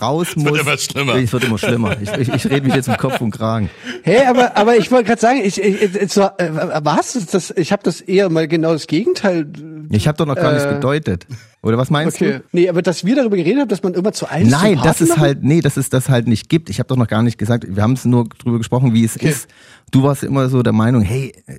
[0.00, 0.46] raus muss.
[0.52, 1.14] wird immer schlimmer.
[1.14, 1.96] Es wird immer schlimmer.
[2.00, 3.70] Ich, ich, ich rede mich jetzt um Kopf und Kragen.
[4.02, 6.50] Hey, aber aber ich wollte gerade sagen, ich, ich, ich so, äh,
[6.82, 7.12] was?
[7.30, 9.46] Das, ich habe das eher mal genau das Gegenteil.
[9.90, 11.26] Ich habe doch noch gar nichts Äh, gedeutet.
[11.62, 12.38] Oder was meinst Okay.
[12.38, 12.44] du?
[12.52, 14.50] Nee, aber dass wir darüber geredet haben, dass man immer zu alt ist.
[14.50, 16.68] Nein, das ist halt, nee, dass es das halt nicht gibt.
[16.70, 19.14] Ich habe doch noch gar nicht gesagt, wir haben es nur drüber gesprochen, wie es
[19.16, 19.28] Okay.
[19.28, 19.48] ist.
[19.90, 21.54] Du warst immer so der Meinung, hey, äh,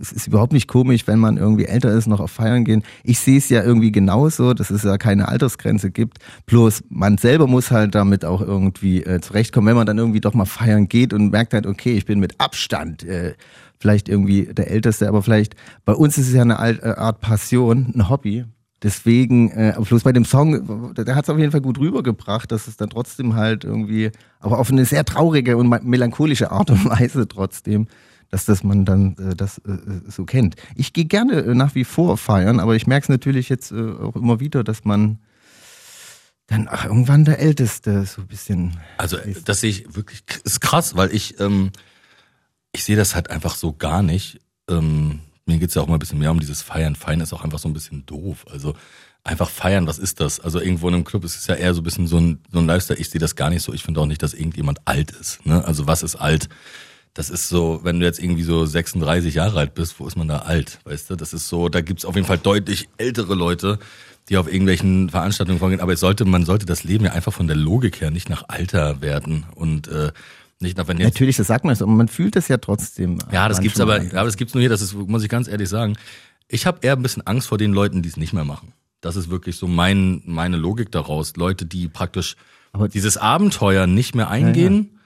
[0.00, 2.82] es ist überhaupt nicht komisch, wenn man irgendwie älter ist, noch auf Feiern gehen.
[3.04, 6.18] Ich sehe es ja irgendwie genauso, dass es ja keine Altersgrenze gibt.
[6.46, 10.34] Bloß man selber muss halt damit auch irgendwie äh, zurechtkommen, wenn man dann irgendwie doch
[10.34, 13.34] mal feiern geht und merkt halt, okay, ich bin mit Abstand äh,
[13.78, 15.54] vielleicht irgendwie der Älteste, aber vielleicht
[15.84, 18.44] bei uns ist es ja eine äh, Art Passion, ein Hobby.
[18.82, 22.66] Deswegen, äh, bloß bei dem Song, der hat es auf jeden Fall gut rübergebracht, dass
[22.66, 24.10] es dann trotzdem halt irgendwie,
[24.40, 27.88] aber auf eine sehr traurige und me- melancholische Art und Weise trotzdem,
[28.30, 29.78] dass das man dann äh, das äh,
[30.08, 30.56] so kennt.
[30.74, 33.92] Ich gehe gerne äh, nach wie vor feiern, aber ich merke es natürlich jetzt äh,
[33.92, 35.18] auch immer wieder, dass man
[36.46, 38.76] dann ach, irgendwann der Älteste so ein bisschen.
[38.98, 41.70] Also das sehe ich wirklich, ist krass, weil ich, ähm,
[42.72, 44.40] ich sehe das halt einfach so gar nicht.
[44.68, 46.96] Ähm, mir geht's ja auch mal ein bisschen mehr um dieses Feiern.
[46.96, 48.46] Feiern ist auch einfach so ein bisschen doof.
[48.50, 48.74] Also
[49.24, 50.40] einfach feiern, was ist das?
[50.40, 52.58] Also irgendwo in einem Club ist es ja eher so ein bisschen so ein, so
[52.58, 52.98] ein Lifestyle.
[52.98, 53.72] Ich sehe das gar nicht so.
[53.72, 55.44] Ich finde auch nicht, dass irgendjemand alt ist.
[55.46, 55.64] Ne?
[55.64, 56.48] Also was ist alt?
[57.14, 60.28] Das ist so, wenn du jetzt irgendwie so 36 Jahre alt bist, wo ist man
[60.28, 60.78] da alt?
[60.84, 63.78] Weißt du, das ist so, da gibt's auf jeden Fall deutlich ältere Leute,
[64.28, 65.80] die auf irgendwelchen Veranstaltungen vorgehen.
[65.80, 68.44] Aber es sollte, man sollte das Leben ja einfach von der Logik her nicht nach
[68.48, 70.12] Alter werden und äh,
[70.60, 73.18] nicht nach, wenn jetzt Natürlich, das sagt man so, aber man fühlt es ja trotzdem.
[73.32, 75.48] ja, das gibt's aber, ja, aber das gibt's nur hier, das ist, muss ich ganz
[75.48, 75.96] ehrlich sagen.
[76.46, 78.72] Ich habe eher ein bisschen Angst vor den Leuten, die es nicht mehr machen.
[79.00, 81.34] Das ist wirklich so mein, meine Logik daraus.
[81.36, 82.36] Leute, die praktisch
[82.72, 84.99] Aber- dieses Abenteuer nicht mehr eingehen,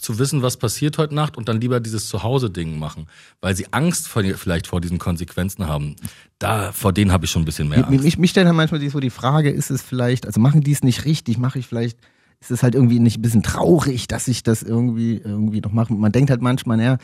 [0.00, 3.06] zu wissen, was passiert heute Nacht und dann lieber dieses Zuhause-Ding machen,
[3.40, 5.96] weil sie Angst vor, vielleicht vor diesen Konsequenzen haben.
[6.38, 8.04] Da, vor denen habe ich schon ein bisschen mehr Mich, Angst.
[8.04, 10.72] mich, mich stellt halt manchmal die- so die Frage, ist es vielleicht, also machen die
[10.72, 11.98] es nicht richtig, mache ich vielleicht,
[12.40, 15.92] ist es halt irgendwie nicht ein bisschen traurig, dass ich das irgendwie, irgendwie noch mache.
[15.92, 16.98] Man denkt halt manchmal, naja,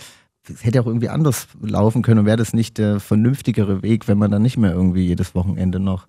[0.49, 4.19] es hätte auch irgendwie anders laufen können und wäre das nicht der vernünftigere Weg, wenn
[4.19, 6.07] man dann nicht mehr irgendwie jedes Wochenende noch.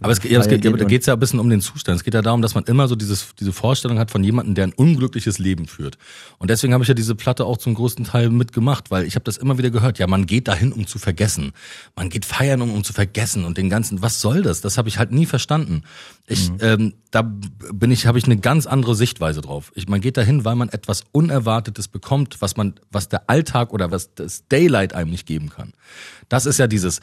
[0.00, 1.60] Aber, es, ja, es geht, aber da und- geht es ja ein bisschen um den
[1.60, 1.96] Zustand.
[1.96, 4.64] Es geht ja darum, dass man immer so dieses, diese Vorstellung hat von jemandem, der
[4.68, 5.98] ein unglückliches Leben führt.
[6.38, 9.24] Und deswegen habe ich ja diese Platte auch zum größten Teil mitgemacht, weil ich habe
[9.24, 9.98] das immer wieder gehört.
[9.98, 11.52] Ja, man geht dahin, um zu vergessen.
[11.96, 14.02] Man geht feiern, um, um zu vergessen und den ganzen.
[14.02, 14.60] Was soll das?
[14.60, 15.82] Das habe ich halt nie verstanden.
[16.26, 19.72] Ich, ähm, da bin ich, habe ich eine ganz andere Sichtweise drauf.
[19.74, 23.90] Ich, man geht dahin, weil man etwas Unerwartetes bekommt, was man, was der Alltag oder
[23.90, 25.72] was das Daylight einem nicht geben kann.
[26.28, 27.00] Das ist ja dieses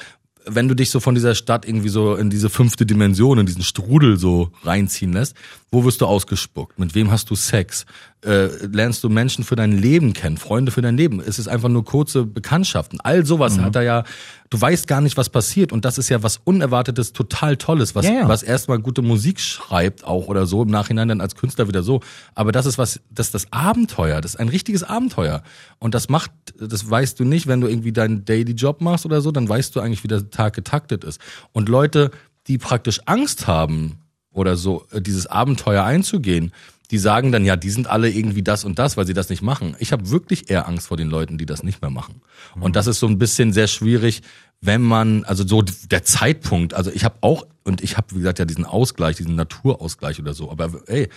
[0.47, 3.63] wenn du dich so von dieser Stadt irgendwie so in diese fünfte Dimension, in diesen
[3.63, 5.35] Strudel so reinziehen lässt,
[5.72, 6.80] wo wirst du ausgespuckt?
[6.80, 7.85] Mit wem hast du Sex?
[8.26, 11.19] Äh, lernst du Menschen für dein Leben kennen, Freunde für dein Leben?
[11.19, 12.99] Es ist einfach nur kurze Bekanntschaften.
[13.02, 14.03] All sowas hat er ja,
[14.49, 15.72] du weißt gar nicht, was passiert.
[15.72, 18.27] Und das ist ja was Unerwartetes, total Tolles, was, Ja, ja.
[18.27, 22.02] was erstmal gute Musik schreibt auch oder so, im Nachhinein dann als Künstler wieder so.
[22.34, 25.43] Aber das ist was, das ist das Abenteuer, das ist ein richtiges Abenteuer.
[25.77, 29.22] Und das macht, das weißt du nicht, wenn du irgendwie deinen Daily Job machst oder
[29.22, 31.22] so, dann weißt du eigentlich, wie der Tag getaktet ist.
[31.52, 32.10] Und Leute,
[32.47, 33.99] die praktisch Angst haben
[34.31, 36.52] oder so, dieses Abenteuer einzugehen,
[36.91, 39.41] die sagen dann, ja, die sind alle irgendwie das und das, weil sie das nicht
[39.41, 39.76] machen.
[39.80, 42.22] Ich habe wirklich eher Angst vor den Leuten, die das nicht mehr machen.
[42.60, 44.22] Und das ist so ein bisschen sehr schwierig,
[44.62, 48.40] wenn man, also so der Zeitpunkt, also ich habe auch, und ich habe, wie gesagt,
[48.40, 51.10] ja diesen Ausgleich, diesen Naturausgleich oder so, aber ey,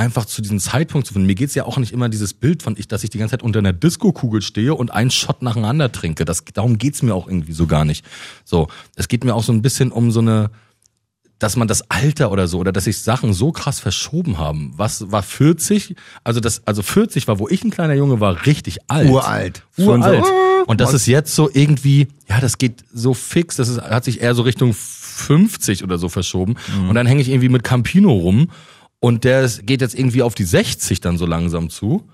[0.00, 1.26] einfach zu diesem Zeitpunkt zu finden.
[1.26, 3.42] Mir geht's ja auch nicht immer dieses Bild von ich, dass ich die ganze Zeit
[3.42, 6.24] unter einer Disco-Kugel stehe und einen Shot nacheinander trinke.
[6.24, 8.04] Das, darum geht's mir auch irgendwie so gar nicht.
[8.44, 10.50] So, es geht mir auch so ein bisschen um so eine,
[11.40, 14.72] dass man das Alter oder so oder dass sich Sachen so krass verschoben haben.
[14.76, 15.96] Was war 40?
[16.22, 19.08] Also das, also 40 war, wo ich ein kleiner Junge war, richtig alt.
[19.08, 19.64] Uralt.
[19.78, 20.26] Uralt.
[20.26, 20.32] so,
[20.66, 24.20] Und das ist jetzt so irgendwie, ja, das geht so fix, das ist, hat sich
[24.20, 26.56] eher so Richtung 50 oder so verschoben.
[26.88, 28.50] Und dann hänge ich irgendwie mit Campino rum
[29.00, 32.06] und der ist, geht jetzt irgendwie auf die 60 dann so langsam zu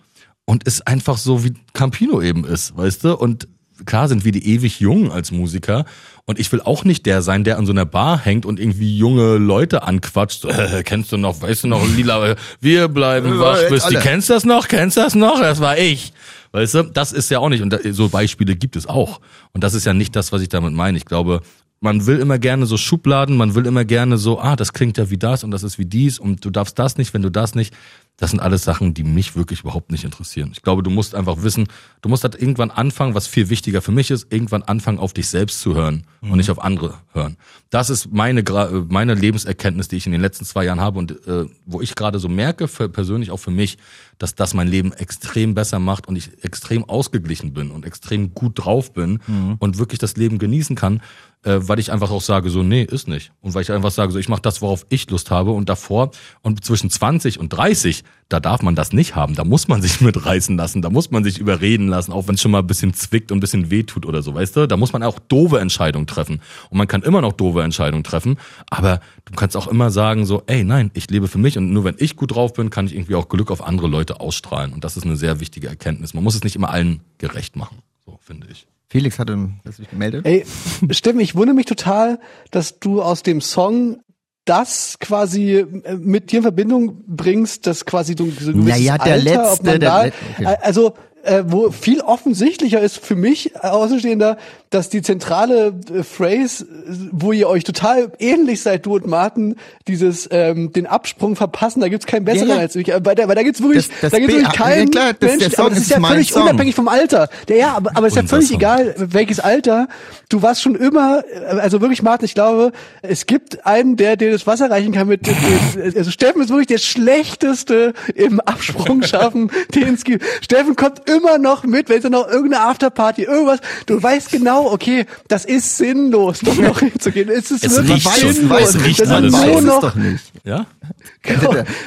[0.45, 3.17] und ist einfach so, wie Campino eben ist, weißt du?
[3.17, 3.49] Und
[3.85, 5.85] klar sind wir die ewig jung als Musiker
[6.27, 8.97] und ich will auch nicht der sein, der an so einer Bar hängt und irgendwie
[8.97, 10.43] junge Leute anquatscht.
[10.43, 13.97] So, äh, kennst du noch, weißt du noch, Lila, wir bleiben wach, jetzt bis die,
[13.97, 14.05] alle.
[14.05, 15.41] kennst du das noch, kennst du das noch?
[15.41, 16.13] Das war ich.
[16.51, 19.21] Weißt du, das ist ja auch nicht, und da, so Beispiele gibt es auch.
[19.53, 20.99] Und das ist ja nicht das, was ich damit meine.
[20.99, 21.43] Ich glaube,
[21.81, 25.11] man will immer gerne so Schubladen, man will immer gerne so, ah, das klingt ja
[25.11, 27.55] wie das und das ist wie dies und du darfst das nicht, wenn du das
[27.55, 27.75] nicht.
[28.19, 30.51] Das sind alles Sachen, die mich wirklich überhaupt nicht interessieren.
[30.55, 31.69] Ich glaube, du musst einfach wissen,
[32.01, 35.29] du musst halt irgendwann anfangen, was viel wichtiger für mich ist, irgendwann anfangen, auf dich
[35.29, 37.37] selbst zu hören und nicht auf andere hören.
[37.69, 41.27] Das ist meine, äh, meine Lebenserkenntnis, die ich in den letzten zwei Jahren habe und
[41.27, 43.77] äh, wo ich gerade so merke, für, persönlich auch für mich,
[44.17, 48.65] dass das mein Leben extrem besser macht und ich extrem ausgeglichen bin und extrem gut
[48.65, 49.21] drauf bin
[49.59, 51.03] und wirklich das Leben genießen kann,
[51.47, 53.33] äh, weil ich einfach auch sage, so, nee, ist nicht.
[53.41, 56.11] Und weil ich einfach sage, so, ich mache das, worauf ich Lust habe und davor
[56.43, 59.35] und zwischen 20 und 30, da darf man das nicht haben.
[59.35, 62.41] Da muss man sich mitreißen lassen, da muss man sich überreden lassen, auch wenn es
[62.41, 64.67] schon mal ein bisschen zwickt und ein bisschen wehtut oder so, weißt du?
[64.67, 66.41] Da muss man auch doofe Entscheidungen treffen.
[66.71, 68.39] Und man kann immer noch doofe Entscheidungen treffen,
[68.69, 71.85] aber du kannst auch immer sagen, so, ey, nein, ich lebe für mich und nur
[71.85, 74.73] wenn ich gut drauf bin, kann ich irgendwie auch Glück auf andere Leute ausstrahlen.
[74.73, 76.13] Und das ist eine sehr wichtige Erkenntnis.
[76.13, 78.67] Man muss es nicht immer allen gerecht machen, so finde ich.
[78.89, 80.27] Felix hatte sich gemeldet.
[80.27, 80.45] Ey,
[80.91, 84.01] Steffen, ich wundere mich total, dass du aus dem Song
[84.45, 88.97] das quasi äh, mit dir in Verbindung bringst, dass quasi du so ein gewisses Naja,
[88.99, 90.57] der Alter, letzte, ob man der da, okay.
[90.63, 90.95] also
[91.25, 94.39] äh, wo viel offensichtlicher ist für mich äh, Außenstehender,
[94.71, 96.67] dass die zentrale äh, Phrase,
[97.13, 99.57] wo ihr euch total ähnlich seid, du und Martin,
[99.87, 102.61] dieses ähm, den Absprung verpassen, da gibt's keinen besseren Ja, ja.
[102.63, 104.65] als ich, äh, weil da, weil da gibt's wirklich, Das- das da gibt's wirklich ja,
[104.65, 106.43] keinen der Menschen, aber das ist ist ja völlig Song.
[106.43, 107.29] unabhängig vom Alter.
[107.49, 108.57] Der, ja, aber, aber es ist ja völlig Song.
[108.57, 109.89] egal, welches Alter.
[110.29, 112.73] Du warst schon immer, äh, also wirklich, Martin, ich glaube,
[113.03, 115.37] es gibt einen, der dir das Wasser reichen kann mit, mit
[115.97, 120.25] also Steffen ist wirklich der schlechteste im Absprung schaffen, den es gibt.
[120.43, 125.07] Steffen kommt immer noch mit, wenn es noch irgendeine Afterparty, irgendwas, du weißt genau, okay,
[125.29, 127.29] das ist sinnlos, doch noch hinzugehen.
[127.29, 128.75] Es ist Es wirklich riecht sinnlos.
[128.75, 130.33] es riecht das nur weiß es noch, doch nicht.
[130.45, 130.67] Ja?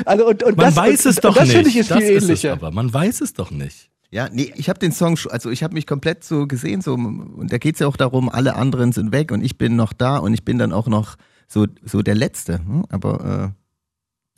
[0.06, 1.56] also, und, und Man das, weiß und, es doch und das nicht.
[1.56, 2.52] finde ich ist das viel ist es ähnlicher.
[2.54, 2.72] aber.
[2.72, 3.90] Man weiß es doch nicht.
[4.12, 7.48] Ja, nee, ich habe den Song, also ich habe mich komplett so gesehen, so und
[7.52, 10.34] da geht's ja auch darum, alle anderen sind weg und ich bin noch da und
[10.34, 11.16] ich bin dann auch noch
[11.48, 12.56] so so der Letzte.
[12.60, 12.86] Hm?
[12.90, 13.54] Aber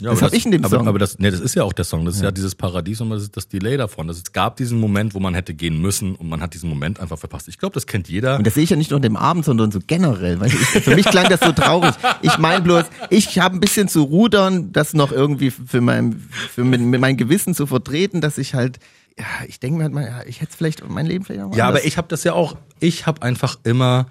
[0.01, 0.87] Ja, Das aber hab ich in dem aber, Song.
[0.87, 2.05] Aber das, nee, das ist ja auch der Song.
[2.05, 4.07] Das ist ja dieses Paradies und das ist das Delay davon.
[4.07, 6.99] Das, es gab diesen Moment, wo man hätte gehen müssen und man hat diesen Moment
[6.99, 7.47] einfach verpasst.
[7.47, 8.37] Ich glaube, das kennt jeder.
[8.37, 10.39] und das sehe ich ja nicht nur an dem Abend, sondern so generell.
[10.39, 11.93] Weißt du, ich, für mich klang das so traurig.
[12.21, 16.19] Ich meine bloß, ich habe ein bisschen zu rudern, das noch irgendwie für mein
[16.53, 18.79] für mein, mein Gewissen zu vertreten, dass ich halt
[19.19, 21.65] ja, ich denke mir halt mal, ja, ich hätte vielleicht mein Leben vielleicht auch Ja,
[21.65, 21.85] aber anders.
[21.85, 22.55] ich habe das ja auch.
[22.79, 24.07] Ich habe einfach immer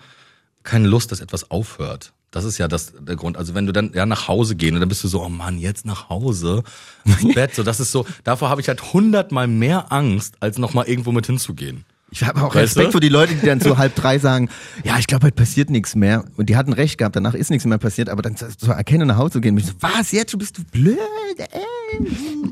[0.62, 2.12] keine Lust, dass etwas aufhört.
[2.30, 3.36] Das ist ja das der Grund.
[3.36, 5.58] Also wenn du dann ja nach Hause gehen und dann bist du so, oh Mann,
[5.58, 6.62] jetzt nach Hause
[7.04, 7.54] ins Bett.
[7.54, 8.06] So, das ist so.
[8.22, 11.84] Davor habe ich halt hundertmal mehr Angst, als noch mal irgendwo mit hinzugehen.
[12.12, 12.92] Ich habe auch Weißt Respekt du?
[12.92, 14.48] vor die Leute, die dann so halb drei sagen,
[14.84, 16.24] ja, ich glaube, heute passiert nichts mehr.
[16.36, 19.16] Und die hatten recht gehabt, danach ist nichts mehr passiert, aber dann so erkennen, nach
[19.16, 20.98] Hause zu gehen, so, was, jetzt schon bist du blöd,
[21.38, 21.46] ey.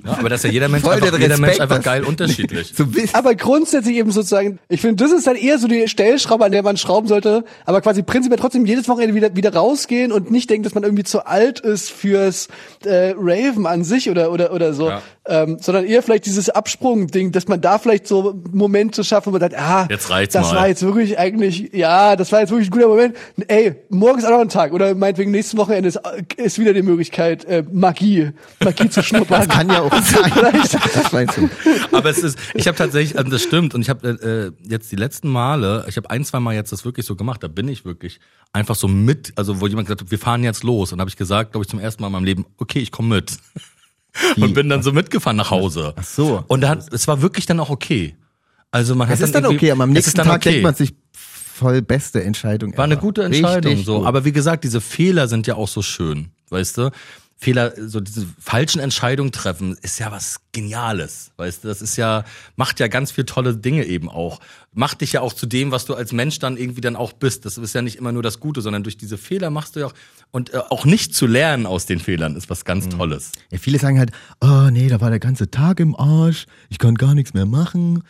[0.04, 2.04] Ja, aber das ist ja jeder Mensch, Voll einfach, der jeder Mensch Respekt, einfach geil
[2.04, 2.72] unterschiedlich.
[2.76, 2.86] So.
[3.12, 6.62] Aber grundsätzlich eben sozusagen, ich finde, das ist dann eher so die Stellschraube, an der
[6.62, 10.64] man schrauben sollte, aber quasi prinzipiell trotzdem jedes Wochenende wieder, wieder rausgehen und nicht denken,
[10.64, 12.48] dass man irgendwie zu alt ist fürs
[12.84, 15.02] äh, Raven an sich oder oder oder so, Ja.
[15.26, 19.40] ähm, sondern eher vielleicht dieses Absprung-Ding, dass man da vielleicht so Momente schafft, wo man
[19.50, 20.56] sagt, ah, Jetzt reicht's das mal.
[20.56, 23.16] war jetzt wirklich eigentlich, ja, das war jetzt wirklich ein guter Moment.
[23.48, 26.00] Ey, morgen ist auch noch ein Tag oder meinetwegen nächstes Wochenende ist,
[26.36, 28.30] ist wieder die Möglichkeit, äh, Magie,
[28.62, 29.46] Magie zu schnuppern.
[29.46, 30.32] Das kann ja auch sein.
[30.94, 31.48] Das meinst du.
[31.92, 34.96] Aber es ist, ich habe tatsächlich, also das stimmt, und ich habe äh, jetzt die
[34.96, 37.84] letzten Male, ich habe ein, zwei Mal jetzt das wirklich so gemacht, da bin ich
[37.84, 38.20] wirklich
[38.52, 41.16] einfach so mit, also wo jemand gesagt hat, wir fahren jetzt los, und habe ich
[41.16, 43.32] gesagt, glaube ich zum ersten Mal in meinem Leben, okay, ich komme mit.
[44.36, 45.92] Und bin dann so mitgefahren nach Hause.
[45.96, 46.42] Ach so.
[46.48, 48.16] Und da hat, es war wirklich dann auch okay.
[48.70, 50.50] Also man Es hat ist dann irgendwie- okay, aber am nächsten dann Tag okay.
[50.50, 52.76] denkt man sich voll beste Entscheidung.
[52.76, 53.00] War eine ever.
[53.00, 53.98] gute Entscheidung, Richtig so.
[53.98, 54.06] gut.
[54.06, 56.90] Aber wie gesagt, diese Fehler sind ja auch so schön, weißt du?
[57.40, 61.68] Fehler, so diese falschen Entscheidungen treffen, ist ja was Geniales, weißt du?
[61.68, 62.24] Das ist ja,
[62.56, 64.40] macht ja ganz viel tolle Dinge eben auch.
[64.72, 67.44] Macht dich ja auch zu dem, was du als Mensch dann irgendwie dann auch bist.
[67.44, 69.86] Das ist ja nicht immer nur das Gute, sondern durch diese Fehler machst du ja
[69.86, 69.94] auch,
[70.32, 72.90] und äh, auch nicht zu lernen aus den Fehlern ist was ganz Mhm.
[72.90, 73.30] Tolles.
[73.52, 76.96] Ja, viele sagen halt, oh nee, da war der ganze Tag im Arsch, ich kann
[76.96, 78.02] gar nichts mehr machen.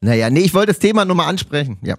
[0.00, 1.78] Naja, nee, ich wollte das Thema nur mal ansprechen.
[1.82, 1.96] Ja.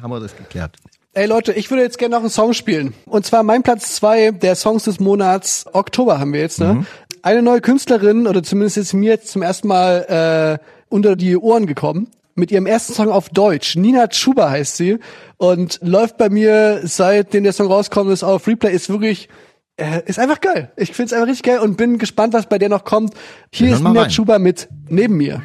[0.00, 0.76] Haben wir das geklärt.
[1.14, 2.94] Ey Leute, ich würde jetzt gerne noch einen Song spielen.
[3.06, 6.86] Und zwar mein Platz zwei der Songs des Monats Oktober haben wir jetzt, ne?
[7.22, 11.66] Eine neue Künstlerin, oder zumindest ist mir jetzt zum ersten Mal äh, unter die Ohren
[11.66, 12.08] gekommen.
[12.36, 13.74] Mit ihrem ersten Song auf Deutsch.
[13.74, 14.98] Nina Chuba heißt sie.
[15.38, 19.28] Und läuft bei mir, seitdem der Song rauskommt, ist auf Replay, ist wirklich,
[19.76, 20.70] äh, ist einfach geil.
[20.76, 23.12] Ich find's einfach richtig geil und bin gespannt, was bei der noch kommt.
[23.52, 24.10] Hier ist Nina rein.
[24.10, 25.42] Chuba mit Neben mir.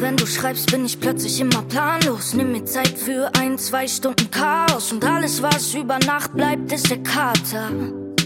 [0.00, 2.32] Wenn du schreibst, bin ich plötzlich immer planlos.
[2.32, 4.92] Nimm mir Zeit für ein, zwei Stunden Chaos.
[4.92, 7.70] Und alles, was über Nacht bleibt, ist der Kater.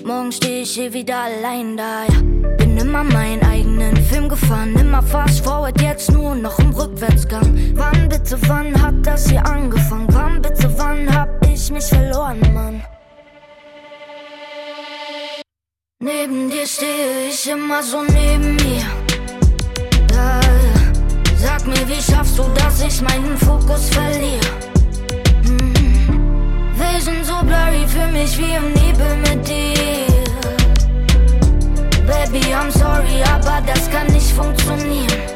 [0.04, 2.04] Morgen stehe ich hier wieder allein da.
[2.04, 2.20] Ja.
[2.58, 4.76] Bin immer meinen eigenen Film gefahren.
[4.76, 7.72] Immer fast forward, jetzt nur noch im Rückwärtsgang.
[7.74, 10.06] Wann bitte, wann hat das hier angefangen?
[10.12, 12.84] Wann bitte, wann hab ich mich verloren, Mann?
[15.98, 19.13] Neben dir stehe ich immer so neben mir.
[21.64, 24.38] Sag mir, wie schaffst du, dass ich meinen Fokus verliere?
[25.44, 26.20] Hm.
[26.76, 30.06] Vision so blurry für mich wie im Nebel mit dir.
[32.06, 35.33] Baby, I'm sorry, aber das kann nicht funktionieren.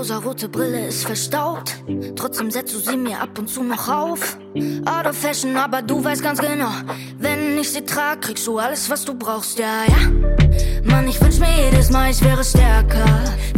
[0.00, 1.74] Rosarote Brille ist verstaubt.
[2.16, 4.38] Trotzdem setzt du sie mir ab und zu noch auf.
[4.86, 6.70] Out of fashion, aber du weißt ganz genau.
[7.18, 10.90] Wenn ich sie trag, kriegst du alles, was du brauchst, ja, ja.
[10.90, 13.04] Mann, ich wünsch mir jedes Mal, ich wäre stärker.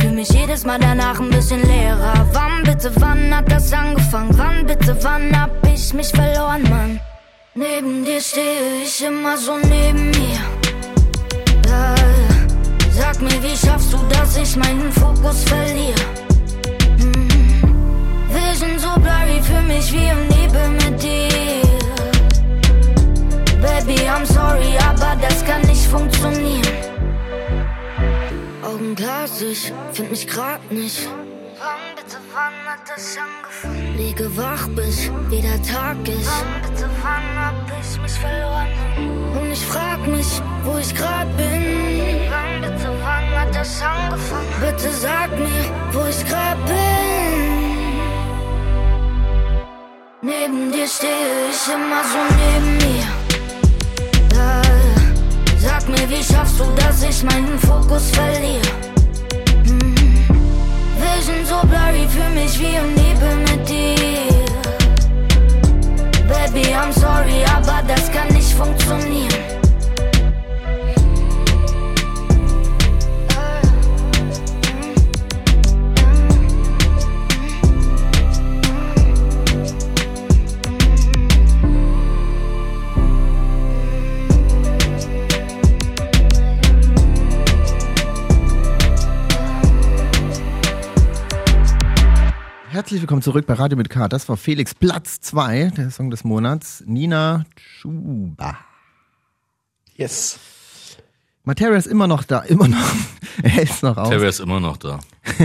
[0.01, 2.27] Fühl mich jedes Mal danach ein bisschen leerer.
[2.33, 4.37] Wann bitte, wann hat das angefangen?
[4.37, 6.99] Wann bitte, wann hab ich mich verloren, Mann?
[7.55, 10.41] Neben dir stehe ich immer so neben mir.
[11.63, 11.95] Da,
[12.91, 16.22] sag mir, wie schaffst du, dass ich meinen Fokus verliere?
[19.27, 21.63] Vision so blurry für mich wie im Nebel mit dir.
[23.61, 26.63] Baby, I'm sorry, aber das kann nicht funktionieren.
[28.63, 31.09] Augen glasig, find mich grad nicht.
[31.59, 33.97] Wann bitte, wann hat das angefangen?
[33.97, 36.29] Liege wach bis wieder Tag ist.
[36.29, 38.69] Wann bitte, wann hab ich mich verloren?
[39.41, 42.31] Und ich frag mich, wo ich grad bin.
[42.31, 44.49] Wann bitte, wann hat das angefangen?
[44.61, 47.72] Bitte sag mir, wo ich grad bin.
[50.25, 53.07] Neben dir stehe ich immer so neben mir.
[54.29, 54.63] Da,
[55.59, 58.63] sag mir, wie schaffst du, dass ich meinen Fokus verliere?
[59.65, 59.97] Hm.
[60.97, 63.97] Vision so blurry für mich wie im Nebel mit dir.
[66.29, 69.62] Baby, I'm sorry, aber das kann nicht funktionieren.
[92.73, 94.09] Herzlich willkommen zurück bei Radio mit K.
[94.09, 96.83] Das war Felix Platz 2, der Song des Monats.
[96.87, 98.57] Nina Chuba.
[99.95, 100.39] Yes.
[101.45, 102.79] Materia ist immer noch da, immer noch.
[103.43, 104.09] er ist noch auf.
[104.09, 105.01] Terry ist immer noch da.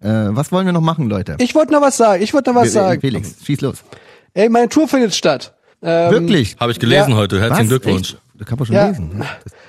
[0.00, 1.36] Äh, was wollen wir noch machen, Leute?
[1.38, 2.22] Ich wollte noch was sagen.
[2.22, 3.00] Ich wollte noch was Wir- sagen.
[3.00, 3.82] Felix, schieß los.
[4.34, 5.54] Ey, meine Tour findet statt.
[5.80, 6.56] Ähm, Wirklich?
[6.60, 7.16] Habe ich gelesen Ja.
[7.16, 7.40] heute.
[7.40, 7.80] Herzlichen Was?
[7.80, 8.12] Glückwunsch.
[8.12, 8.20] Echt?
[8.34, 8.88] Das kann man schon Ja.
[8.88, 9.16] lesen.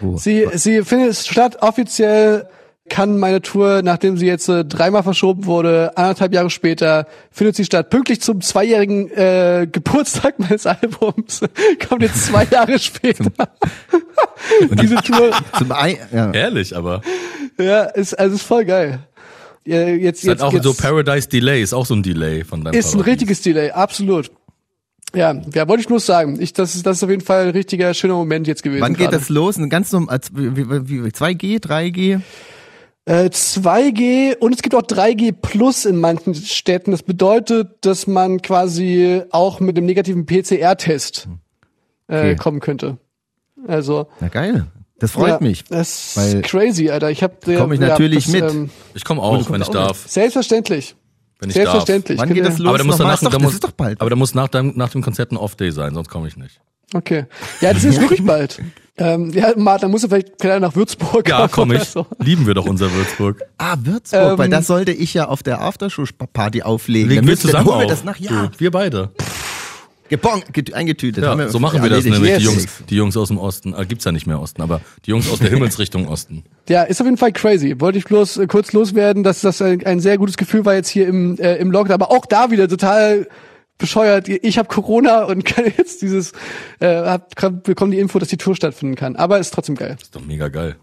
[0.01, 0.17] ne?
[0.17, 2.49] Sie, sie findet statt offiziell
[2.87, 7.65] kann meine Tour, nachdem sie jetzt äh, dreimal verschoben wurde, anderthalb Jahre später, findet sie
[7.65, 7.89] statt.
[7.89, 11.41] Pünktlich zum zweijährigen äh, Geburtstag meines Albums.
[11.89, 13.25] Kommt jetzt zwei Jahre später.
[14.81, 16.31] Diese Tour, Zum Ei, ja.
[16.31, 17.01] Ehrlich, aber.
[17.57, 18.99] ja, ist, also ist voll geil.
[19.65, 22.43] Ja, jetzt, Ist halt jetzt, auch jetzt so Paradise Delay, ist auch so ein Delay
[22.43, 23.11] von deinem ist ein Paradies.
[23.13, 24.29] richtiges Delay, absolut.
[25.15, 26.39] Ja, ja, wollte ich nur sagen.
[26.39, 28.81] Ich, das, ist, das ist auf jeden Fall ein richtiger, schöner Moment jetzt gewesen.
[28.81, 29.17] Wann geht gerade.
[29.17, 29.57] das los?
[29.57, 32.21] Ein ganz normal, als- wie, wie, wie, 2G, 3G?
[33.07, 36.89] Äh, 2G und es gibt auch 3G Plus in manchen Städten.
[36.91, 41.27] Das bedeutet, dass man quasi auch mit dem negativen PCR-Test
[42.07, 42.35] äh, Okay.
[42.35, 42.97] kommen könnte.
[43.67, 44.65] Also Na geil.
[44.97, 45.65] Das freut ja, mich.
[45.65, 47.11] Das ist crazy, Alter.
[47.11, 48.43] Ich habe Komm ich natürlich mit.
[48.43, 50.05] Ähm, Ich komme auch, wenn ich auch darf.
[50.07, 50.95] selbstverständlich.
[51.39, 51.65] Wenn ich darf.
[51.65, 52.17] Selbstverständlich.
[52.19, 52.69] Wann geht das los?
[52.69, 53.99] Aber da muss Ist doch- da das muss, doch bald.
[54.01, 56.59] aber da muss nach, deinem, nach dem Konzert ein Off-Day sein, sonst komme ich nicht.
[56.93, 57.25] Okay.
[57.61, 58.61] Ja, das ist wirklich bald.
[58.97, 61.83] Ähm, ja, Martin, dann musst du vielleicht vielleicht nach Würzburg Ja, komm ich.
[61.83, 62.05] So.
[62.19, 63.41] Lieben wir doch unser Würzburg.
[63.57, 67.09] Ah, Würzburg, Ähm, weil da sollte ich ja auf der Aftershow-Party auflegen.
[67.09, 67.91] Legen wir zusammen holen wir auf.
[67.91, 69.11] das nach, ja, wir beide.
[70.07, 71.23] gebong, get, eingetütet.
[71.25, 72.43] Ja, Haben so machen wir das nämlich, die Yes.
[72.43, 73.73] Jungs, die Jungs aus dem Osten.
[73.73, 76.43] Äh, gibt's ja nicht mehr Osten, aber die Jungs aus der Himmelsrichtung Osten.
[76.69, 77.75] Ja, ist auf jeden Fall crazy.
[77.79, 80.87] Wollte ich bloß äh, kurz loswerden, dass das ein, ein sehr gutes Gefühl war jetzt
[80.89, 81.95] hier im, äh, im Lockdown.
[81.95, 83.27] Aber auch da wieder total
[83.77, 84.27] bescheuert.
[84.27, 86.31] Ich habe Corona und kann jetzt dieses,
[86.79, 89.15] äh, hab, bekommen die Info, dass die Tour stattfinden kann.
[89.15, 89.97] Aber ist trotzdem geil.
[90.01, 90.75] Ist doch mega geil.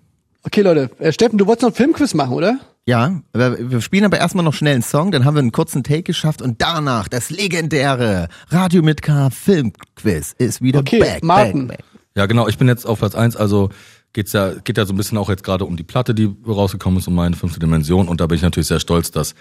[0.45, 0.91] Okay, Leute.
[0.99, 2.59] Äh, Steffen, du wolltest noch einen Filmquiz machen, oder?
[2.85, 5.85] Ja, wir, wir spielen aber erstmal noch schnell einen Song, dann haben wir einen kurzen
[5.85, 11.69] Take geschafft und danach das legendäre Radio mit K Filmquiz ist wieder Okay, back, Martin.
[11.69, 11.87] back, back.
[12.17, 13.37] Ja, genau, ich bin jetzt auf Platz eins.
[13.37, 13.71] also
[14.13, 16.99] geht's ja, geht ja so ein bisschen auch jetzt gerade um die Platte, die rausgekommen
[16.99, 18.09] ist, um meine fünfte Dimension.
[18.09, 19.37] Und da bin ich natürlich sehr stolz, dass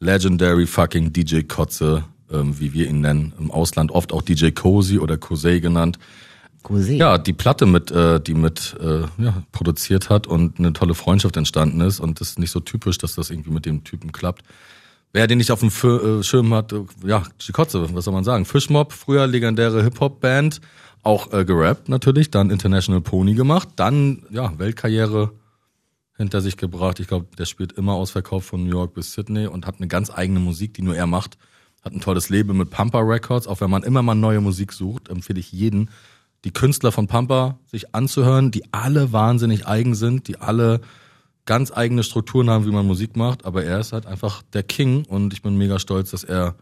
[0.00, 4.98] Legendary fucking DJ Kotze, ähm, wie wir ihn nennen, im Ausland oft auch DJ Cozy
[4.98, 5.98] oder Kosei genannt,
[6.62, 6.98] Cousine.
[6.98, 11.36] ja, die Platte mit, äh, die mit äh, ja, produziert hat und eine tolle Freundschaft
[11.36, 12.00] entstanden ist.
[12.00, 14.42] Und das ist nicht so typisch, dass das irgendwie mit dem Typen klappt.
[15.12, 18.24] Wer den nicht auf dem Fir äh, Schirm hat, äh, ja, Chikotze, was soll man
[18.24, 18.44] sagen?
[18.44, 20.60] Fischmob, früher legendäre Hip-Hop-Band,
[21.02, 25.32] auch äh, gerappt natürlich, dann International Pony gemacht, dann ja, Weltkarriere
[26.16, 27.00] hinter sich gebracht.
[27.00, 30.10] Ich glaube, der spielt immer ausverkauft von New York bis Sydney und hat eine ganz
[30.10, 31.36] eigene Musik, die nur er macht.
[31.82, 33.46] Hat ein tolles Leben mit Pampa Records.
[33.46, 35.90] Auch wenn man immer mal neue Musik sucht, empfehle ich jeden,
[36.44, 40.80] die Künstler von Pampa sich anzuhören, die alle wahnsinnig eigen sind, die alle
[41.44, 45.04] ganz eigene Strukturen haben, wie man Musik macht, aber er ist halt einfach der King
[45.06, 46.54] und ich bin mega stolz, dass er,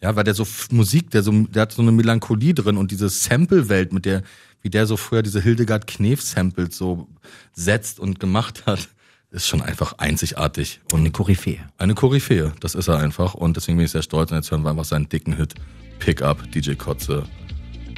[0.00, 3.08] ja, weil der so Musik, der so, der hat so eine Melancholie drin und diese
[3.08, 4.22] Sample-Welt, mit der,
[4.62, 7.08] wie der so früher diese Hildegard Knef-Samples so
[7.52, 8.88] setzt und gemacht hat,
[9.30, 11.58] ist schon einfach einzigartig und Eine Koryphäe.
[11.78, 14.62] eine Koryphäe, das ist er einfach und deswegen bin ich sehr stolz und jetzt hören
[14.62, 15.54] wir einfach seinen dicken Hit
[15.98, 17.24] Pick Up, DJ Kotze,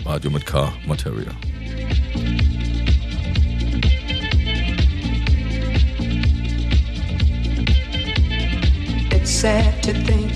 [0.04, 1.30] Radio mit K, Materia.
[9.14, 10.32] It's sad to think.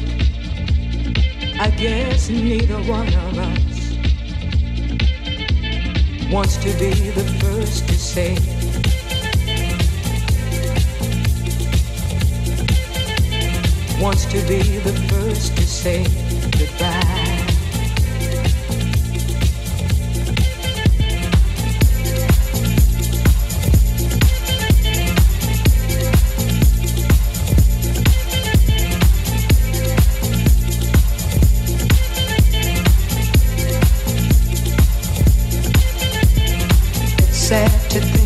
[1.58, 3.96] I guess neither one of us
[6.30, 8.36] wants to be the first to say.
[13.98, 16.04] Wants to be the first to say
[16.50, 17.42] goodbye.
[37.18, 38.25] It's sad to think.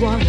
[0.00, 0.23] One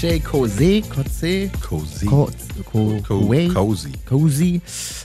[0.00, 2.06] DJ Kose, Kotze, Cozy.
[2.06, 3.92] Cozy.
[4.08, 4.62] Cozy,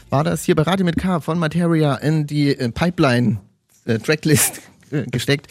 [0.10, 3.42] war das hier bei Radio mit K von Materia in die äh, Pipeline
[3.84, 4.62] äh, Tracklist
[5.12, 5.48] gesteckt.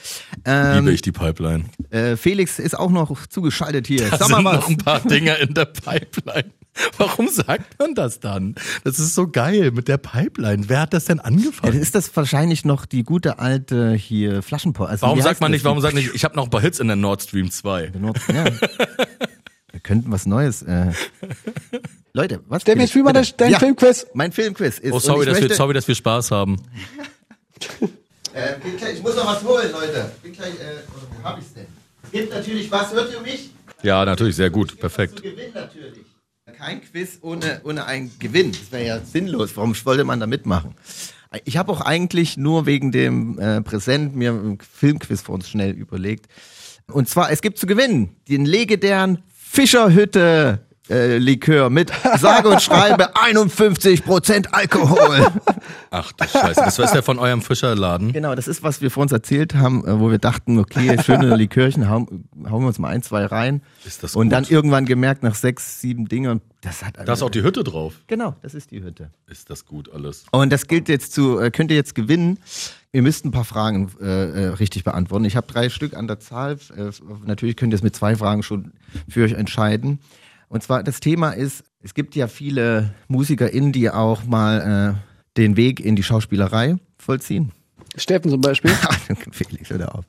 [0.47, 1.65] Ähm, Liebe ich die Pipeline.
[1.91, 4.09] äh, Felix ist auch noch zugeschaltet hier.
[4.09, 6.51] Da Sag sind mal noch ein paar Dinger in der Pipeline.
[6.99, 8.55] Warum sagt man das dann?
[8.83, 10.69] Das ist so geil mit der Pipeline.
[10.69, 11.81] Wer hat das denn angefangen?
[11.81, 14.91] ist das wahrscheinlich noch die gute alte hier Flaschenpost.
[14.91, 16.87] Also Warum sagt man nicht, warum sagt nicht, ich habe noch ein paar Hits in
[16.89, 17.93] der Nord Stream 2?
[17.99, 18.45] Nord- Ja.
[19.73, 20.63] Wir könnten was Neues.
[20.63, 20.93] Äh.
[22.13, 22.63] Leute, was?
[22.63, 24.07] Stell mir jetzt mal dein Ja, Filmquiz.
[24.15, 24.93] Mein Filmquiz ist.
[24.93, 26.57] Oh, und sorry ich dass, wir, sorry, dass wir Spaß haben.
[28.35, 30.11] Äh, gleich, ich muss noch was holen, Leute.
[30.21, 31.67] Bin gleich, äh, oder wo hab ich's denn?
[32.03, 33.51] Es gibt natürlich was, hört ihr mich?
[33.85, 35.23] Ja, natürlich, sehr gut, Zu perfekt.
[35.23, 36.05] gewinnen natürlich.
[36.65, 38.53] Kein Quiz ohne, ohne einen Gewinn.
[38.53, 39.55] Das wäre ja sinnlos.
[39.55, 40.75] Warum wollte man da mitmachen?
[41.45, 45.73] Ich habe auch eigentlich nur wegen dem äh, Präsent mir ein Filmquiz für uns schnell
[45.73, 46.27] überlegt.
[46.91, 53.15] Und zwar, es gibt zu gewinnen den legendären Fischerhütte äh, Likör mit sage und schreibe
[53.17, 55.27] 51% Alkohol.
[55.91, 58.13] Ach du Scheiße, das ist der von eurem Fischerladen.
[58.13, 61.35] Genau, das ist, was wir vor uns erzählt haben, äh, wo wir dachten, okay, schöne
[61.37, 63.63] Likörchen, hauen, hauen wir uns mal ein, zwei rein.
[63.85, 64.33] Ist das Und gut?
[64.33, 67.95] dann irgendwann gemerkt, nach sechs, sieben Dingern, das hat Da ist auch die Hütte drauf.
[68.07, 69.11] Genau, das ist die Hütte.
[69.27, 70.25] Ist das gut alles?
[70.33, 72.39] Und das gilt jetzt zu, äh, könnt ihr jetzt gewinnen.
[72.93, 75.25] Ihr müsst ein paar Fragen äh, äh, richtig beantworten.
[75.25, 76.59] Ich habe drei Stück an der Zahl.
[76.77, 76.91] Äh,
[77.27, 78.73] natürlich könnt ihr es mit zwei Fragen schon
[79.09, 79.99] für euch entscheiden.
[80.55, 85.57] Und zwar das Thema ist, es gibt ja viele MusikerInnen, die auch mal äh, den
[85.57, 87.51] Weg in die Schauspielerei vollziehen.
[87.97, 88.71] Steffen zum Beispiel.
[89.33, 90.05] Felix, hör auf.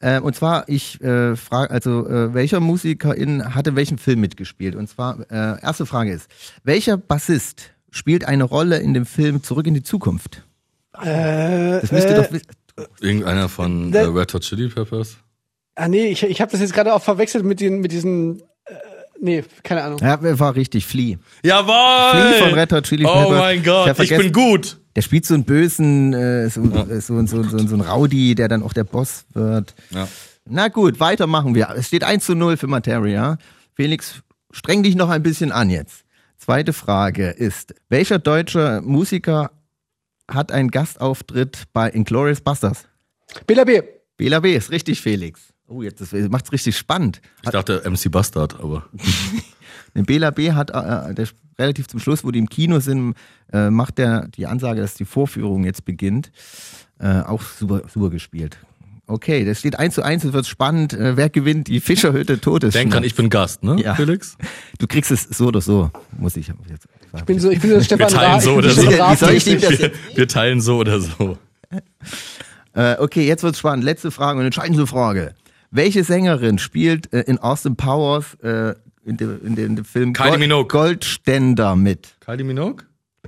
[0.00, 4.74] Äh, und zwar, ich äh, frage, also äh, welcher Musikerin hatte welchen Film mitgespielt?
[4.74, 6.28] Und zwar, äh, erste Frage ist,
[6.62, 10.42] welcher Bassist spielt eine Rolle in dem Film Zurück in die Zukunft?
[11.02, 12.46] Äh, Das müsst ihr äh, doch wissen.
[13.00, 15.16] Irgendeiner von Da- äh, Red Hot Chili Peppers?
[15.74, 18.42] Ah nee, ich, ich habe das jetzt gerade auch verwechselt mit den mit diesen äh,
[19.20, 19.98] nee, keine Ahnung.
[20.00, 21.16] Ja, war richtig, Flea.
[21.44, 22.20] Jawohl!
[22.20, 23.38] Flea von Red Hot Chili Oh Peppers.
[23.38, 24.78] mein Ich Gott, ich, vergessen- bin gut.
[24.94, 28.48] Der spielt so einen bösen, äh, so, äh, so, so, so, so einen Rowdy, der
[28.48, 29.74] dann auch der Boss wird.
[29.90, 30.08] Ja.
[30.48, 31.68] Na gut, weiter machen wir.
[31.76, 33.36] Es steht 1 zu 0 für Materia.
[33.74, 34.22] Felix,
[34.52, 36.04] streng dich noch ein bisschen an jetzt.
[36.38, 39.50] Zweite Frage ist, welcher deutsche Musiker
[40.28, 42.84] hat einen Gastauftritt bei Inglourious Busters?
[43.46, 43.82] Bela B.
[44.16, 44.54] Bela B.
[44.56, 45.52] ist richtig, Felix.
[45.68, 47.20] Oh, jetzt das macht's richtig spannend.
[47.42, 48.86] Ich dachte MC Bastard, aber
[49.94, 50.52] Den Bela B.
[50.52, 51.26] hat äh, der,
[51.58, 53.14] relativ zum Schluss, wo die im Kino sind,
[53.52, 56.30] äh, macht der die Ansage, dass die Vorführung jetzt beginnt.
[56.98, 58.58] Äh, auch super, super gespielt.
[59.08, 60.92] Okay, das steht 1 zu 1, es wird spannend.
[60.92, 62.74] Äh, wer gewinnt die Fischerhütte Todes?
[62.74, 63.94] denk dran, ich bin Gast, ne, Ja.
[63.94, 64.36] Felix?
[64.78, 66.48] Du kriegst es so oder so, muss ich.
[66.68, 69.82] Jetzt, Ich bin so, ich bin so Stefan Wir teilen so ich bin oder so.
[69.82, 71.38] Wir, wir teilen so oder so.
[72.74, 73.84] Äh, okay, jetzt wird's spannend.
[73.84, 75.34] Letzte Frage und entscheidende Frage.
[75.76, 78.74] Welche Sängerin spielt äh, in Austin Powers äh,
[79.04, 80.68] in, dem, in, dem, in dem Film Kylie Minogue.
[80.68, 82.16] Goldständer mit?
[82.20, 82.84] Kylie Minogue?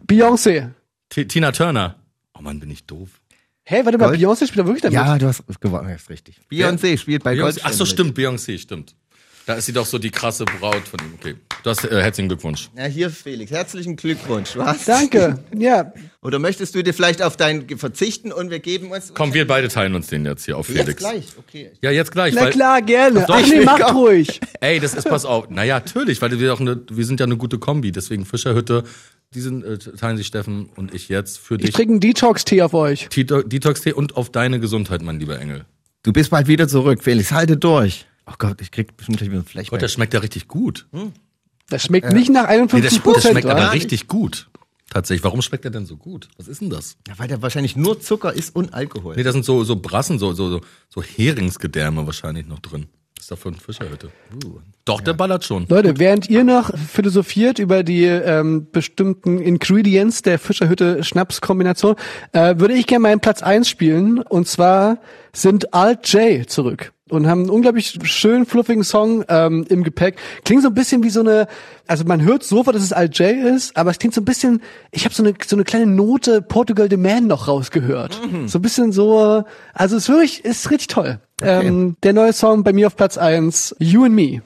[0.06, 0.70] Beyoncé.
[1.10, 1.96] T Tina Turner.
[2.36, 3.20] Oh Mann, bin ich doof.
[3.64, 4.94] Hä, warte mal, Gold- Beyoncé spielt da wirklich damit?
[4.94, 6.40] Ja, du hast gewonnen, ist richtig.
[6.50, 7.40] Beyoncé spielt bei Beyoncé.
[7.42, 8.96] Goldständer Ach so, stimmt, Beyoncé, stimmt.
[9.44, 11.14] Da ist sie doch so die krasse Braut von ihm.
[11.14, 11.36] Okay.
[11.68, 12.70] Du hast äh, herzlichen Glückwunsch.
[12.78, 14.56] Ja, hier Felix, herzlichen Glückwunsch.
[14.56, 15.38] Hast Danke.
[15.54, 15.92] Ja,
[16.22, 19.68] Oder möchtest du dir vielleicht auf dein verzichten und wir geben uns Komm, wir beide
[19.68, 20.98] teilen uns den jetzt hier auf jetzt Felix.
[20.98, 21.70] gleich, okay.
[21.82, 22.32] Ja, jetzt gleich.
[22.32, 23.20] na weil, klar, gerne.
[23.20, 23.94] Doch, Ach ich nee, auch.
[23.94, 24.40] ruhig.
[24.62, 25.50] Ey, das ist, pass auf.
[25.50, 27.92] Naja, natürlich, weil wir, auch eine, wir sind ja eine gute Kombi.
[27.92, 28.84] Deswegen Fischerhütte,
[29.34, 31.74] diesen äh, teilen sich Steffen und ich jetzt für Ich dich.
[31.74, 33.10] trinke einen Detox-Tee auf euch.
[33.10, 35.66] Detox-Tee und auf deine Gesundheit, mein lieber Engel.
[36.02, 38.06] Du bist bald wieder zurück, Felix, halte durch.
[38.26, 39.80] Oh Gott, ich krieg bestimmt gleich wieder ein Gott, Flashback.
[39.80, 40.86] der schmeckt ja richtig gut.
[41.68, 43.32] Das schmeckt nicht nach Nee, der, 51 der Prozent.
[43.32, 43.72] schmeckt aber oder?
[43.72, 44.48] richtig gut.
[44.90, 45.22] Tatsächlich.
[45.24, 46.28] Warum schmeckt der denn so gut?
[46.38, 46.96] Was ist denn das?
[47.06, 49.16] Ja, weil der wahrscheinlich nur Zucker ist und Alkohol.
[49.16, 52.86] Nee, da sind so, so Brassen, so, so, so, so Heringsgedärme wahrscheinlich noch drin.
[53.14, 54.10] Das ist davon Fischerhütte.
[54.44, 54.60] Uh.
[54.86, 55.66] Doch, der ballert schon.
[55.68, 61.96] Leute, während ihr noch philosophiert über die ähm, bestimmten Ingredients der Fischerhütte Schnapskombination,
[62.32, 64.20] äh, würde ich gerne meinen Platz eins spielen.
[64.20, 64.98] Und zwar
[65.34, 70.16] sind Alt J zurück und haben einen unglaublich schönen, fluffigen Song ähm, im Gepäck.
[70.44, 71.46] Klingt so ein bisschen wie so eine,
[71.86, 74.62] also man hört sofort, dass es Alt J ist, aber es klingt so ein bisschen,
[74.90, 78.20] ich habe so eine, so eine kleine Note Portugal the Man noch rausgehört.
[78.46, 79.44] So ein bisschen so,
[79.74, 81.20] also es ist wirklich, ist richtig toll.
[81.40, 84.42] Ähm, der neue Song bei mir auf Platz eins, You and Me.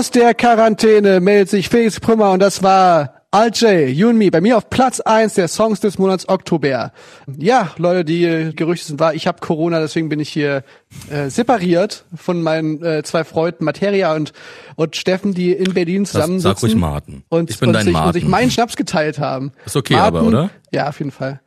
[0.00, 4.40] Aus der Quarantäne meldet sich Felix Prümmer und das war RJ, You and Me, bei
[4.40, 6.92] mir auf Platz eins der Songs des Monats Oktober.
[7.36, 10.64] Ja, Leute, die äh, Gerüchte sind wahr, ich habe Corona, deswegen bin ich hier
[11.10, 14.32] äh, separiert von meinen äh, zwei Freunden Materia und,
[14.74, 16.54] und Steffen, die in Berlin zusammensitzen.
[16.56, 17.22] sag ruhig Martin.
[17.28, 18.22] Und, Ich bin und dein sich, Und Martin.
[18.22, 19.52] sich meinen Schnaps geteilt haben.
[19.66, 20.48] Ist okay aber, oder?
[20.72, 21.40] Ja, auf jeden Fall.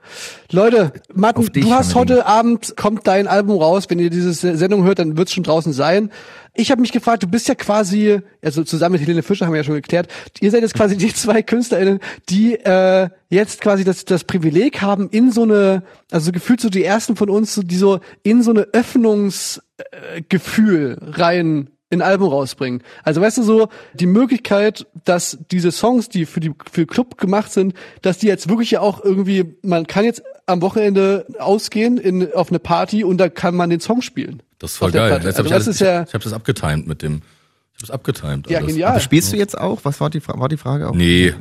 [0.52, 3.86] Leute, Martin, dich du hast heute Abend, kommt dein Album raus.
[3.90, 6.12] Wenn ihr diese Sendung hört, dann wird es schon draußen sein.
[6.56, 9.62] Ich habe mich gefragt, du bist ja quasi, also zusammen mit Helene Fischer haben wir
[9.62, 10.08] ja schon geklärt,
[10.40, 12.00] ihr seid jetzt quasi die zwei KünstlerInnen,
[12.30, 15.82] die äh, jetzt quasi das, das Privileg haben, in so eine,
[16.12, 21.72] also gefühlt so die ersten von uns, die so in so eine Öffnungsgefühl äh, rein
[21.90, 22.82] in Album rausbringen.
[23.04, 27.52] Also weißt du so, die Möglichkeit, dass diese Songs, die für die für Club gemacht
[27.52, 32.34] sind, dass die jetzt wirklich ja auch irgendwie, man kann jetzt am Wochenende ausgehen in
[32.34, 34.42] auf eine Party und da kann man den Song spielen.
[34.60, 35.22] Das ist voll geil.
[35.24, 37.16] Jetzt hab Also ich das alles, ist ja- ich, ich habe das abgetimt mit dem.
[37.16, 38.50] Ich habe das abgetimt.
[38.50, 38.68] Ja, alles.
[38.70, 38.92] genial.
[38.92, 39.80] Aber spielst du jetzt auch?
[39.84, 40.94] Was war die, war die Frage auch?
[40.96, 41.34] Nee,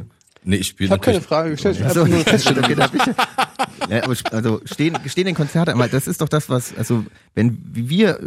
[0.44, 1.20] nee, ich spiele Ich habe keine.
[1.20, 2.64] Frage gestellt, ich Also, nur Feststellung.
[2.64, 3.06] okay, ich-
[3.90, 7.04] ja, aber also stehen, stehen in Konzerte, aber das ist doch das, was, also
[7.34, 8.18] wenn wir,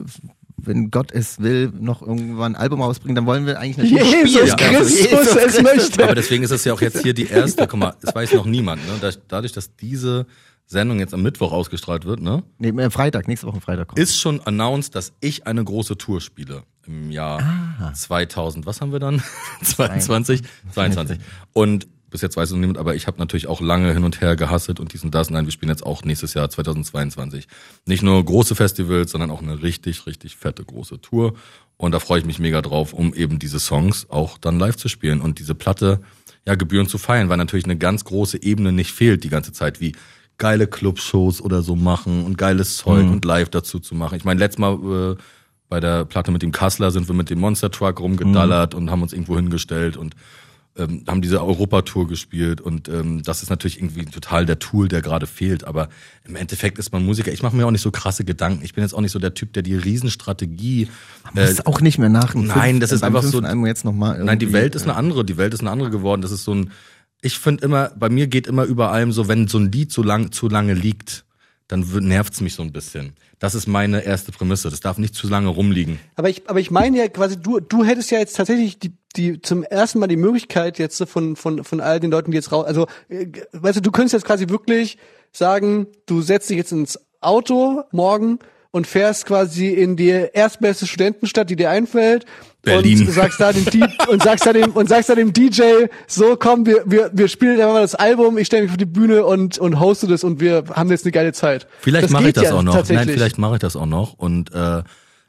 [0.57, 4.51] wenn Gott es will, noch irgendwann ein Album rausbringen, dann wollen wir eigentlich natürlich Jesus
[4.51, 4.75] spielen.
[4.75, 6.03] Christus es möchte.
[6.03, 8.45] Aber deswegen ist es ja auch jetzt hier die erste, guck mal, es weiß noch
[8.45, 8.93] niemand, ne?
[9.01, 10.25] Da- Dadurch, dass diese
[10.67, 12.43] Sendung jetzt am Mittwoch ausgestrahlt wird, ne?
[12.57, 13.99] Nee, äh, Freitag, nächste Woche Freitag kommt.
[13.99, 17.41] Ist schon announced, dass ich eine große Tour spiele im Jahr
[17.79, 17.93] Ah.
[17.93, 18.65] 2000.
[18.65, 19.21] Was haben wir dann?
[19.61, 20.41] 22?
[20.71, 21.19] 22.
[21.53, 24.21] Und bis jetzt weiß es noch niemand, aber ich habe natürlich auch lange hin und
[24.21, 25.29] her gehasselt und dies und das.
[25.29, 27.47] Nein, wir spielen jetzt auch nächstes Jahr 2022.
[27.85, 31.33] Nicht nur große Festivals, sondern auch eine richtig, richtig fette große Tour.
[31.77, 34.87] Und da freue ich mich mega drauf, um eben diese Songs auch dann live zu
[34.87, 35.99] spielen und diese Platte
[36.47, 39.81] ja gebührend zu feiern, weil natürlich eine ganz große Ebene nicht fehlt die ganze Zeit,
[39.81, 39.93] wie
[40.37, 44.15] geile Clubshows oder so machen und geiles Zeug und live dazu zu machen.
[44.17, 45.15] Ich meine, letztes Mal äh,
[45.69, 49.01] bei der Platte mit dem Kassler sind wir mit dem Monster Truck rumgedallert und haben
[49.01, 50.15] uns irgendwo hingestellt und
[50.77, 55.01] ähm, haben diese Europatour gespielt und ähm, das ist natürlich irgendwie total der Tool, der
[55.01, 55.63] gerade fehlt.
[55.63, 55.87] Aber
[56.25, 57.31] im Endeffekt ist man Musiker.
[57.31, 58.61] Ich mache mir auch nicht so krasse Gedanken.
[58.65, 60.89] Ich bin jetzt auch nicht so der Typ, der die Riesenstrategie.
[61.33, 64.37] Das ist auch nicht mehr nach nein, das ist einfach so- jetzt noch mal Nein,
[64.37, 65.23] die Welt ist eine andere.
[65.23, 66.21] Die Welt ist eine andere geworden.
[66.21, 66.71] Das ist so ein.
[67.25, 70.03] Ich finde immer, bei mir geht immer über allem so, wenn so ein Lied so
[70.03, 71.25] lang, zu lange liegt,
[71.67, 73.15] dann nervt's mich so ein bisschen.
[73.39, 74.69] Das ist meine erste Prämisse.
[74.69, 75.97] Das darf nicht zu lange rumliegen.
[76.13, 79.41] Aber ich, aber ich meine ja quasi, du, du hättest ja jetzt tatsächlich die, die
[79.41, 82.67] zum ersten Mal die Möglichkeit jetzt von, von, von all den Leuten, die jetzt raus,
[82.67, 84.99] also, äh, weißt du, du könntest jetzt quasi wirklich
[85.31, 88.37] sagen, du setzt dich jetzt ins Auto morgen
[88.75, 92.25] und fährst quasi in die erstbeste Studentenstadt, die dir einfällt.
[92.61, 93.07] Berlin.
[93.07, 93.65] Und sagst da dem,
[94.09, 97.53] und sagst da dem, und sagst da dem DJ, so komm, wir, wir, wir spielen
[97.61, 100.41] einfach mal das Album, ich stelle mich auf die Bühne und, und hoste das und
[100.41, 101.67] wir haben jetzt eine geile Zeit.
[101.79, 102.85] Vielleicht mache ich das ja auch noch.
[102.89, 104.83] Nein, vielleicht mache ich das auch noch und äh,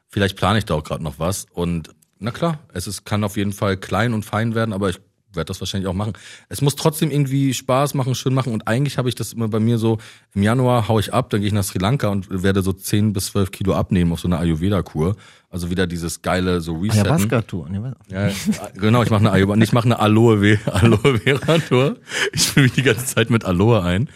[0.09, 1.47] vielleicht plane ich da auch gerade noch was.
[1.52, 4.98] Und na klar, es ist, kann auf jeden Fall klein und fein werden, aber ich
[5.37, 6.15] werde das wahrscheinlich auch machen.
[6.49, 9.61] Es muss trotzdem irgendwie Spaß machen, schön machen und eigentlich habe ich das immer bei
[9.61, 9.99] mir so,
[10.35, 13.13] im Januar hau ich ab, dann gehe ich nach Sri Lanka und werde so 10
[13.13, 15.17] bis 12 Kilo abnehmen auf so einer Ayurveda-Kur.
[15.49, 17.07] Also wieder dieses geile so Resetten.
[17.07, 17.69] Ayahuasca-Tour.
[17.71, 17.95] Was?
[18.09, 18.31] Ja,
[18.75, 21.97] genau, ich mache eine Ayahuasca, ich mache eine Aloe Aloe Vera Tour.
[22.33, 24.09] Ich fühle mich die ganze Zeit mit Aloe ein.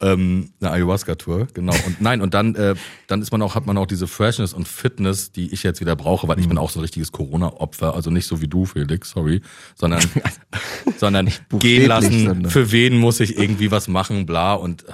[0.00, 1.72] Ähm, eine Ayahuasca Tour, genau.
[1.86, 2.74] Und nein, und dann äh,
[3.06, 5.94] dann ist man auch hat man auch diese Freshness und Fitness, die ich jetzt wieder
[5.94, 8.66] brauche, weil ich bin auch so ein richtiges Corona Opfer, also nicht so wie du
[8.66, 9.40] Felix, sorry,
[9.76, 10.02] sondern
[10.98, 11.30] sondern
[11.60, 14.54] gehen lassen, sondern- für wen muss ich irgendwie was machen, bla.
[14.54, 14.92] Und äh,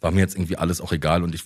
[0.00, 1.22] war mir jetzt irgendwie alles auch egal.
[1.22, 1.42] Und ich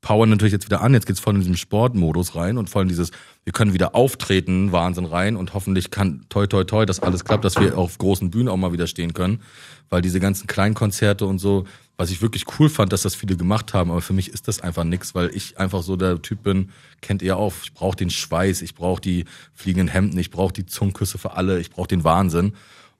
[0.00, 0.94] power natürlich jetzt wieder an.
[0.94, 3.10] Jetzt geht's voll in diesen Sportmodus rein und voll in dieses,
[3.44, 5.36] wir können wieder auftreten, Wahnsinn rein.
[5.36, 8.56] Und hoffentlich kann toi toi toi, dass alles klappt, dass wir auf großen Bühnen auch
[8.56, 9.42] mal wieder stehen können.
[9.90, 11.64] Weil diese ganzen Kleinkonzerte und so,
[11.98, 14.60] was ich wirklich cool fand, dass das viele gemacht haben, aber für mich ist das
[14.60, 16.70] einfach nix, weil ich einfach so der Typ bin,
[17.02, 20.64] kennt ihr auch, ich brauche den Schweiß, ich brauche die fliegenden Hemden, ich brauche die
[20.64, 22.52] Zungenküsse für alle, ich brauche den Wahnsinn.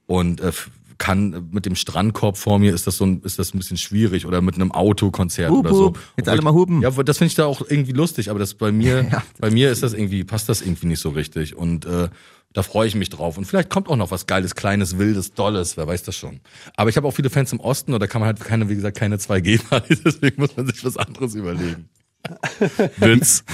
[0.07, 0.53] Und äh,
[0.99, 4.27] kann mit dem Strandkorb vor mir ist das so ein, ist das ein bisschen schwierig
[4.27, 5.87] oder mit einem Autokonzert Hup, oder so.
[5.87, 5.99] hup.
[6.16, 6.83] Jetzt alle mal hupen.
[6.83, 9.23] Ja, das finde ich da auch irgendwie lustig, aber das bei mir, Ja.
[9.39, 11.57] bei mir ist das irgendwie, passt das irgendwie nicht so richtig.
[11.57, 12.09] Und äh,
[12.53, 13.37] da freue ich mich drauf.
[13.37, 16.41] Und vielleicht kommt auch noch was Geiles, Kleines, Wildes, Dolles, wer weiß das schon.
[16.77, 18.75] Aber ich habe auch viele Fans im Osten und da kann man halt keine, wie
[18.75, 19.61] gesagt, keine 2G
[20.05, 21.89] deswegen muss man sich was anderes überlegen.
[22.97, 23.45] Witz.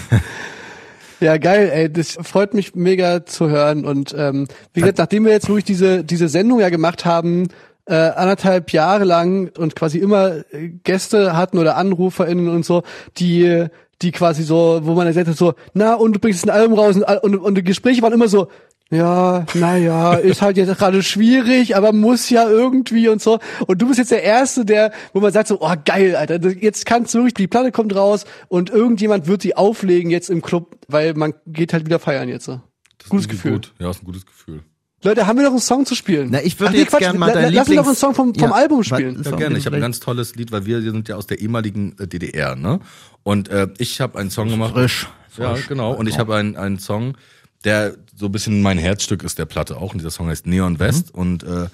[1.20, 3.84] Ja, geil, ey, das freut mich mega zu hören.
[3.84, 7.48] Und ähm, wie gesagt, nachdem wir jetzt wirklich diese, diese Sendung ja gemacht haben,
[7.86, 10.42] äh, anderthalb Jahre lang und quasi immer
[10.84, 12.82] Gäste hatten oder AnruferInnen und so,
[13.18, 13.68] die
[14.02, 16.96] die quasi so, wo man gesagt hat, so, na, und du bringst ein Album raus
[16.96, 18.48] und, und, und die Gespräche waren immer so,
[18.94, 23.38] ja, naja, ist halt jetzt gerade schwierig, aber muss ja irgendwie und so.
[23.66, 26.86] Und du bist jetzt der Erste, der, wo man sagt so, oh geil, Alter, jetzt
[26.86, 30.76] kannst du wirklich, die Platte kommt raus und irgendjemand wird sie auflegen jetzt im Club,
[30.88, 32.44] weil man geht halt wieder feiern jetzt.
[32.46, 32.60] so.
[32.98, 33.52] Das ist Gutes Gefühl.
[33.52, 33.72] Gut.
[33.78, 34.62] Ja, ist ein gutes Gefühl.
[35.02, 36.28] Leute, haben wir noch einen Song zu spielen?
[36.30, 38.00] Na, ich würde Ach, nee, jetzt Quatsch, gern mal dein Lass uns doch einen Lieblings-
[38.00, 39.22] Song vom, vom Ja, Album spielen.
[39.22, 39.58] Ja, gerne.
[39.58, 42.56] Ich habe ein ganz tolles Lied, weil wir sind ja aus der ehemaligen äh, DDR,
[42.56, 42.80] ne?
[43.22, 44.72] Und äh, ich habe einen Song gemacht.
[44.72, 45.06] Frisch.
[45.36, 45.68] Ja, Frisch.
[45.68, 45.92] genau.
[45.92, 47.18] Und ich habe einen, einen Song,
[47.64, 49.92] der so ein bisschen mein Herzstück ist der Platte auch.
[49.92, 51.12] Und dieser Song heißt Neon West.
[51.12, 51.68] Und äh,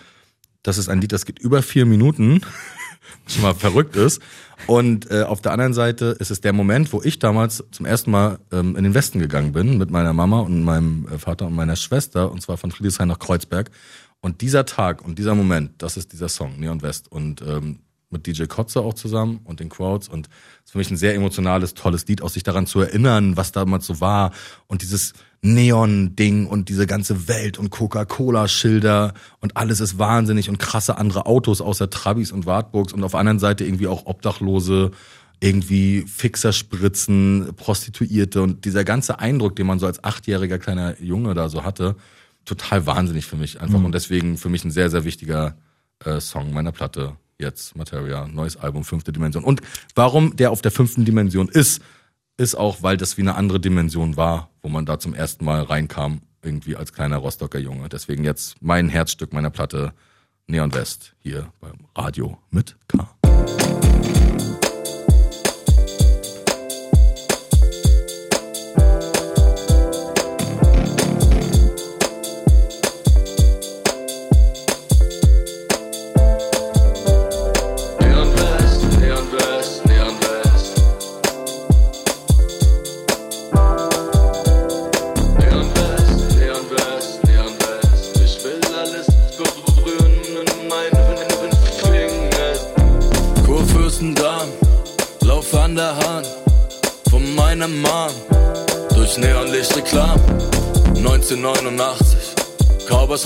[0.63, 2.41] das ist ein Lied, das geht über vier Minuten.
[3.25, 4.21] was schon mal verrückt ist.
[4.67, 8.11] Und äh, auf der anderen Seite ist es der Moment, wo ich damals zum ersten
[8.11, 11.55] Mal ähm, in den Westen gegangen bin mit meiner Mama und meinem äh, Vater und
[11.55, 13.71] meiner Schwester und zwar von Friedrichshain nach Kreuzberg.
[14.21, 17.81] Und dieser Tag und dieser Moment, das ist dieser Song Neon West und ähm,
[18.11, 20.29] mit DJ Kotze auch zusammen und den Crowds und
[20.71, 23.87] ist für mich ein sehr emotionales, tolles Lied, auch sich daran zu erinnern, was damals
[23.87, 24.31] so war.
[24.69, 30.97] Und dieses Neon-Ding und diese ganze Welt und Coca-Cola-Schilder und alles ist wahnsinnig und krasse
[30.97, 34.93] andere Autos außer Trabis und Wartburgs und auf der anderen Seite irgendwie auch Obdachlose,
[35.41, 41.49] irgendwie Fixerspritzen, Prostituierte und dieser ganze Eindruck, den man so als achtjähriger kleiner Junge da
[41.49, 41.97] so hatte,
[42.45, 43.83] total wahnsinnig für mich einfach.
[43.83, 45.57] Und deswegen für mich ein sehr, sehr wichtiger
[46.05, 49.45] äh, Song meiner Platte jetzt, Materia, neues Album, fünfte Dimension.
[49.45, 49.61] Und
[49.95, 51.83] warum der auf der fünften Dimension ist,
[52.37, 55.63] ist auch, weil das wie eine andere Dimension war, wo man da zum ersten Mal
[55.63, 57.89] reinkam, irgendwie als kleiner Rostocker Junge.
[57.89, 59.93] Deswegen jetzt mein Herzstück meiner Platte
[60.47, 63.09] Neon West hier beim Radio mit K.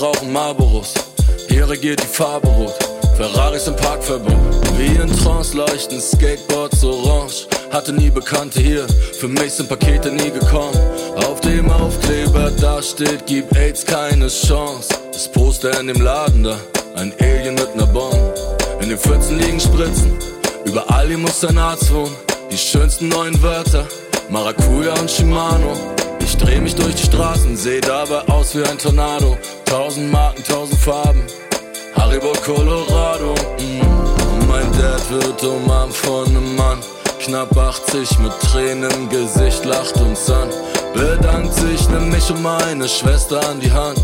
[0.04, 0.92] rauchen Marlboros.
[1.48, 2.74] Hier regiert die Farbe rot.
[3.16, 4.36] Ferraris im Parkverbot.
[4.76, 7.46] Wie in Trance leuchten Skateboards orange.
[7.70, 8.86] Hatte nie Bekannte hier.
[9.18, 10.78] Für mich sind Pakete nie gekommen.
[11.26, 14.88] Auf dem Aufkleber da steht, gib AIDS keine Chance.
[15.12, 16.58] Das Poster in dem Laden da.
[16.96, 18.34] Ein Alien mit ner Bombe.
[18.80, 20.18] In den Pfützen liegen Spritzen.
[20.66, 22.14] Überall hier muss ein Arzt wohnen.
[22.50, 23.86] Die schönsten neuen Wörter.
[24.28, 25.72] Maracuja und Shimano.
[26.20, 29.36] Ich dreh mich durch die Straßen, seh dabei aus wie ein Tornado.
[29.64, 31.22] Tausend Marken, tausend Farben.
[31.96, 33.34] Haribo Colorado.
[33.58, 34.46] Mm.
[34.48, 36.78] Mein Dad wird umarmt von einem Mann.
[37.20, 40.48] Knapp 80 mit Tränen im Gesicht, lacht uns an.
[40.92, 44.00] Bedankt sich, nimm mich und meine Schwester an die Hand.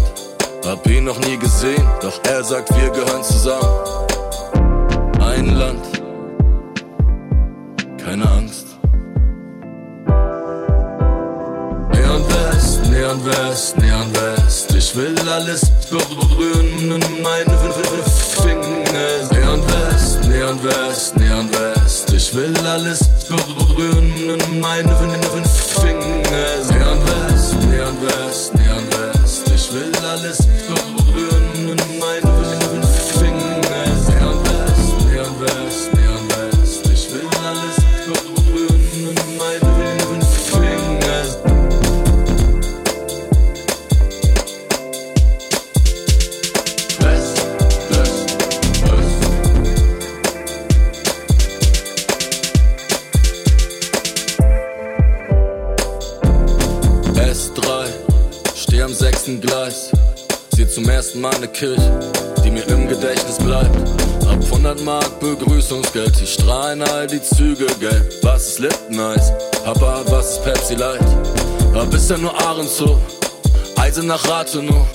[0.66, 3.68] Hab ihn noch nie gesehen, doch er sagt, wir gehören zusammen.
[5.20, 6.02] Ein Land,
[8.02, 8.69] keine Angst.
[13.00, 14.74] Neon West, Neon West.
[14.74, 17.58] Ich will alles berühren in meine
[18.42, 19.26] Finger.
[19.32, 22.12] Neon West, Neon West, Neon West.
[22.12, 24.94] Ich will alles berühren in meine
[25.80, 26.26] Finger.
[26.68, 29.50] Neon West, Neon West, Neon West.
[29.54, 30.99] Ich will alles berühren
[59.30, 59.90] sechsten Gleis.
[60.56, 62.00] Seh zum ersten Mal eine Kirche,
[62.44, 63.76] die mir im Gedächtnis bleibt.
[64.28, 68.12] Ab 100 Mark Begrüßungsgeld, die strahlen all die Züge gelb.
[68.22, 69.32] Was ist Lipton-Eis?
[69.64, 71.00] Papa, was ist Pepsi Light?
[71.74, 72.98] Hab bisher nur Ahrenshof,
[73.76, 74.86] Eisen nach Rathenow.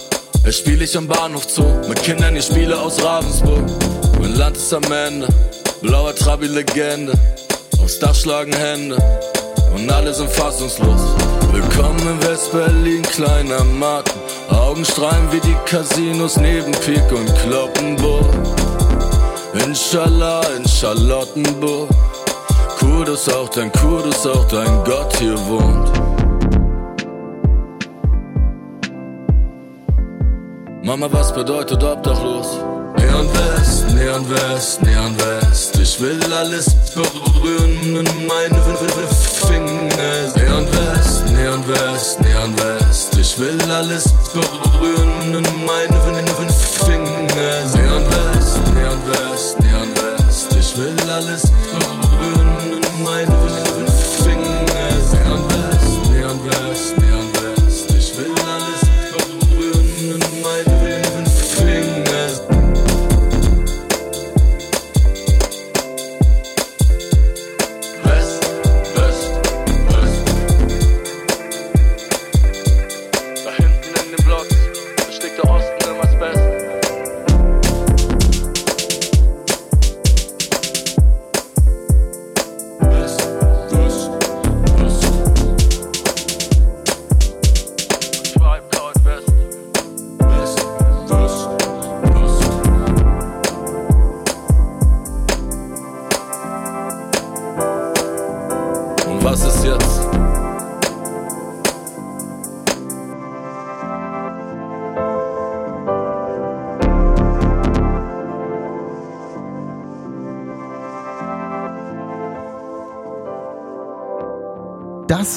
[0.44, 3.64] Es spiel ich am Bahnhof Zoo, mit Kindern, ich spiele aus Ravensburg.
[4.20, 5.28] Mein Land ist am Ende,
[5.82, 7.14] blauer Trabi-Legende.
[7.82, 8.98] Aufs Dach schlagen Hände
[9.76, 11.02] und alle sind fassungslos.
[11.56, 14.20] Willkommen in West-Berlin, kleiner Martin.
[14.50, 18.26] Augen strahlen wie die Casinos neben Pik und Kloppenburg.
[19.54, 21.90] Inshallah in Charlottenburg.
[23.06, 25.92] Dass auch dein dass auch dein Gott hier wohnt.
[30.84, 32.58] Mama, was bedeutet obdachlos?
[32.98, 35.80] Neon West, Neon West, Neon West.
[35.80, 38.62] Ich will alles berühren in meine
[39.48, 39.90] Finger.
[40.36, 40.85] Neon West,
[41.36, 43.18] Neon West, Neon West.
[43.18, 46.00] Ich will alles berühren in meine
[46.50, 47.66] Finger.
[47.76, 50.56] Neon West, Neon West, Neon West.
[50.60, 51.55] Ich will alles berühren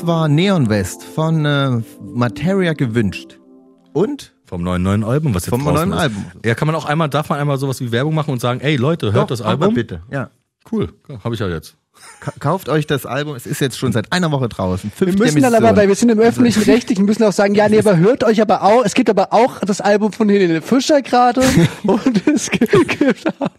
[0.08, 3.38] war Neon West von äh, Materia gewünscht.
[3.92, 4.34] Und?
[4.46, 5.98] Vom neuen neuen Album, was jetzt Vom neuen ist.
[5.98, 6.24] Album.
[6.44, 8.76] Ja, kann man auch einmal, darf man einmal sowas wie Werbung machen und sagen, ey
[8.76, 9.74] Leute, hört Doch, das Album?
[9.74, 10.00] bitte.
[10.10, 10.30] Ja.
[10.72, 10.88] Cool,
[11.22, 11.76] habe ich ja jetzt.
[12.20, 13.34] Ka kauft euch das Album.
[13.36, 14.90] Es ist jetzt schon seit einer Woche draußen.
[14.98, 17.68] Wir müssen dann aber, weil wir sind im öffentlichen Recht, wir müssen auch sagen, ja,
[17.68, 21.02] nee, aber hört euch aber auch, es gibt aber auch das Album von Helene Fischer
[21.02, 21.42] gerade
[21.82, 23.50] und es gibt, gibt auch,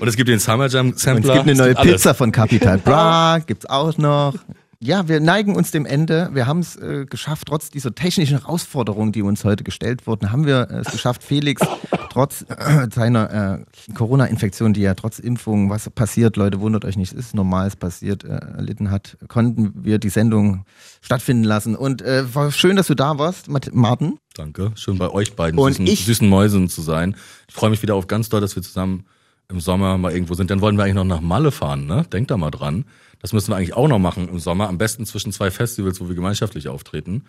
[0.00, 1.28] Und es gibt den Summer Jam Und Sampler.
[1.34, 1.92] es gibt eine neue alles.
[1.92, 4.34] Pizza von Capital Bra, gibt's auch noch.
[4.78, 6.28] Ja, wir neigen uns dem Ende.
[6.34, 10.44] Wir haben es äh, geschafft, trotz dieser technischen Herausforderungen, die uns heute gestellt wurden, haben
[10.44, 11.62] wir es geschafft, Felix,
[12.10, 17.12] trotz äh, seiner äh, Corona-Infektion, die ja trotz Impfung, was passiert, Leute, wundert euch nicht,
[17.14, 20.66] es ist normal, es passiert, äh, erlitten hat, konnten wir die Sendung
[21.00, 21.74] stattfinden lassen.
[21.74, 24.18] Und äh, war schön, dass du da warst, Martin.
[24.34, 27.16] Danke, schön bei euch beiden Und süßen, ich- süßen Mäusen zu sein.
[27.48, 29.06] Ich freue mich wieder auf ganz doll, dass wir zusammen
[29.48, 30.50] im Sommer mal irgendwo sind.
[30.50, 32.04] Dann wollen wir eigentlich noch nach Malle fahren, ne?
[32.12, 32.84] Denkt da mal dran.
[33.26, 34.68] Das müssen wir eigentlich auch noch machen im Sommer.
[34.68, 37.24] Am besten zwischen zwei Festivals, wo wir gemeinschaftlich auftreten.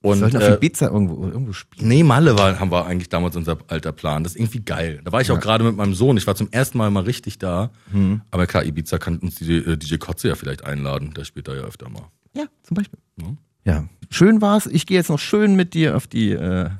[0.00, 1.86] Wir Und sollten auf äh, Ibiza irgendwo, irgendwo spielen.
[1.86, 4.24] nee, Malle war, haben wir eigentlich damals unser alter Plan.
[4.24, 5.00] Das ist irgendwie geil.
[5.04, 6.16] Da war ich auch gerade mit meinem Sohn.
[6.16, 7.70] Ich war zum ersten Mal mal richtig da.
[7.92, 8.22] Mhm.
[8.32, 11.14] Aber klar, Ibiza kann uns die, äh, DJ Kotze ja vielleicht einladen.
[11.14, 12.10] Der spielt da ja öfter mal.
[12.34, 12.98] Ja, zum Beispiel.
[13.20, 13.36] Ja.
[13.64, 14.66] Ja, schön war's.
[14.66, 16.70] Ich gehe jetzt noch schön mit dir auf die äh,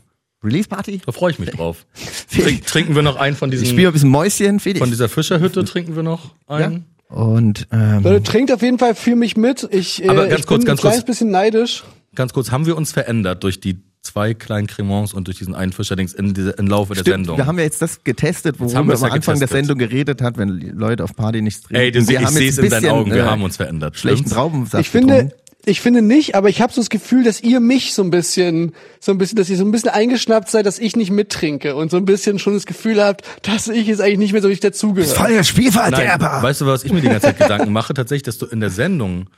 [0.43, 1.03] Release-Party.
[1.07, 1.87] Da freue ich mich drauf.
[2.33, 4.81] Trink, trinken wir noch einen von Ich diesen, spiele ein bisschen Mäuschen, Felix.
[4.81, 6.87] von dieser Fischerhütte trinken wir noch einen.
[7.09, 9.67] Und ähm, Leute, trinkt auf jeden Fall für mich mit.
[9.71, 11.07] Ich, äh, Aber ganz ich kurz, bin ganz ein kleines kurz.
[11.07, 11.85] bisschen neidisch.
[12.15, 15.73] Ganz kurz, haben wir uns verändert durch die zwei kleinen Cremants und durch diesen einen
[15.73, 17.39] Fischerdings in, dieser- im Laufe der Stimmt, Sendung?
[17.39, 19.51] wir haben ja jetzt das getestet, worüber wir am ja Anfang der getestet.
[19.51, 21.77] Sendung geredet hat, wenn Leute auf Party nichts trinken.
[21.83, 23.97] Ey, du, Wir ich haben sehe es in deinen Augen, wir äh, haben uns verändert.
[23.97, 24.31] Schlechten?
[24.31, 25.35] Traubensaft Ich finde, getrunken.
[25.69, 28.73] Ich finde nicht, aber ich habe so das Gefühl, dass ihr mich so ein bisschen,
[29.01, 31.91] so ein bisschen, dass ihr so ein bisschen eingeschnappt seid, dass ich nicht mittrinke und
[31.91, 34.71] so ein bisschen schon das Gefühl habt, dass ich jetzt eigentlich nicht mehr so richtig
[34.71, 35.13] dazugehöre.
[35.13, 36.41] Voll der Spielverderber.
[36.41, 37.95] weißt du, was ich mir die ganze Zeit Gedanken mache?
[37.95, 39.29] Tatsächlich, dass du in der Sendung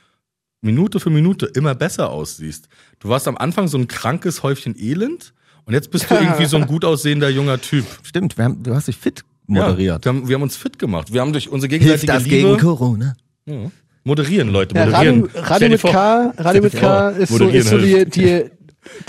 [0.61, 2.67] Minute für Minute immer besser aussiehst.
[2.99, 5.33] Du warst am Anfang so ein krankes Häufchen Elend
[5.65, 7.85] und jetzt bist du irgendwie so ein gut aussehender junger Typ.
[8.03, 10.05] Stimmt, wir haben, du hast dich fit moderiert.
[10.05, 11.11] Ja, wir, haben, wir haben uns fit gemacht.
[11.11, 13.15] Wir haben durch unsere Hilft gegenseitige das Liebe gegen Corona?
[13.45, 13.71] Ja.
[14.03, 15.23] Moderieren, Leute, Ja, moderieren.
[15.23, 17.87] Radio, Stell Radio dir mit vor- K, Radio mit K ist so, ist so die,
[17.87, 18.15] hilft.
[18.15, 18.43] die,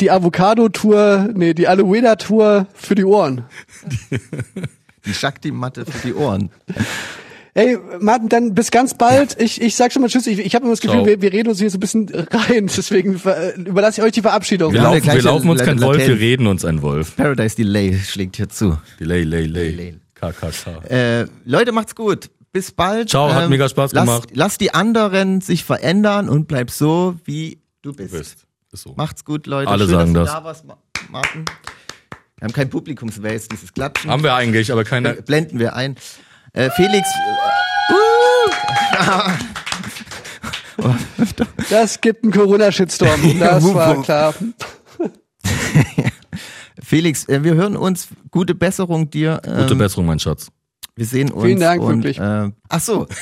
[0.00, 3.44] die Avocado-Tour, nee, die Aloe-Tour für die Ohren.
[5.06, 6.50] Die Shakti-Matte für die Ohren.
[7.54, 9.34] Ey, Martin, dann bis ganz bald.
[9.40, 10.26] Ich, ich sag schon mal Tschüss.
[10.26, 12.66] Ich, ich habe immer das Gefühl, wir, wir reden uns hier so ein bisschen rein.
[12.76, 13.14] Deswegen
[13.56, 14.72] überlasse ich euch die Verabschiedung.
[14.74, 15.80] Wir, Ja, laufen, wir laufen uns kein.
[15.80, 17.16] Wolf, wir reden uns ein Wolf.
[17.16, 18.76] Paradise Delay schlägt hier zu.
[19.00, 19.94] Delay, lay, lay.
[20.14, 20.84] KKK.
[20.90, 22.28] Äh, Leute, macht's gut.
[22.52, 23.02] Bis bald.
[23.02, 24.28] Ähm, Ciao, hat mega Spaß lass, gemacht.
[24.32, 28.12] Lass die anderen sich verändern und bleib so, wie du bist.
[28.12, 28.46] Du bist.
[28.72, 28.94] Ist so.
[28.96, 29.70] Macht's gut, Leute.
[29.70, 30.34] Alle Schön, sagen dass das.
[30.36, 30.78] da warst, Ma-
[31.10, 31.44] Martin.
[32.38, 34.10] Wir haben kein Publikumswälz, dieses Klatschen.
[34.10, 35.12] Haben wir eigentlich, aber keiner.
[35.14, 35.96] Blenden wir ein.
[36.52, 37.06] Äh, Felix,
[41.68, 43.20] Das gibt einen Corona-Shitstorm.
[43.38, 44.34] Das war klar.
[46.82, 48.08] Felix, äh, wir hören uns.
[48.30, 49.40] Gute Besserung dir.
[49.44, 50.48] Ähm, Gute Besserung, mein Schatz.
[51.00, 51.46] Wir sehen uns.
[51.46, 52.18] Vielen Dank, und, wirklich.
[52.18, 53.06] Äh, ach so.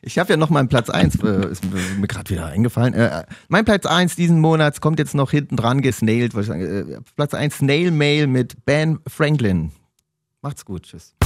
[0.00, 1.64] Ich habe ja noch meinen Platz eins, äh, ist
[1.98, 2.94] mir gerade wieder eingefallen.
[2.94, 5.82] Äh, mein Platz eins diesen Monats kommt jetzt noch hinten dran
[6.46, 6.60] sagen.
[6.62, 9.72] Äh, Platz eins Snail Mail mit Ben Franklin.
[10.40, 10.84] Macht's gut.
[10.84, 11.17] Tschüss.